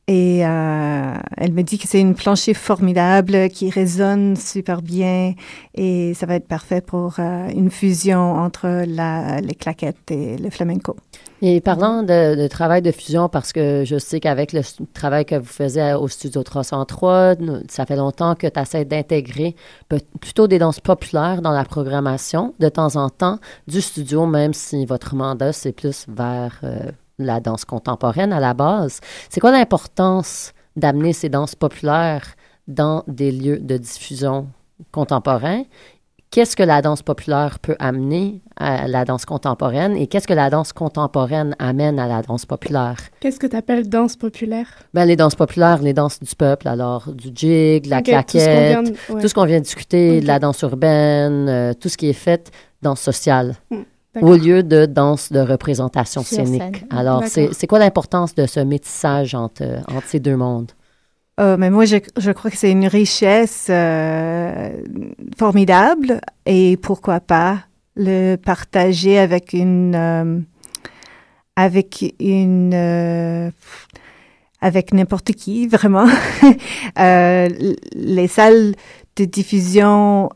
Et 0.09 0.45
euh, 0.45 1.13
elle 1.35 1.51
me 1.51 1.63
dit 1.63 1.77
que 1.77 1.85
c'est 1.85 1.99
une 1.99 2.15
plancher 2.15 2.53
formidable 2.53 3.49
qui 3.49 3.69
résonne 3.69 4.37
super 4.37 4.81
bien 4.81 5.33
et 5.75 6.13
ça 6.13 6.25
va 6.25 6.35
être 6.35 6.47
parfait 6.47 6.79
pour 6.79 7.15
euh, 7.19 7.49
une 7.49 7.69
fusion 7.69 8.35
entre 8.35 8.85
la, 8.87 9.41
les 9.41 9.53
claquettes 9.53 10.09
et 10.09 10.37
le 10.37 10.49
flamenco. 10.49 10.95
Et 11.41 11.59
parlant 11.59 12.03
de, 12.03 12.35
de 12.41 12.47
travail 12.47 12.81
de 12.81 12.91
fusion, 12.91 13.27
parce 13.27 13.51
que 13.51 13.83
je 13.85 13.97
sais 13.99 14.21
qu'avec 14.21 14.53
le 14.53 14.61
travail 14.93 15.25
que 15.25 15.35
vous 15.35 15.45
faisiez 15.45 15.93
au 15.93 16.07
Studio 16.07 16.41
303, 16.41 17.35
nous- 17.35 17.59
ça 17.67 17.85
fait 17.85 17.97
longtemps 17.97 18.33
que 18.35 18.47
tu 18.47 18.59
essaies 18.59 18.85
d'intégrer 18.85 19.55
plutôt 20.21 20.47
des 20.47 20.57
danses 20.57 20.79
populaires 20.79 21.41
dans 21.41 21.51
la 21.51 21.65
programmation 21.65 22.53
de 22.59 22.69
temps 22.69 22.95
en 22.95 23.09
temps 23.09 23.39
du 23.67 23.81
studio, 23.81 24.25
même 24.25 24.53
si 24.53 24.85
votre 24.85 25.15
mandat, 25.15 25.51
c'est 25.51 25.73
plus 25.73 26.05
vers 26.07 26.59
euh, 26.63 26.91
la 27.19 27.39
danse 27.39 27.65
contemporaine 27.65 28.33
à 28.33 28.39
la 28.39 28.53
base. 28.53 28.99
C'est 29.29 29.39
quoi 29.39 29.51
l'importance 29.51 30.53
d'amener 30.75 31.13
ces 31.13 31.29
danses 31.29 31.55
populaires 31.55 32.35
dans 32.67 33.03
des 33.07 33.31
lieux 33.31 33.59
de 33.59 33.77
diffusion 33.77 34.47
contemporains? 34.91 35.63
qu'est-ce 36.31 36.55
que 36.55 36.63
la 36.63 36.81
danse 36.81 37.01
populaire 37.01 37.59
peut 37.59 37.75
amener 37.79 38.41
à 38.55 38.87
la 38.87 39.05
danse 39.05 39.25
contemporaine 39.25 39.95
et 39.95 40.07
qu'est-ce 40.07 40.27
que 40.27 40.33
la 40.33 40.49
danse 40.49 40.73
contemporaine 40.73 41.55
amène 41.59 41.99
à 41.99 42.07
la 42.07 42.21
danse 42.21 42.45
populaire? 42.45 42.97
Qu'est-ce 43.19 43.39
que 43.39 43.47
tu 43.47 43.55
appelles 43.55 43.87
danse 43.87 44.15
populaire? 44.15 44.67
Ben, 44.93 45.05
les 45.05 45.15
danses 45.15 45.35
populaires, 45.35 45.81
les 45.81 45.93
danses 45.93 46.19
du 46.19 46.35
peuple, 46.35 46.67
alors 46.67 47.11
du 47.11 47.29
jig, 47.33 47.85
la 47.85 48.01
claquette, 48.01 48.95
tout 49.07 49.27
ce 49.27 49.33
qu'on 49.33 49.45
vient, 49.45 49.59
de 49.59 49.63
discuter, 49.63 50.21
de 50.21 50.27
la 50.27 50.39
danse 50.39 50.61
urbaine, 50.61 51.47
euh, 51.49 51.73
tout 51.73 51.89
ce 51.89 51.97
qui 51.97 52.09
est 52.09 52.13
fait 52.13 52.51
danse 52.81 53.01
sociale. 53.01 53.55
Hmm, 53.71 53.81
au 54.21 54.35
lieu 54.35 54.63
de 54.63 54.85
danse 54.85 55.31
de 55.31 55.39
représentation 55.39 56.23
scénique. 56.23 56.83
Alors, 56.89 57.23
c'est 57.25 57.67
quoi 57.67 57.79
l'importance 57.79 58.35
de 58.35 58.45
ce 58.45 58.59
métissage 58.59 59.35
entre, 59.35 59.81
entre 59.87 60.07
ces 60.07 60.19
deux 60.19 60.35
mondes? 60.35 60.71
Euh, 61.39 61.55
mais 61.57 61.69
moi, 61.69 61.85
je, 61.85 61.97
je, 62.17 62.31
crois 62.31 62.49
que 62.49 62.57
c'est 62.57 62.71
une 62.71 62.87
richesse 62.87 63.67
euh, 63.69 64.71
formidable. 65.37 66.19
Et 66.47 66.77
pourquoi 66.77 67.19
pas 67.19 67.59
le 67.95 68.35
partager 68.37 69.19
avec 69.19 69.53
une 69.53 69.95
euh, 69.95 70.39
avec 71.55 72.15
une 72.19 72.73
euh, 72.73 73.51
avec 74.61 74.93
n'importe 74.93 75.33
qui 75.33 75.67
vraiment. 75.75 76.07
Euh, 76.99 77.47
les 77.93 78.27
salles 78.27 78.73
de 79.15 79.25
diffusion 79.25 80.29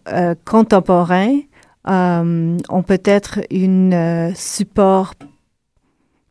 contemporains 1.84 2.58
ont 2.70 2.84
peut-être 2.84 3.40
une 3.50 4.32
support 4.36 5.14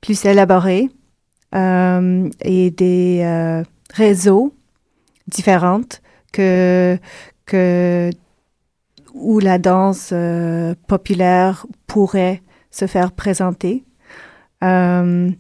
plus 0.01 0.25
élaboré 0.25 0.91
et 1.53 2.71
des 2.71 3.63
réseaux 3.93 4.55
différentes 5.27 6.03
que, 6.33 6.99
que 7.47 8.11
où 9.15 9.39
la 9.39 9.59
danse 9.59 10.11
euh, 10.13 10.75
populaire 10.87 11.67
pourrait 11.87 12.43
se 12.71 12.87
faire 12.87 13.13
présenter. 13.13 13.85
Euh, 14.63 15.31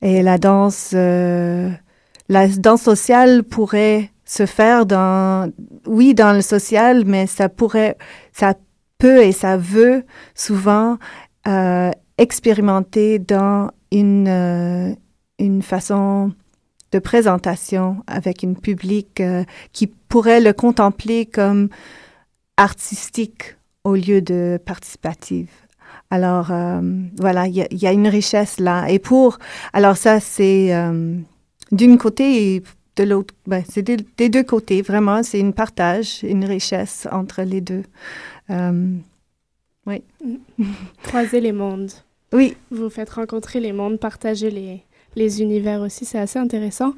et 0.00 0.22
la 0.22 0.38
danse, 0.38 0.92
euh, 0.94 1.70
la 2.28 2.48
danse 2.48 2.82
sociale 2.82 3.42
pourrait 3.42 4.10
se 4.24 4.46
faire 4.46 4.86
dans, 4.86 5.50
oui, 5.86 6.14
dans 6.14 6.32
le 6.32 6.42
social, 6.42 7.04
mais 7.04 7.26
ça 7.26 7.48
pourrait, 7.48 7.96
ça 8.32 8.54
peut 8.98 9.22
et 9.22 9.32
ça 9.32 9.56
veut 9.56 10.04
souvent 10.34 10.98
expérimenter 12.18 13.18
dans 13.18 13.70
une, 13.90 14.96
une 15.38 15.62
façon 15.62 16.32
de 16.92 16.98
présentation 16.98 18.02
avec 18.06 18.44
un 18.44 18.54
public 18.54 19.20
euh, 19.20 19.44
qui 19.72 19.86
pourrait 19.86 20.40
le 20.40 20.52
contempler 20.52 21.26
comme 21.26 21.68
artistique 22.56 23.56
au 23.84 23.94
lieu 23.94 24.22
de 24.22 24.58
participative. 24.64 25.50
Alors 26.10 26.50
euh, 26.50 26.80
voilà, 27.18 27.46
il 27.46 27.54
y, 27.54 27.86
a 27.86 27.92
une 27.92 28.08
richesse 28.08 28.58
là. 28.58 28.88
Et 28.88 28.98
pour, 28.98 29.38
alors 29.72 29.96
ça 29.96 30.20
c'est 30.20 30.74
euh, 30.74 31.16
d'une 31.72 31.98
côté 31.98 32.54
et 32.54 32.62
de 32.96 33.04
l'autre, 33.04 33.34
ben, 33.46 33.62
c'est 33.68 33.82
des, 33.82 34.28
deux 34.28 34.42
côtés 34.42 34.82
vraiment. 34.82 35.22
C'est 35.22 35.38
une 35.38 35.52
partage, 35.52 36.20
une 36.22 36.44
richesse 36.44 37.06
entre 37.12 37.42
les 37.42 37.60
deux. 37.60 37.84
Oui. 38.50 40.02
Croiser 41.02 41.40
les 41.40 41.52
mondes. 41.52 41.90
Oui. 42.32 42.56
Vous 42.70 42.90
faites 42.90 43.10
rencontrer 43.10 43.60
les 43.60 43.72
mondes, 43.72 43.98
partager 43.98 44.50
les, 44.50 44.82
les 45.16 45.42
univers 45.42 45.80
aussi, 45.80 46.04
c'est 46.04 46.18
assez 46.18 46.38
intéressant. 46.38 46.94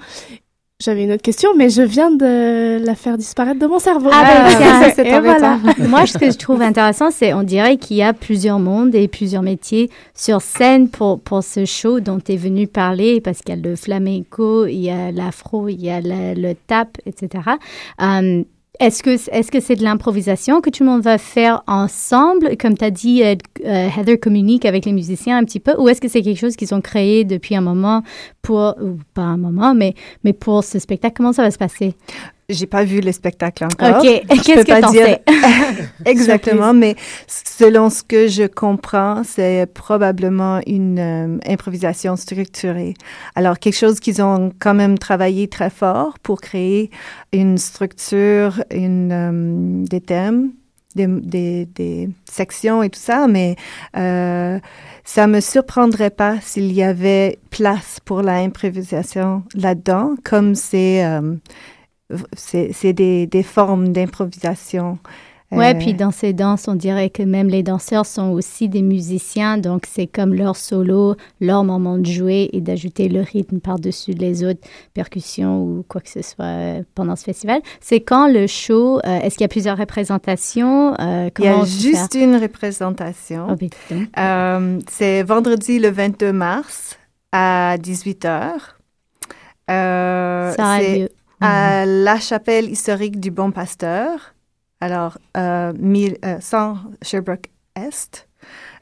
J'avais 0.80 1.04
une 1.04 1.12
autre 1.12 1.22
question, 1.22 1.50
mais 1.54 1.68
je 1.68 1.82
viens 1.82 2.10
de 2.10 2.82
la 2.82 2.94
faire 2.94 3.18
disparaître 3.18 3.60
de 3.60 3.66
mon 3.66 3.78
cerveau. 3.78 4.08
Ah, 4.10 4.24
ben, 4.24 4.64
ah 4.64 4.90
c'est 4.94 5.20
voilà. 5.20 5.58
Moi, 5.78 6.06
ce 6.06 6.16
que 6.16 6.30
je 6.30 6.38
trouve 6.38 6.62
intéressant, 6.62 7.10
c'est 7.10 7.34
on 7.34 7.42
dirait 7.42 7.76
qu'il 7.76 7.98
y 7.98 8.02
a 8.02 8.14
plusieurs 8.14 8.58
mondes 8.58 8.94
et 8.94 9.06
plusieurs 9.06 9.42
métiers 9.42 9.90
sur 10.14 10.40
scène 10.40 10.88
pour, 10.88 11.20
pour 11.20 11.44
ce 11.44 11.66
show 11.66 12.00
dont 12.00 12.18
tu 12.18 12.32
es 12.32 12.36
venu 12.36 12.66
parler, 12.66 13.20
parce 13.20 13.40
qu'il 13.40 13.54
y 13.54 13.58
a 13.58 13.60
le 13.60 13.76
flamenco, 13.76 14.64
il 14.64 14.80
y 14.80 14.90
a 14.90 15.12
l'afro, 15.12 15.68
il 15.68 15.82
y 15.82 15.90
a 15.90 16.00
le, 16.02 16.54
tap, 16.66 16.96
etc. 17.04 17.42
Est-ce 18.78 19.02
que 19.02 19.60
c'est 19.60 19.76
de 19.76 19.82
l'improvisation 19.82 20.60
que 20.60 20.70
tout 20.70 20.84
le 20.84 20.90
monde 20.90 21.02
va 21.02 21.18
faire 21.18 21.62
ensemble, 21.66 22.56
comme 22.56 22.78
tu 22.78 22.84
as 22.84 22.90
dit, 22.90 23.22
euh, 23.22 23.34
euh, 23.66 23.88
Heather 23.88 24.18
communique 24.18 24.64
avec 24.64 24.86
les 24.86 24.92
musiciens 24.92 25.36
un 25.36 25.44
petit 25.44 25.60
peu, 25.60 25.74
ou 25.78 25.88
est-ce 25.88 26.00
que 26.00 26.08
c'est 26.08 26.22
quelque 26.22 26.38
chose 26.38 26.56
qu'ils 26.56 26.74
ont 26.74 26.80
créé 26.80 27.24
depuis 27.24 27.56
un 27.56 27.60
moment 27.60 28.02
pour, 28.42 28.76
ou 28.80 28.98
pas 29.12 29.22
un 29.22 29.36
moment, 29.36 29.74
mais 29.74 29.94
mais 30.24 30.32
pour 30.32 30.64
ce 30.64 30.78
spectacle, 30.78 31.14
comment 31.16 31.32
ça 31.32 31.42
va 31.42 31.50
se 31.50 31.58
passer? 31.58 31.94
J'ai 32.50 32.66
pas 32.66 32.84
vu 32.84 33.00
le 33.00 33.12
spectacle 33.12 33.64
encore. 33.64 33.98
OK. 34.02 34.22
Qu'est-ce 34.44 34.64
que 34.64 34.80
t'en 34.80 34.92
sais? 34.92 35.22
Exactement, 36.04 36.74
mais 36.74 36.96
selon 37.26 37.90
ce 37.90 38.02
que 38.02 38.28
je 38.28 38.46
comprends, 38.46 39.22
c'est 39.24 39.66
probablement 39.72 40.60
une 40.66 40.98
euh, 40.98 41.38
improvisation 41.46 42.16
structurée. 42.16 42.94
Alors, 43.34 43.58
quelque 43.58 43.76
chose 43.76 44.00
qu'ils 44.00 44.22
ont 44.22 44.52
quand 44.58 44.74
même 44.74 44.98
travaillé 44.98 45.48
très 45.48 45.70
fort 45.70 46.18
pour 46.18 46.40
créer 46.40 46.90
une 47.32 47.58
structure, 47.58 48.62
une, 48.70 49.12
euh, 49.12 49.86
des 49.86 50.00
thèmes, 50.00 50.50
des, 50.94 51.06
des, 51.06 51.66
des, 51.66 52.08
sections 52.30 52.82
et 52.82 52.90
tout 52.90 53.00
ça, 53.00 53.26
mais 53.28 53.56
euh, 53.96 54.58
ça 55.04 55.26
me 55.26 55.40
surprendrait 55.40 56.10
pas 56.10 56.40
s'il 56.40 56.72
y 56.72 56.82
avait 56.82 57.38
place 57.50 57.98
pour 58.04 58.22
l'improvisation 58.22 59.42
là-dedans, 59.54 60.14
comme 60.24 60.54
c'est 60.54 61.04
euh, 61.04 61.34
c'est 62.34 62.92
des, 62.92 63.26
des, 63.26 63.42
formes 63.42 63.88
d'improvisation. 63.88 64.98
Ouais, 65.52 65.74
puis 65.74 65.90
euh, 65.90 65.96
dans 65.96 66.12
ces 66.12 66.32
danses, 66.32 66.68
on 66.68 66.76
dirait 66.76 67.10
que 67.10 67.24
même 67.24 67.48
les 67.48 67.64
danseurs 67.64 68.06
sont 68.06 68.30
aussi 68.30 68.68
des 68.68 68.82
musiciens, 68.82 69.58
donc 69.58 69.84
c'est 69.90 70.06
comme 70.06 70.32
leur 70.32 70.54
solo, 70.54 71.16
leur 71.40 71.64
moment 71.64 71.98
de 71.98 72.06
jouer 72.06 72.48
et 72.52 72.60
d'ajouter 72.60 73.08
le 73.08 73.20
rythme 73.20 73.58
par-dessus 73.58 74.12
les 74.12 74.44
autres 74.44 74.60
percussions 74.94 75.60
ou 75.60 75.84
quoi 75.88 76.00
que 76.00 76.08
ce 76.08 76.22
soit 76.22 76.44
euh, 76.44 76.82
pendant 76.94 77.16
ce 77.16 77.24
festival. 77.24 77.62
C'est 77.80 78.00
quand 78.00 78.28
le 78.28 78.46
show, 78.46 78.98
euh, 78.98 79.20
est-ce 79.20 79.34
qu'il 79.34 79.42
y 79.42 79.44
a 79.44 79.48
plusieurs 79.48 79.76
représentations? 79.76 80.94
Il 80.98 81.44
y 81.44 81.48
a 81.48 81.64
juste 81.64 82.14
une 82.14 82.36
représentation. 82.36 83.48
Oh, 83.50 84.80
c'est 84.88 85.22
vendredi 85.24 85.80
le 85.80 85.90
22 85.90 86.32
mars 86.32 86.96
à 87.32 87.76
18h. 87.76 88.52
Ça 89.68 90.52
a 90.56 90.82
lieu 90.82 91.08
à 91.40 91.84
mhm. 91.84 92.04
la 92.04 92.18
chapelle 92.18 92.70
historique 92.70 93.18
du 93.18 93.30
Bon 93.30 93.50
Pasteur, 93.50 94.34
alors 94.80 95.18
euh, 95.36 95.72
100 96.40 96.70
euh, 96.70 96.74
Sherbrooke 97.02 97.50
Est. 97.76 98.26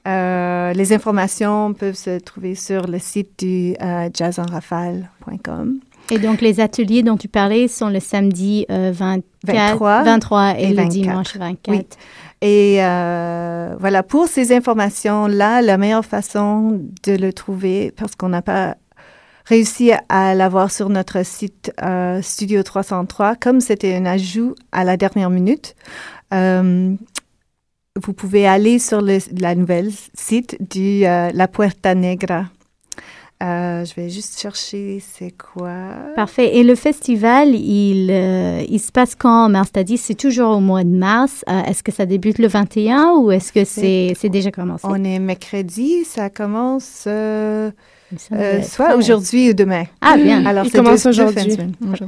Euh, 0.06 0.72
les 0.72 0.92
informations 0.92 1.74
peuvent 1.74 1.96
se 1.96 2.18
trouver 2.18 2.54
sur 2.54 2.86
le 2.86 2.98
site 2.98 3.40
du 3.40 3.74
euh, 3.82 4.08
jazzonrafale.com. 4.12 5.80
Et 6.10 6.18
donc, 6.18 6.40
les 6.40 6.60
ateliers 6.60 7.02
dont 7.02 7.18
tu 7.18 7.28
parlais 7.28 7.68
sont 7.68 7.90
le 7.90 8.00
samedi 8.00 8.64
23, 8.70 10.04
23 10.04 10.58
et, 10.58 10.72
le 10.72 10.86
dimanche 10.86 11.36
24. 11.36 11.98
Et 12.40 12.76
voilà, 13.78 14.02
pour 14.02 14.26
ces 14.26 14.56
informations-là, 14.56 15.60
la 15.60 15.76
meilleure 15.76 16.06
façon 16.06 16.80
de 17.04 17.12
le 17.12 17.32
trouver, 17.34 17.92
parce 17.94 18.14
qu'on 18.14 18.30
n'a 18.30 18.40
pas 18.40 18.76
réussi 19.48 19.92
à 20.08 20.34
l'avoir 20.34 20.70
sur 20.70 20.90
notre 20.90 21.24
site 21.24 21.72
euh, 21.82 22.20
Studio 22.20 22.62
303, 22.62 23.36
comme 23.36 23.60
c'était 23.60 23.94
un 23.94 24.04
ajout 24.04 24.54
à 24.72 24.84
la 24.84 24.96
dernière 24.96 25.30
minute. 25.30 25.74
Euh, 26.34 26.94
vous 27.96 28.12
pouvez 28.12 28.46
aller 28.46 28.78
sur 28.78 29.00
le 29.00 29.18
la 29.40 29.54
nouvelle 29.54 29.90
site 30.14 30.56
du 30.60 31.04
euh, 31.06 31.30
La 31.32 31.48
Puerta 31.48 31.94
Negra. 31.94 32.44
Je 33.40 33.94
vais 33.94 34.08
juste 34.08 34.40
chercher 34.40 35.00
c'est 35.00 35.32
quoi? 35.32 35.70
Parfait. 36.16 36.56
Et 36.56 36.64
le 36.64 36.74
festival, 36.74 37.54
il, 37.54 38.10
il 38.68 38.80
se 38.80 38.92
passe 38.92 39.14
quand 39.14 39.46
en 39.46 39.48
mars? 39.48 39.70
dit 39.84 39.96
c'est 39.96 40.14
toujours 40.14 40.56
au 40.56 40.60
mois 40.60 40.84
de 40.84 40.96
mars. 40.96 41.44
est-ce 41.66 41.82
que 41.82 41.92
ça 41.92 42.06
débute 42.06 42.38
le 42.38 42.48
21 42.48 43.14
ou 43.18 43.30
est-ce 43.30 43.52
que 43.52 43.64
c'est, 43.64 44.14
c'est 44.18 44.28
déjà 44.28 44.50
commencé? 44.50 44.86
On 44.88 45.02
est 45.04 45.18
mercredi, 45.18 46.04
ça 46.04 46.30
commence 46.30 47.06
euh, 48.32 48.62
soit 48.62 48.96
aujourd'hui 48.96 49.50
ou 49.50 49.52
demain. 49.52 49.84
Ah, 50.00 50.16
bien. 50.16 50.44
Alors, 50.46 50.64
Il 50.64 50.72
commence 50.72 51.04
aujourd'hui. 51.04 51.56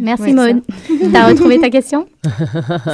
Merci, 0.00 0.32
Maud. 0.32 0.62
tu 0.86 0.94
as 1.16 1.26
retrouvé 1.26 1.58
ta 1.58 1.68
question? 1.68 2.06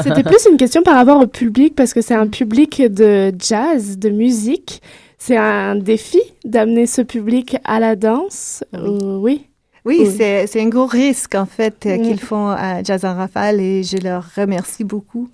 C'était 0.03 0.25
plus 0.25 0.47
une 0.51 0.57
question 0.57 0.83
par 0.83 0.97
rapport 0.97 1.21
au 1.21 1.27
public 1.27 1.75
parce 1.77 1.95
que 1.95 2.01
c'est 2.01 2.15
un 2.15 2.27
public 2.27 2.83
de 2.83 3.33
jazz, 3.39 3.99
de 3.99 4.11
musique. 4.11 4.83
C'est 5.19 5.37
un 5.37 5.77
défi 5.77 6.21
d'amener 6.45 6.87
ce 6.87 7.03
public 7.03 7.57
à 7.65 7.81
la 7.81 7.97
danse. 7.97 8.65
oui. 8.73 9.47
Oui, 9.87 10.05
c'est 10.17 10.61
un 10.61 10.69
gros 10.69 10.87
risque, 10.87 11.37
en 11.37 11.47
fait, 11.47 11.87
euh, 11.87 11.97
qu'ils 11.99 12.19
font 12.19 12.49
à 12.49 12.83
Jazz 12.83 13.05
en 13.05 13.15
Rafale 13.15 13.61
et 13.61 13.85
je 13.85 13.97
leur 13.99 14.25
remercie 14.37 14.83
beaucoup 14.83 15.29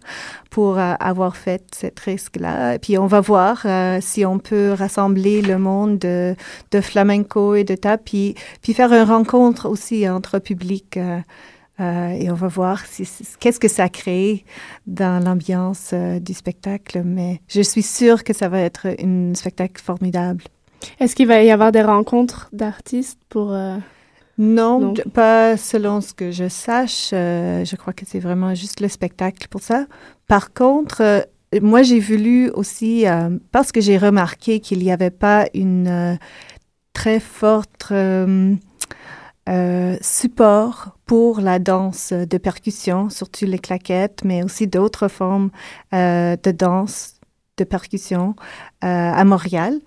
pour 0.51 0.78
euh, 0.78 0.93
avoir 1.01 1.37
fait 1.37 1.64
ce 1.74 1.87
risque-là. 2.05 2.78
Puis 2.78 2.99
on 2.99 3.07
va 3.07 3.22
voir 3.22 3.62
euh, 3.64 3.97
si 4.03 4.26
on 4.26 4.39
peut 4.39 4.72
rassembler 4.72 5.41
le 5.41 5.57
monde 5.57 5.99
de, 5.99 6.37
de 6.70 6.80
flamenco 6.83 7.55
et 7.55 7.64
de 7.64 7.74
tap, 7.74 8.03
puis, 8.05 8.35
puis 8.61 8.74
faire 8.74 8.93
une 8.93 9.09
rencontre 9.09 9.70
aussi 9.70 10.07
entre 10.07 10.39
public 10.39 10.99
et 11.83 12.30
on 12.30 12.35
va 12.35 12.49
voir 12.49 12.85
si, 12.87 13.09
qu'est-ce 13.41 13.61
que 13.61 13.68
ça 13.68 13.89
crée 13.89 14.45
dans 14.87 15.22
l'ambiance 15.22 15.93
du 15.95 16.35
spectacle. 16.35 17.03
Mais 17.05 17.41
je 17.49 17.61
suis 17.61 17.83
sûre 17.83 18.24
que 18.24 18.33
ça 18.33 18.49
va 18.49 18.61
être 18.61 18.89
un 19.03 19.35
spectacle 19.35 19.83
formidable. 19.83 20.45
Est-ce 21.01 21.14
qu'il 21.14 21.26
va 21.26 21.43
y 21.43 21.51
avoir 21.51 21.72
des 21.72 21.83
rencontres 21.83 22.49
d'artistes 22.53 23.20
pour... 23.28 23.57
Non, 24.39 24.95
pas 25.12 25.57
selon 25.57 26.01
ce 26.01 26.14
que 26.14 26.30
je 26.30 26.49
sache. 26.49 27.11
je 27.11 27.76
crois 27.76 27.93
que 27.93 28.05
c'est 28.07 28.18
vraiment 28.18 28.55
juste 28.55 28.80
le 28.80 28.89
spectacle 28.89 29.47
pour 29.49 29.61
ça. 29.61 29.87
Par 30.26 30.53
contre, 30.53 31.26
moi, 31.61 31.83
j'ai 31.83 32.01
voulu 32.01 32.51
aussi, 32.51 33.07
euh, 33.07 33.30
parce 33.51 33.72
que 33.72 33.80
j'ai 33.80 33.99
remarqué 33.99 34.61
qu'il 34.61 34.78
n'y 34.78 34.91
avait 34.91 35.11
pas 35.11 35.47
une 35.55 35.89
euh, 35.89 36.14
très 36.95 37.20
forte 37.20 37.93
euh, 39.49 39.97
support 40.01 40.97
pour 41.07 41.40
la 41.40 41.59
danse 41.59 42.12
de 42.12 42.38
percussion, 42.38 43.11
surtout 43.11 43.47
les 43.47 43.59
claquettes, 43.59 44.22
mais 44.24 44.43
aussi 44.43 44.66
d'autres 44.66 45.09
formes 45.09 45.51
de 45.93 46.51
danse 46.51 47.14
de 47.59 47.64
percussion 47.64 48.34
à 48.80 49.24
Montréal. 49.24 49.78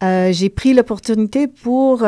j'ai 0.00 0.48
pris 0.48 0.72
l'opportunité 0.72 1.48
pour 1.48 2.02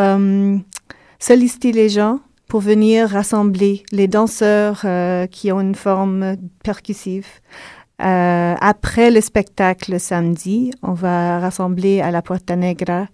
solliciter 1.19 1.73
les 1.73 1.89
gens 1.89 2.21
pour 2.49 2.61
venir 2.61 3.09
rassembler 3.09 3.83
les 3.93 4.09
danseurs 4.09 4.87
qui 5.31 5.53
ont 5.53 5.61
une 5.61 5.75
forme 5.75 6.37
percussive. 6.65 7.27
Euh, 8.03 8.55
après 8.61 9.11
le 9.11 9.21
spectacle 9.21 10.01
samedi, 10.01 10.73
on 10.83 10.93
va 10.93 11.39
rassembler 11.39 12.01
à 12.01 12.11
la 12.11 12.21
Puerta 12.21 12.57
Negra 12.57 13.07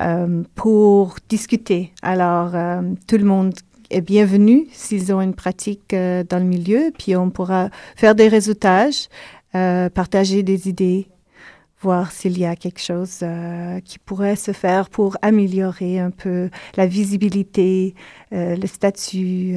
euh, 0.00 0.42
pour 0.54 1.16
discuter. 1.28 1.92
Alors, 2.02 2.54
euh, 2.54 2.82
tout 3.06 3.16
le 3.16 3.24
monde 3.24 3.54
est 3.90 4.00
bienvenu 4.00 4.66
s'ils 4.72 5.12
ont 5.12 5.20
une 5.20 5.34
pratique 5.34 5.94
dans 5.94 6.38
le 6.38 6.44
milieu, 6.44 6.90
puis 6.98 7.14
on 7.14 7.30
pourra 7.30 7.70
faire 7.94 8.16
des 8.16 8.26
réseautages, 8.26 9.08
partager 9.52 10.42
des 10.42 10.68
idées, 10.68 11.06
voir 11.80 12.10
s'il 12.12 12.38
y 12.38 12.44
a 12.44 12.56
quelque 12.56 12.80
chose 12.80 13.24
qui 13.84 13.98
pourrait 13.98 14.36
se 14.36 14.52
faire 14.52 14.88
pour 14.88 15.16
améliorer 15.22 15.98
un 15.98 16.10
peu 16.10 16.48
la 16.76 16.86
visibilité, 16.86 17.94
le 18.32 18.66
statut, 18.66 19.56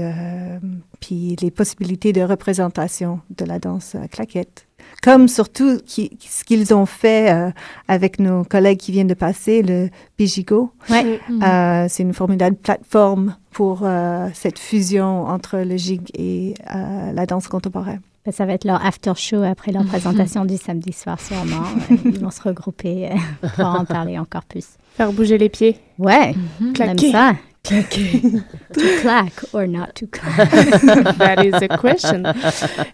puis 1.00 1.36
les 1.42 1.50
possibilités 1.50 2.12
de 2.14 2.22
représentation 2.22 3.22
de 3.38 3.46
la 3.46 3.58
danse 3.58 3.96
claquette. 4.12 4.68
Comme 5.02 5.28
surtout 5.28 5.80
ce 5.86 6.44
qu'ils 6.44 6.74
ont 6.74 6.86
fait 6.86 7.32
euh, 7.32 7.52
avec 7.88 8.20
nos 8.20 8.44
collègues 8.44 8.80
qui 8.80 8.92
viennent 8.92 9.08
de 9.08 9.14
passer, 9.14 9.62
le 9.62 9.90
Bijigo. 10.18 10.72
Ouais. 10.90 11.20
Euh, 11.30 11.86
c'est 11.88 12.04
une 12.04 12.14
formidable 12.14 12.58
plateforme 12.58 13.36
pour 13.52 13.82
euh, 13.84 14.28
cette 14.34 14.60
fusion 14.60 15.26
entre 15.26 15.60
le 15.60 15.78
gig 15.78 16.10
et 16.14 16.54
la 16.68 17.26
danse 17.26 17.48
contemporaine. 17.48 18.02
Ben, 18.30 18.34
ça 18.34 18.46
va 18.46 18.54
être 18.54 18.64
leur 18.66 18.86
after 18.86 19.14
show 19.16 19.42
après 19.42 19.72
leur 19.72 19.84
présentation 19.88 20.46
du 20.46 20.56
samedi 20.56 20.94
soir 20.94 21.20
sûrement. 21.20 21.64
Ils 22.06 22.20
vont 22.20 22.30
se 22.30 22.44
regrouper 22.44 23.10
pour 23.56 23.66
en 23.66 23.86
parler 23.86 24.20
encore 24.20 24.44
plus. 24.44 24.66
Faire 24.96 25.12
bouger 25.12 25.40
les 25.40 25.50
pieds. 25.50 25.78
Ouais, 25.98 26.36
Claquer. 26.76 27.12
ça. 27.12 27.34
Claquer. 27.70 28.22
to 28.74 28.82
clack 29.02 29.34
or 29.54 29.68
not 29.68 29.94
to 29.96 30.08
clack? 30.08 30.50
That 31.20 31.46
is 31.46 31.54
a 31.62 31.68
question. 31.78 32.24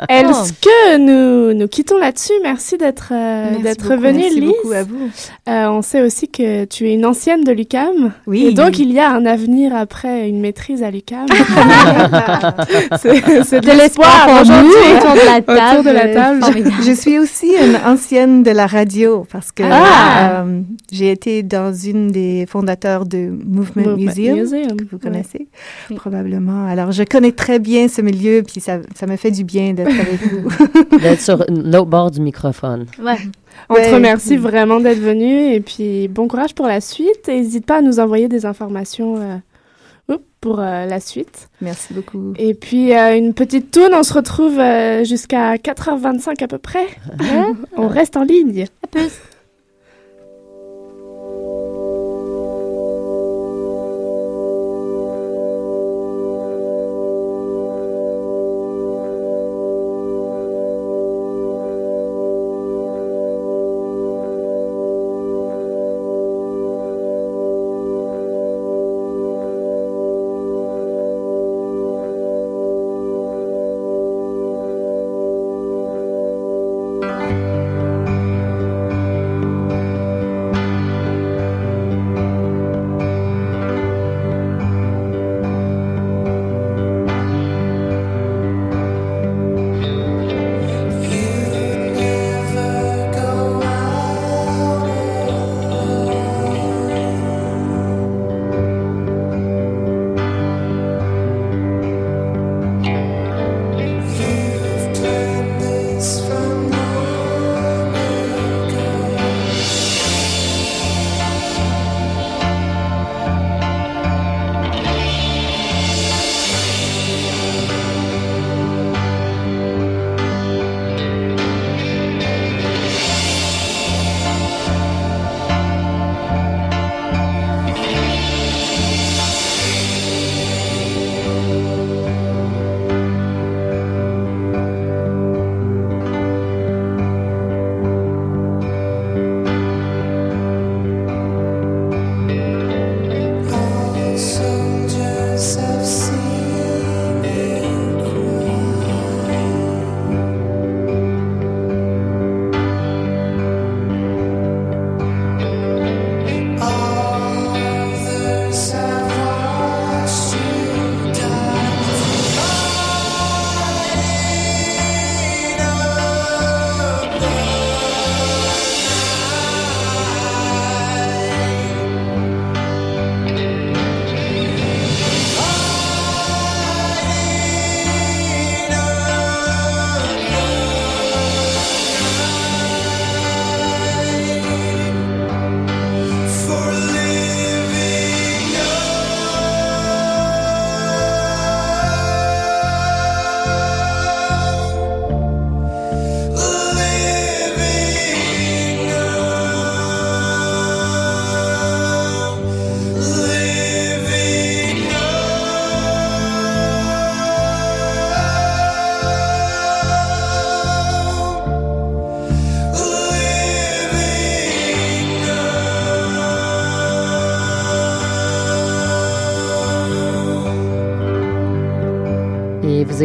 Est-ce 0.09 0.51
que 0.53 0.97
nous, 0.97 1.53
nous 1.57 1.67
quittons 1.69 1.97
là-dessus? 1.97 2.34
Merci 2.43 2.78
d'être 2.78 3.09
euh, 3.13 3.57
d'être 3.63 3.95
venu, 3.95 4.19
Merci 4.23 4.39
Lise. 4.41 4.49
beaucoup 4.49 4.71
à 4.73 4.84
vous. 4.84 5.09
Euh, 5.47 5.67
on 5.69 5.82
sait 5.82 6.01
aussi 6.01 6.28
que 6.28 6.65
tu 6.65 6.89
es 6.89 6.93
une 6.93 7.05
ancienne 7.05 7.43
de 7.45 7.51
l'UCAM. 7.53 8.11
Oui. 8.28 8.47
Et 8.47 8.53
donc, 8.53 8.78
il 8.80 8.91
y 8.91 8.99
a 8.99 9.11
un 9.11 9.26
avenir 9.26 9.73
après 9.76 10.28
une 10.28 10.41
maîtrise 10.41 10.84
à 10.84 10.91
l'UCAM. 10.91 11.26
c'est 13.01 13.43
c'est 13.45 13.61
de, 13.61 13.67
De 13.69 13.78
l'espoir 13.78 14.26
pour 14.28 14.41
aujourd'hui. 14.41 14.69
nous 14.69 14.97
autour 14.97 15.13
de 15.13 15.26
la 15.26 15.71
Autour 15.71 15.84
de 15.84 15.89
la 15.91 16.07
table. 16.13 16.39
table. 16.41 16.71
Je 16.86 16.91
suis 16.91 17.17
aussi 17.19 17.47
une 17.55 17.78
ancienne 17.86 18.43
de 18.43 18.51
la 18.51 18.67
radio 18.67 19.26
parce 19.32 19.51
que 19.51 19.63
Ah! 19.65 20.41
euh, 20.43 20.61
j'ai 20.91 21.11
été 21.11 21.43
dans 21.43 21.73
une 21.73 22.11
des 22.11 22.45
fondateurs 22.47 23.05
de 23.05 23.30
Movement, 23.45 23.91
Movement 23.91 23.97
Museum, 23.97 24.39
Museum, 24.39 24.64
que 24.70 24.84
vous 24.84 24.95
ouais. 24.97 24.99
connaissez 25.01 25.47
probablement. 25.95 26.66
Alors, 26.68 26.91
je 26.91 27.03
connais 27.03 27.32
très 27.32 27.59
bien 27.59 27.88
ce 27.88 28.01
milieu, 28.01 28.43
puis 28.45 28.61
ça, 28.61 28.80
ça 28.95 29.05
me 29.07 29.16
fait 29.18 29.32
du 29.32 29.43
bien 29.43 29.74
d'être 29.74 29.89
avec 29.99 30.22
vous. 30.32 30.97
D'être 30.99 31.22
sur 31.22 31.43
l'autre 31.49 31.86
bord 31.88 32.11
du 32.11 32.22
microphone. 32.22 32.86
Ouais. 33.01 33.18
On 33.70 33.76
Ouais. 33.76 33.89
te 33.89 33.93
remercie 33.95 34.36
vraiment 34.38 34.80
d'être 34.80 34.99
venu 34.99 35.53
et 35.53 35.59
puis 35.61 36.07
bon 36.09 36.28
courage 36.28 36.53
pour 36.53 36.68
la 36.68 36.82
suite. 36.82 37.28
Et 37.30 37.38
N'hésite 37.41 37.66
pas 37.66 37.78
à 37.78 37.82
nous 37.82 37.99
envoyer 37.99 38.28
des 38.28 38.45
informations 38.45 39.16
euh, 39.18 40.18
pour 40.41 40.59
euh, 40.59 40.86
la 40.86 40.99
suite. 40.99 41.49
Merci 41.61 41.93
beaucoup. 41.93 42.34
Et 42.38 42.53
puis 42.53 42.93
euh, 42.93 43.18
une 43.18 43.34
petite 43.34 43.72
tourne, 43.72 43.93
on 43.95 44.03
se 44.03 44.13
retrouve 44.13 44.59
euh, 44.59 45.03
jusqu'à 45.03 45.55
4h25 45.55 46.43
à 46.43 46.47
peu 46.47 46.59
près. 46.59 46.86
Hein 47.20 47.53
on 47.78 47.88
reste 47.88 48.16
en 48.18 48.24
ligne. 48.24 48.66
À 48.84 48.88
plus. 48.88 49.09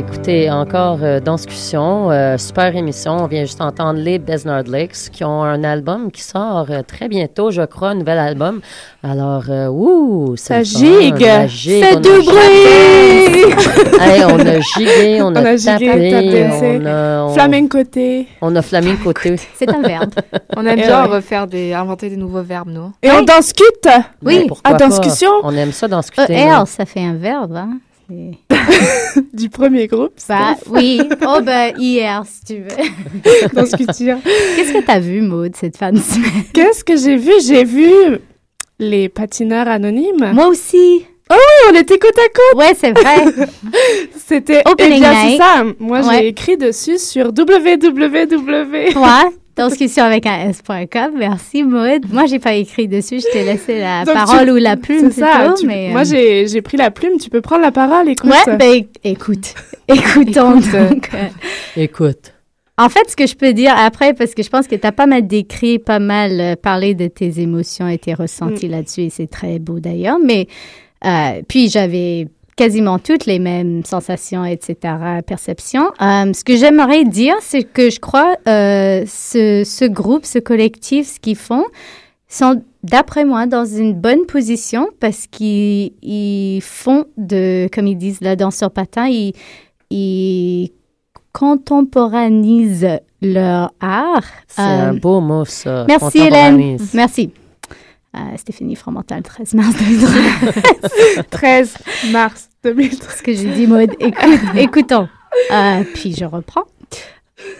Écoutez 0.00 0.50
encore 0.50 0.98
euh, 1.02 1.20
Danscussion, 1.20 2.10
euh, 2.10 2.38
super 2.38 2.74
émission. 2.74 3.18
On 3.18 3.26
vient 3.26 3.42
juste 3.42 3.60
entendre 3.60 4.00
les 4.00 4.18
Besnard 4.18 4.62
Lakes 4.66 5.10
qui 5.12 5.24
ont 5.24 5.42
un 5.42 5.62
album 5.62 6.10
qui 6.10 6.22
sort 6.22 6.66
euh, 6.70 6.80
très 6.82 7.06
bientôt, 7.08 7.50
je 7.50 7.60
crois, 7.62 7.90
un 7.90 7.96
nouvel 7.96 8.18
album. 8.18 8.60
Alors, 9.02 9.44
euh, 9.50 9.68
ouh, 9.68 10.36
c'est 10.36 10.64
Ça 10.64 10.78
gigue. 10.78 11.22
a 11.24 11.42
du 11.44 11.48
gigué. 11.50 11.96
bruit. 11.98 13.40
Hey, 14.00 14.24
on 14.24 14.38
a 14.38 14.60
gigué, 14.60 15.20
on 15.22 15.34
a, 15.36 15.42
On 15.42 15.44
a 15.44 15.56
tapé, 15.58 16.10
tapé, 16.10 16.48
on 16.82 16.86
a... 16.86 17.22
on- 17.24 17.34
Flamencoté. 17.34 18.26
On 18.40 18.56
a 18.56 18.62
flamencoté. 18.62 19.36
C'est 19.54 19.68
un 19.68 19.82
verbe. 19.82 20.14
On 20.56 20.64
aime 20.64 20.78
Eh 20.78 20.86
bien 20.86 21.04
refaire 21.04 21.46
des, 21.46 21.74
inventer 21.74 22.08
des 22.08 22.16
nouveaux 22.16 22.42
verbes, 22.42 22.70
nous. 22.70 22.92
Et 23.02 23.10
on 23.10 23.22
danscute. 23.22 23.86
Mais 24.22 24.46
pourquoi 24.46 24.70
À 24.72 24.74
pas? 24.76 24.86
danscussion? 24.88 25.30
On 25.42 25.54
aime 25.54 25.72
ça 25.72 25.86
discuter. 25.88 26.32
ER, 26.34 26.62
ça 26.66 26.86
fait 26.86 27.04
un 27.04 27.14
verbe, 27.14 27.54
hein? 27.56 27.78
Du 29.32 29.48
premier 29.50 29.86
groupe. 29.86 30.12
Bah, 30.28 30.56
oui. 30.68 31.00
Oh, 31.26 31.38
ben, 31.44 31.74
hier, 31.78 32.22
si 32.26 32.44
tu 32.54 32.62
veux. 32.62 33.48
Danscuture. 33.54 34.18
Qu'est-ce 34.24 34.72
que 34.72 34.84
t'as 34.84 35.00
vu, 35.00 35.20
Maud, 35.20 35.54
cette 35.56 35.76
fin 35.76 35.92
de 35.92 35.98
semaine? 35.98 36.44
Qu'est-ce 36.52 36.84
que 36.84 36.96
j'ai 36.96 37.16
vu? 37.16 37.32
J'ai 37.44 37.64
vu 37.64 37.90
les 38.78 39.08
patineurs 39.08 39.68
anonymes. 39.68 40.32
Moi 40.32 40.46
aussi. 40.48 41.04
Oh, 41.32 41.70
on 41.70 41.74
était 41.76 41.98
côte 41.98 42.18
à 42.18 42.28
côte. 42.28 42.58
Ouais, 42.58 42.74
c'est 42.76 42.90
vrai. 42.92 43.24
C'était 44.26 44.62
Opening 44.66 44.96
eh 44.96 45.00
bien, 45.00 45.14
c'est 45.14 45.26
night. 45.28 45.38
ça. 45.40 45.64
Moi, 45.78 46.00
Ouais. 46.00 46.18
j'ai 46.20 46.26
écrit 46.28 46.56
dessus 46.56 46.98
sur 46.98 47.26
www. 47.28 48.92
Toi, 48.92 49.30
discussion 49.56 50.04
avec 50.04 50.26
un 50.26 50.48
S.com. 50.50 51.12
Merci, 51.18 51.62
Maud. 51.64 52.06
Moi, 52.12 52.26
j'ai 52.26 52.38
pas 52.38 52.54
écrit 52.54 52.88
dessus. 52.88 53.20
Je 53.20 53.30
t'ai 53.32 53.44
laissé 53.44 53.78
la 53.80 54.04
Donc, 54.04 54.14
parole 54.14 54.46
tu- 54.46 54.52
ou 54.52 54.56
la 54.56 54.76
plume, 54.78 55.10
C'est 55.10 55.20
ça. 55.20 55.40
plutôt, 55.40 55.54
tu- 55.60 55.66
mais, 55.66 55.90
Moi, 55.90 56.00
euh, 56.00 56.04
j'ai 56.04 56.46
j'ai 56.48 56.62
pris 56.62 56.76
la 56.76 56.90
plume. 56.90 57.18
Tu 57.18 57.28
peux 57.30 57.40
prendre 57.40 57.62
la 57.62 57.72
parole. 57.72 58.08
Écoute. 58.08 58.30
Ouais, 58.30 58.56
ben, 58.56 58.84
écoute. 59.04 59.54
Écoutons 59.88 60.58
Écoute, 60.58 60.72
donc. 60.72 61.10
euh, 61.14 61.26
Écoute. 61.76 62.32
En 62.78 62.88
fait, 62.88 63.10
ce 63.10 63.16
que 63.16 63.26
je 63.26 63.34
peux 63.34 63.52
dire 63.52 63.74
après, 63.76 64.14
parce 64.14 64.34
que 64.34 64.42
je 64.42 64.48
pense 64.48 64.66
que 64.66 64.74
tu 64.76 64.86
as 64.86 64.92
pas 64.92 65.06
mal 65.06 65.26
décrit, 65.26 65.78
pas 65.78 65.98
mal 65.98 66.40
euh, 66.40 66.54
parlé 66.56 66.94
de 66.94 67.08
tes 67.08 67.40
émotions 67.40 67.86
et 67.88 67.98
tes 67.98 68.14
ressentis 68.14 68.68
Mm. 68.68 68.70
là-dessus, 68.70 69.00
et 69.02 69.10
c'est 69.10 69.26
très 69.26 69.58
beau 69.58 69.80
d'ailleurs. 69.80 70.18
Mais 70.24 70.46
euh, 71.04 71.42
puis 71.46 71.68
j'avais 71.68 72.28
quasiment 72.60 72.98
toutes 72.98 73.24
les 73.24 73.38
mêmes 73.38 73.82
sensations, 73.86 74.44
etc., 74.44 74.74
perceptions. 75.26 75.86
Euh, 76.02 76.30
ce 76.34 76.44
que 76.44 76.56
j'aimerais 76.56 77.04
dire, 77.04 77.34
c'est 77.40 77.62
que 77.64 77.88
je 77.88 77.98
crois 77.98 78.36
euh, 78.46 79.02
ce, 79.06 79.62
ce 79.64 79.86
groupe, 79.86 80.26
ce 80.26 80.38
collectif, 80.38 81.06
ce 81.14 81.18
qu'ils 81.18 81.36
font, 81.36 81.64
sont, 82.28 82.62
d'après 82.82 83.24
moi, 83.24 83.46
dans 83.46 83.64
une 83.64 83.94
bonne 83.94 84.26
position 84.26 84.90
parce 85.00 85.26
qu'ils 85.26 85.92
ils 86.02 86.60
font 86.60 87.06
de, 87.16 87.66
comme 87.72 87.86
ils 87.86 87.96
disent 87.96 88.20
là, 88.20 88.36
dans 88.36 88.50
sur 88.50 88.70
patin, 88.70 89.08
ils, 89.08 89.32
ils 89.90 90.70
contemporanisent 91.32 92.98
leur 93.22 93.72
art. 93.80 94.24
C'est 94.48 94.60
un 94.60 94.94
Euh, 94.96 94.98
beau 95.00 95.20
mot, 95.22 95.46
ça. 95.46 95.86
Merci 95.88 96.18
Hélène. 96.18 96.76
Merci. 96.92 97.32
Euh, 98.14 98.36
Stéphanie 98.36 98.74
Fromental, 98.76 99.22
13 99.22 99.54
mars 99.54 99.74
2013. 99.78 101.24
13 101.30 101.74
mars 102.12 102.49
2013. 102.64 103.16
Ce 103.16 103.22
que 103.22 103.32
j'ai 103.32 103.52
dit, 103.54 103.66
Maud. 103.66 103.90
Écoute, 104.00 104.40
écoutons. 104.56 105.08
Euh, 105.52 105.82
puis 105.94 106.14
je 106.14 106.24
reprends. 106.24 106.64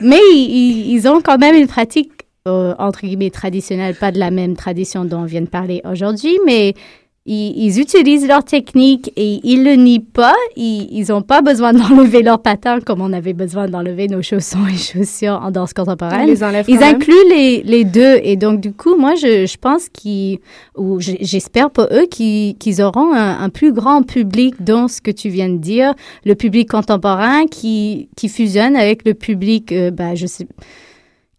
Mais 0.01 0.21
ils, 0.33 0.93
ils 0.93 1.09
ont 1.09 1.21
quand 1.21 1.39
même 1.39 1.55
une 1.55 1.67
pratique, 1.67 2.13
euh, 2.47 2.75
entre 2.79 3.01
guillemets, 3.01 3.31
traditionnelle, 3.31 3.95
pas 3.95 4.13
de 4.13 4.19
la 4.19 4.31
même 4.31 4.57
tradition 4.57 5.05
dont 5.05 5.21
on 5.21 5.25
vient 5.25 5.41
de 5.41 5.49
parler 5.49 5.81
aujourd'hui, 5.85 6.39
mais 6.45 6.75
ils, 7.33 7.53
ils 7.57 7.81
utilisent 7.81 8.27
leur 8.27 8.43
technique 8.45 9.13
et 9.17 9.39
ils 9.45 9.63
le 9.63 9.75
nient 9.75 10.01
pas. 10.01 10.35
Ils 10.57 11.07
n'ont 11.11 11.23
pas 11.23 11.43
besoin 11.43 11.73
d'enlever 11.73 12.23
leurs 12.23 12.43
patins 12.43 12.81
comme 12.81 13.01
on 13.01 13.13
avait 13.13 13.35
besoin 13.35 13.69
d'enlever 13.69 14.09
nos 14.09 14.21
chaussons 14.21 14.67
et 14.67 14.77
chaussures 14.77 15.41
en 15.41 15.53
danse 15.53 15.73
contemporaine. 15.73 16.29
Ils 16.69 16.77
les 16.77 16.83
incluent 16.83 17.29
les, 17.29 17.63
les 17.63 17.85
deux. 17.85 18.19
Et 18.25 18.35
donc, 18.35 18.61
du 18.61 18.73
coup, 18.73 18.97
moi, 18.97 19.15
je, 19.15 19.47
je 19.47 19.57
pense 19.57 19.89
qu'ils, 19.89 20.39
ou 20.77 20.99
j'espère 21.01 21.71
pour 21.71 21.85
eux, 21.93 22.07
qu'ils 22.11 22.83
auront 22.83 23.15
un, 23.15 23.41
un 23.41 23.49
plus 23.49 23.73
grand 23.73 24.03
public 24.03 24.57
dans 24.61 24.89
ce 24.89 25.01
que 25.01 25.13
tu 25.13 25.29
viens 25.29 25.49
de 25.49 25.59
dire, 25.59 25.95
le 26.25 26.35
public 26.35 26.69
contemporain 26.69 27.47
qui, 27.47 28.09
qui 28.17 28.29
fusionne 28.29 28.75
avec 28.75 29.07
le 29.07 29.15
public, 29.15 29.71
euh, 29.71 29.93
bah, 29.93 30.17
je 30.17 30.27
sais. 30.27 30.49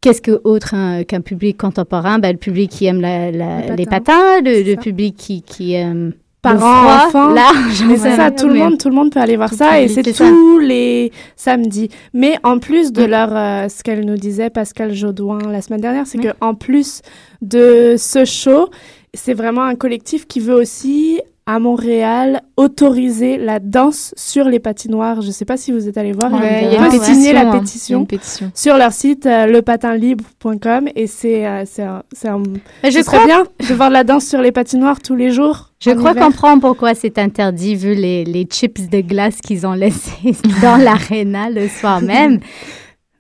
Qu'est-ce 0.02 0.22
que 0.22 0.42
autre 0.44 0.74
hein, 0.74 1.04
qu'un 1.04 1.22
public 1.22 1.58
contemporain? 1.58 2.18
Ben, 2.20 2.32
le 2.32 2.38
public 2.38 2.72
qui 2.72 2.86
aime 2.88 3.02
la, 3.02 3.30
la- 3.32 3.62
Les 3.68 3.76
les 3.78 3.86
patins, 3.86 4.42
le, 4.44 4.64
le 4.64 4.76
public 4.76 5.16
qui, 5.16 5.42
qui 5.44 5.74
aime 5.74 6.14
Parents, 6.42 7.06
enfants. 7.08 7.36
c'est 7.72 7.86
ouais, 7.86 7.98
ça, 8.16 8.32
tout 8.32 8.48
le 8.48 8.56
monde, 8.56 8.80
tout 8.80 8.90
le 8.90 8.96
monde 8.96 9.12
peut 9.12 9.20
aller 9.20 9.36
voir 9.38 9.52
Tout 9.52 9.58
ça 9.58 9.80
et 9.80 9.88
c'est 9.88 10.02
tous 10.12 10.58
les 10.58 11.12
samedis. 11.36 11.90
Mais 12.16 12.34
en 12.42 12.58
plus 12.58 12.92
de 12.92 13.04
leur, 13.04 13.30
euh, 13.36 13.70
ce 13.70 13.84
qu'elle 13.84 14.04
nous 14.06 14.18
disait 14.18 14.50
Pascal 14.50 14.92
Jaudoin 14.92 15.38
la 15.52 15.62
semaine 15.62 15.82
dernière, 15.82 16.08
c'est 16.08 16.18
Mm. 16.18 16.22
que 16.24 16.28
en 16.42 16.56
plus 16.56 17.04
de 17.44 17.94
ce 17.96 18.26
show, 18.26 18.70
c'est 19.14 19.36
vraiment 19.36 19.62
un 19.62 19.76
collectif 19.76 20.28
qui 20.28 20.40
veut 20.40 20.56
aussi 20.56 21.22
à 21.54 21.60
Montréal 21.60 22.42
autoriser 22.56 23.38
la 23.38 23.60
danse 23.60 24.14
sur 24.16 24.46
les 24.46 24.60
patinoires. 24.60 25.22
Je 25.22 25.28
ne 25.28 25.32
sais 25.34 25.44
pas 25.46 25.58
si 25.58 25.72
vous 25.74 25.88
êtes 25.90 25.98
allé 25.98 26.14
voir. 26.14 26.32
Ouais, 26.32 26.62
ils 26.64 26.68
il 26.68 26.74
y 26.74 26.76
a 26.78 26.80
peuvent 26.80 26.94
une 26.96 27.02
signer 27.04 27.34
la 27.34 27.46
pétition, 27.52 27.52
hein. 27.52 27.60
Pétition 27.60 28.00
une 28.00 28.08
pétition. 28.08 28.52
sur 28.56 28.78
leur 28.78 28.94
site 28.94 29.26
euh, 29.26 29.48
lepatinlibre.com 29.48 30.88
et 30.96 31.08
c'est 31.08 31.46
euh, 31.46 31.64
c'est 31.66 31.84
un, 31.84 32.04
un- 32.26 32.44
Mais 32.84 32.92
je 32.92 33.00
crois- 33.02 33.26
bien 33.26 33.44
de 33.68 33.74
voir 33.74 33.90
de 33.90 33.94
la 33.94 34.04
danse 34.04 34.26
sur 34.26 34.42
les 34.42 34.52
patinoires 34.52 35.02
tous 35.02 35.16
les 35.16 35.32
jours. 35.32 35.70
Je 35.80 35.92
crois 35.92 36.14
comprendre 36.14 36.62
pourquoi 36.62 36.94
c'est 36.94 37.18
interdit 37.18 37.76
vu 37.76 37.96
les, 37.96 38.24
les 38.24 38.44
chips 38.46 38.90
de 38.90 39.02
glace 39.02 39.38
qu'ils 39.42 39.66
ont 39.68 39.74
laissés 39.74 40.34
dans 40.62 40.78
l'aréna 40.78 41.50
le 41.50 41.68
soir 41.68 42.02
même. 42.02 42.40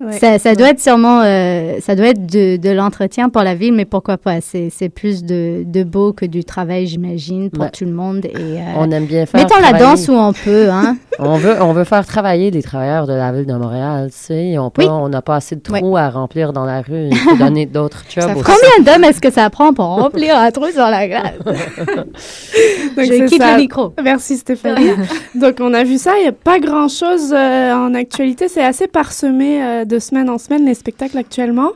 Ouais. 0.03 0.13
Ça, 0.17 0.39
ça 0.39 0.55
doit 0.55 0.69
être 0.69 0.79
sûrement, 0.79 1.21
euh, 1.23 1.75
ça 1.79 1.95
doit 1.95 2.07
être 2.07 2.25
de, 2.25 2.57
de 2.57 2.69
l'entretien 2.71 3.29
pour 3.29 3.43
la 3.43 3.53
ville, 3.55 3.73
mais 3.73 3.85
pourquoi 3.85 4.17
pas? 4.17 4.41
C'est 4.41 4.69
c'est 4.71 4.89
plus 4.89 5.23
de, 5.23 5.63
de 5.65 5.83
beau 5.83 6.11
que 6.11 6.25
du 6.25 6.43
travail, 6.43 6.87
j'imagine, 6.87 7.49
pour 7.51 7.63
Ouais. 7.65 7.69
tout 7.69 7.85
le 7.85 7.91
monde. 7.91 8.25
Et, 8.25 8.35
euh, 8.35 8.59
On 8.77 8.89
aime 8.91 9.05
bien 9.05 9.25
faire 9.27 9.39
Mettons 9.41 9.59
la 9.61 9.73
danse 9.77 10.07
où 10.07 10.13
on 10.13 10.33
peut, 10.33 10.69
hein. 10.71 10.97
on 11.19 11.37
veut, 11.37 11.55
on 11.61 11.73
veut 11.73 11.83
faire 11.83 12.05
travailler 12.05 12.49
les 12.49 12.63
travailleurs 12.63 13.05
de 13.05 13.13
la 13.13 13.31
ville 13.31 13.45
de 13.45 13.53
Montréal, 13.53 14.09
tu 14.11 14.17
sais. 14.17 14.57
On 14.57 14.71
Oui. 14.77 14.85
on 14.89 15.07
n'a 15.09 15.21
pas 15.21 15.35
assez 15.35 15.55
de 15.55 15.61
trous 15.61 15.95
à 15.97 16.09
remplir 16.09 16.51
dans 16.53 16.65
la 16.65 16.81
rue. 16.81 17.09
Il 17.11 17.15
faut 17.17 17.35
donner 17.35 17.65
d'autres 17.67 18.03
jobs 18.09 18.31
aussi. 18.37 18.43
Combien 18.43 18.93
d'hommes 18.93 19.03
est-ce 19.03 19.21
que 19.21 19.31
ça 19.31 19.49
prend 19.51 19.71
pour 19.73 19.85
remplir 19.85 20.35
un 20.35 20.49
trou 20.51 20.65
sur 20.71 20.87
la 20.87 21.07
glace? 21.07 21.33
Donc, 21.45 23.05
Je 23.05 23.25
quitte 23.27 23.41
ça. 23.41 23.53
le 23.55 23.61
micro. 23.61 23.93
Merci 24.03 24.37
Stéphanie. 24.37 24.89
Donc 25.35 25.57
on 25.59 25.73
a 25.73 25.83
vu 25.83 25.97
ça, 25.97 26.13
il 26.17 26.23
n'y 26.23 26.27
a 26.27 26.31
pas 26.31 26.59
grand-chose 26.59 27.33
euh, 27.33 27.73
en 27.73 27.93
actualité, 27.93 28.47
c'est 28.47 28.63
assez 28.63 28.87
parsemé 28.87 29.63
euh, 29.63 29.85
de 29.91 29.99
semaine 29.99 30.29
en 30.29 30.37
semaine 30.37 30.65
les 30.65 30.73
spectacles 30.73 31.17
actuellement. 31.17 31.71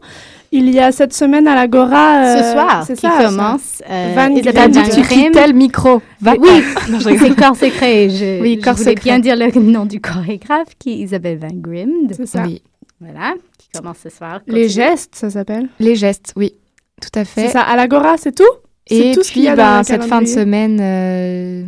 Il 0.51 0.69
y 0.69 0.79
a 0.79 0.91
cette 0.91 1.13
semaine 1.13 1.47
à 1.47 1.55
l'Agora... 1.55 2.23
euh, 2.23 2.37
Ce 2.43 2.51
soir, 2.53 2.83
c'est 2.87 2.93
qui 2.95 3.01
ça, 3.01 3.25
commence, 3.25 3.81
euh, 3.89 4.13
Van 4.15 4.29
Isabelle. 4.33 4.71
Van 4.71 4.83
Tu 4.83 5.01
quittais 5.01 5.47
le 5.47 5.53
micro. 5.53 6.01
Va- 6.21 6.35
Oui, 6.39 6.63
c'est 7.19 7.35
corps 7.35 7.55
secret. 7.57 8.09
Je, 8.09 8.41
Oui, 8.41 8.57
je 8.59 8.63
corps 8.63 8.75
voulais 8.75 8.91
secret. 8.91 9.03
bien 9.03 9.19
dire 9.19 9.35
le 9.35 9.51
nom 9.59 9.85
du 9.85 9.99
chorégraphe 9.99 10.69
qui 10.79 10.91
est 10.93 10.97
Isabelle 10.97 11.39
Van 11.39 11.49
Grimm. 11.53 11.91
C'est 12.11 12.25
ça. 12.27 12.43
Oui. 12.45 12.61
Voilà, 13.01 13.33
qui 13.57 13.67
commence 13.77 13.97
ce 14.01 14.09
soir. 14.09 14.39
Les 14.47 14.69
gestes, 14.69 15.15
ça 15.15 15.29
s'appelle? 15.29 15.67
Les 15.79 15.95
gestes, 15.95 16.31
oui, 16.37 16.53
tout 17.01 17.19
à 17.19 17.25
fait. 17.25 17.47
C'est 17.47 17.51
ça, 17.53 17.61
à 17.61 17.75
l'Agora, 17.75 18.15
c'est 18.17 18.33
tout? 18.33 18.43
Et 18.89 19.11
tout 19.13 19.23
ce 19.23 19.31
puis, 19.31 19.41
y 19.41 19.47
a 19.49 19.55
ben, 19.55 19.71
dans 19.73 19.77
le 19.79 19.83
cette 19.83 20.03
fin 20.05 20.21
de 20.21 20.27
semaine, 20.27 20.79
euh, 20.79 21.63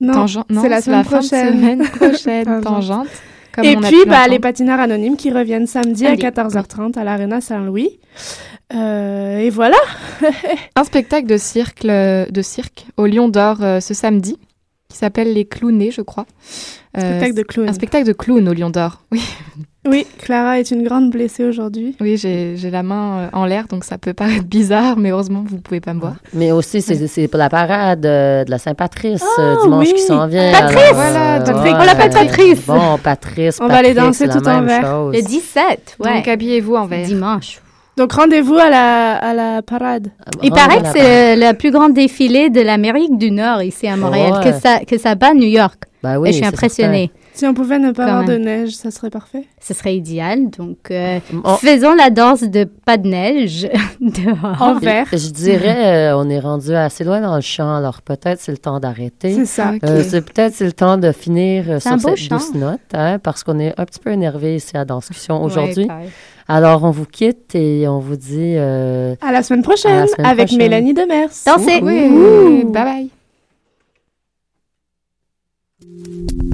Non, 0.00 0.12
tangente. 0.14 0.50
Non, 0.50 0.62
c'est 0.62 0.68
la 0.68 0.80
semaine 0.82 1.04
fin 1.04 1.20
de 1.20 1.26
prochaine. 1.28 1.52
semaine 1.60 1.82
prochaine, 1.94 2.60
Tangente. 2.62 3.06
Comme 3.54 3.64
Et 3.64 3.76
on 3.76 3.82
a 3.82 3.88
puis, 3.88 4.02
pu 4.02 4.08
bah, 4.08 4.26
les 4.28 4.38
patineurs 4.38 4.80
anonymes 4.80 5.16
qui 5.16 5.30
reviennent 5.30 5.66
samedi, 5.66 6.06
à 6.06 6.14
14h30 6.14 6.98
à 6.98 7.04
l'Arena 7.04 7.40
Saint-Louis. 7.40 7.98
Euh, 8.74 9.38
et 9.38 9.50
voilà. 9.50 9.76
un 10.76 10.84
spectacle 10.84 11.26
de 11.26 11.36
cirque, 11.36 11.84
de 11.86 12.42
cirque 12.42 12.86
au 12.96 13.06
Lion 13.06 13.28
d'Or 13.28 13.58
euh, 13.60 13.80
ce 13.80 13.94
samedi, 13.94 14.38
qui 14.94 14.98
s'appelle 15.00 15.32
Les 15.32 15.44
Clownés, 15.44 15.90
je 15.90 16.02
crois. 16.02 16.24
Euh, 16.96 17.00
Spectacle 17.00 17.34
de 17.34 17.42
clown. 17.42 17.68
Un 17.68 17.72
spectacle 17.72 18.06
de 18.06 18.12
clown 18.12 18.48
au 18.48 18.52
Lion 18.52 18.70
d'Or. 18.70 19.02
Oui, 19.10 19.20
Oui, 19.86 20.06
Clara 20.18 20.60
est 20.60 20.70
une 20.70 20.84
grande 20.84 21.10
blessée 21.10 21.44
aujourd'hui. 21.44 21.96
oui 22.00 22.16
j'ai 22.16 22.56
j'ai 22.56 22.70
la 22.70 22.82
main 22.84 23.18
euh, 23.18 23.28
en 23.32 23.44
l'air, 23.44 23.66
donc 23.66 23.82
ça 23.84 23.98
peut 23.98 24.14
paraître 24.14 24.44
bizarre, 24.44 24.96
mais 24.96 25.10
heureusement, 25.10 25.44
vous 25.46 25.58
pouvez 25.58 25.80
pas 25.80 25.92
me 25.94 26.00
voir. 26.00 26.14
Mais 26.32 26.52
aussi, 26.52 26.80
c'est 26.80 27.06
c'est 27.08 27.26
pour 27.28 27.38
la 27.38 27.50
parade 27.50 28.06
euh, 28.06 28.44
de 28.44 28.50
la 28.52 28.58
Saint-Patrice 28.58 29.22
Ah, 29.36 29.56
dimanche 29.64 29.88
oui. 29.88 29.94
qui 29.94 30.02
s'en 30.02 30.26
vient. 30.28 30.52
Patrice! 30.52 30.76
Alors, 30.78 30.94
Voilà, 30.94 31.62
ouais, 31.64 31.72
On 31.74 31.84
l'appelle 31.84 32.10
Patrice. 32.10 32.64
Bon, 32.66 32.96
Patrice. 33.02 33.58
On 33.60 33.66
va 33.66 33.76
aller 33.78 33.92
danser 33.94 34.28
tout 34.28 34.46
en 34.48 34.62
vert. 34.62 34.82
chose. 34.82 35.14
Le 35.16 35.22
17, 35.22 35.96
ouais. 35.98 36.14
Donc 36.14 36.28
habillez-vous 36.28 36.76
en 36.76 36.86
vert. 36.86 37.04
Dimanche. 37.06 37.60
Donc 37.96 38.12
rendez-vous 38.12 38.56
à 38.56 38.70
la, 38.70 39.14
à 39.16 39.34
la 39.34 39.62
parade. 39.62 40.08
Il 40.42 40.50
Oh, 40.52 40.54
paraît 40.54 40.80
que 40.82 40.88
c'est 40.92 41.36
le, 41.36 41.48
le 41.48 41.56
plus 41.56 41.70
grand 41.70 41.88
défilé 41.90 42.50
de 42.50 42.60
l'Amérique 42.60 43.16
du 43.18 43.30
Nord 43.30 43.62
ici 43.62 43.86
à 43.86 43.96
Montréal, 43.96 44.32
Ouais. 44.44 44.50
que, 44.50 44.58
ça, 44.58 44.80
que 44.80 44.98
ça 44.98 45.14
bat 45.14 45.32
New 45.34 45.46
York. 45.48 45.84
Oui, 46.02 46.28
Et 46.28 46.32
je 46.32 46.36
suis 46.38 46.46
impressionnée. 46.46 47.10
Si 47.34 47.44
on 47.48 47.52
pouvait 47.52 47.80
ne 47.80 47.90
pas 47.90 48.04
avoir 48.04 48.24
de 48.24 48.36
neige, 48.36 48.76
ça 48.76 48.92
serait 48.92 49.10
parfait. 49.10 49.42
Ce 49.60 49.74
serait 49.74 49.96
idéal. 49.96 50.50
Donc, 50.50 50.78
euh, 50.92 51.18
faisons 51.58 51.92
la 51.94 52.10
danse 52.10 52.42
de 52.42 52.62
pas 52.62 52.96
de 52.96 53.08
neige 53.08 53.68
dehors. 54.00 54.62
En 54.62 54.78
vert. 54.78 55.08
Je 55.10 55.30
dirais, 55.30 56.12
euh, 56.12 56.16
on 56.16 56.30
est 56.30 56.38
rendu 56.38 56.72
assez 56.76 57.02
loin 57.02 57.20
dans 57.20 57.34
le 57.34 57.40
champ, 57.40 57.74
alors 57.74 58.02
peut-être 58.02 58.40
c'est 58.40 58.52
le 58.52 58.58
temps 58.58 58.78
d'arrêter. 58.78 59.34
C'est 59.34 59.46
ça. 59.46 59.72
Euh, 59.82 60.04
c'est 60.06 60.24
peut-être 60.24 60.54
c'est 60.54 60.64
le 60.64 60.72
temps 60.72 60.96
de 60.96 61.10
finir 61.10 61.82
sur 61.82 61.98
cette 61.98 62.30
douce 62.30 62.54
note, 62.54 62.78
hein, 62.92 63.18
parce 63.18 63.42
qu'on 63.42 63.58
est 63.58 63.74
un 63.80 63.84
petit 63.84 63.98
peu 63.98 64.10
énervé 64.10 64.54
ici 64.54 64.76
à 64.76 64.84
Danse 64.84 65.10
aujourd'hui. 65.28 65.88
Alors, 66.46 66.84
on 66.84 66.90
vous 66.92 67.06
quitte 67.06 67.56
et 67.56 67.88
on 67.88 67.98
vous 67.98 68.16
dit... 68.16 68.56
à 68.56 69.32
la 69.32 69.42
semaine 69.42 69.62
prochaine, 69.62 70.06
avec 70.22 70.52
Mélanie 70.52 70.94
Demers. 70.94 71.30
Dansez! 71.44 71.80
Oui. 71.82 72.64
Bye 72.64 73.10
bye. 75.90 76.53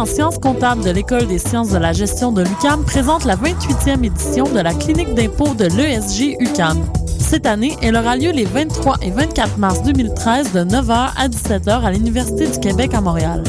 En 0.00 0.06
sciences 0.06 0.38
comptables 0.38 0.82
de 0.82 0.90
l'École 0.90 1.26
des 1.26 1.38
sciences 1.38 1.68
de 1.68 1.76
la 1.76 1.92
gestion 1.92 2.32
de 2.32 2.42
l'UCAM 2.42 2.82
présente 2.84 3.26
la 3.26 3.36
28e 3.36 4.02
édition 4.02 4.44
de 4.44 4.58
la 4.58 4.72
clinique 4.72 5.14
d'impôt 5.14 5.52
de 5.54 5.66
l'ESG 5.66 6.36
UCAM. 6.40 6.78
Cette 7.18 7.44
année, 7.44 7.76
elle 7.82 7.96
aura 7.96 8.16
lieu 8.16 8.30
les 8.30 8.46
23 8.46 8.96
et 9.02 9.10
24 9.10 9.58
mars 9.58 9.82
2013 9.82 10.52
de 10.52 10.60
9h 10.64 11.10
à 11.18 11.28
17h 11.28 11.84
à 11.84 11.90
l'Université 11.90 12.48
du 12.48 12.58
Québec 12.60 12.94
à 12.94 13.02
Montréal. 13.02 13.44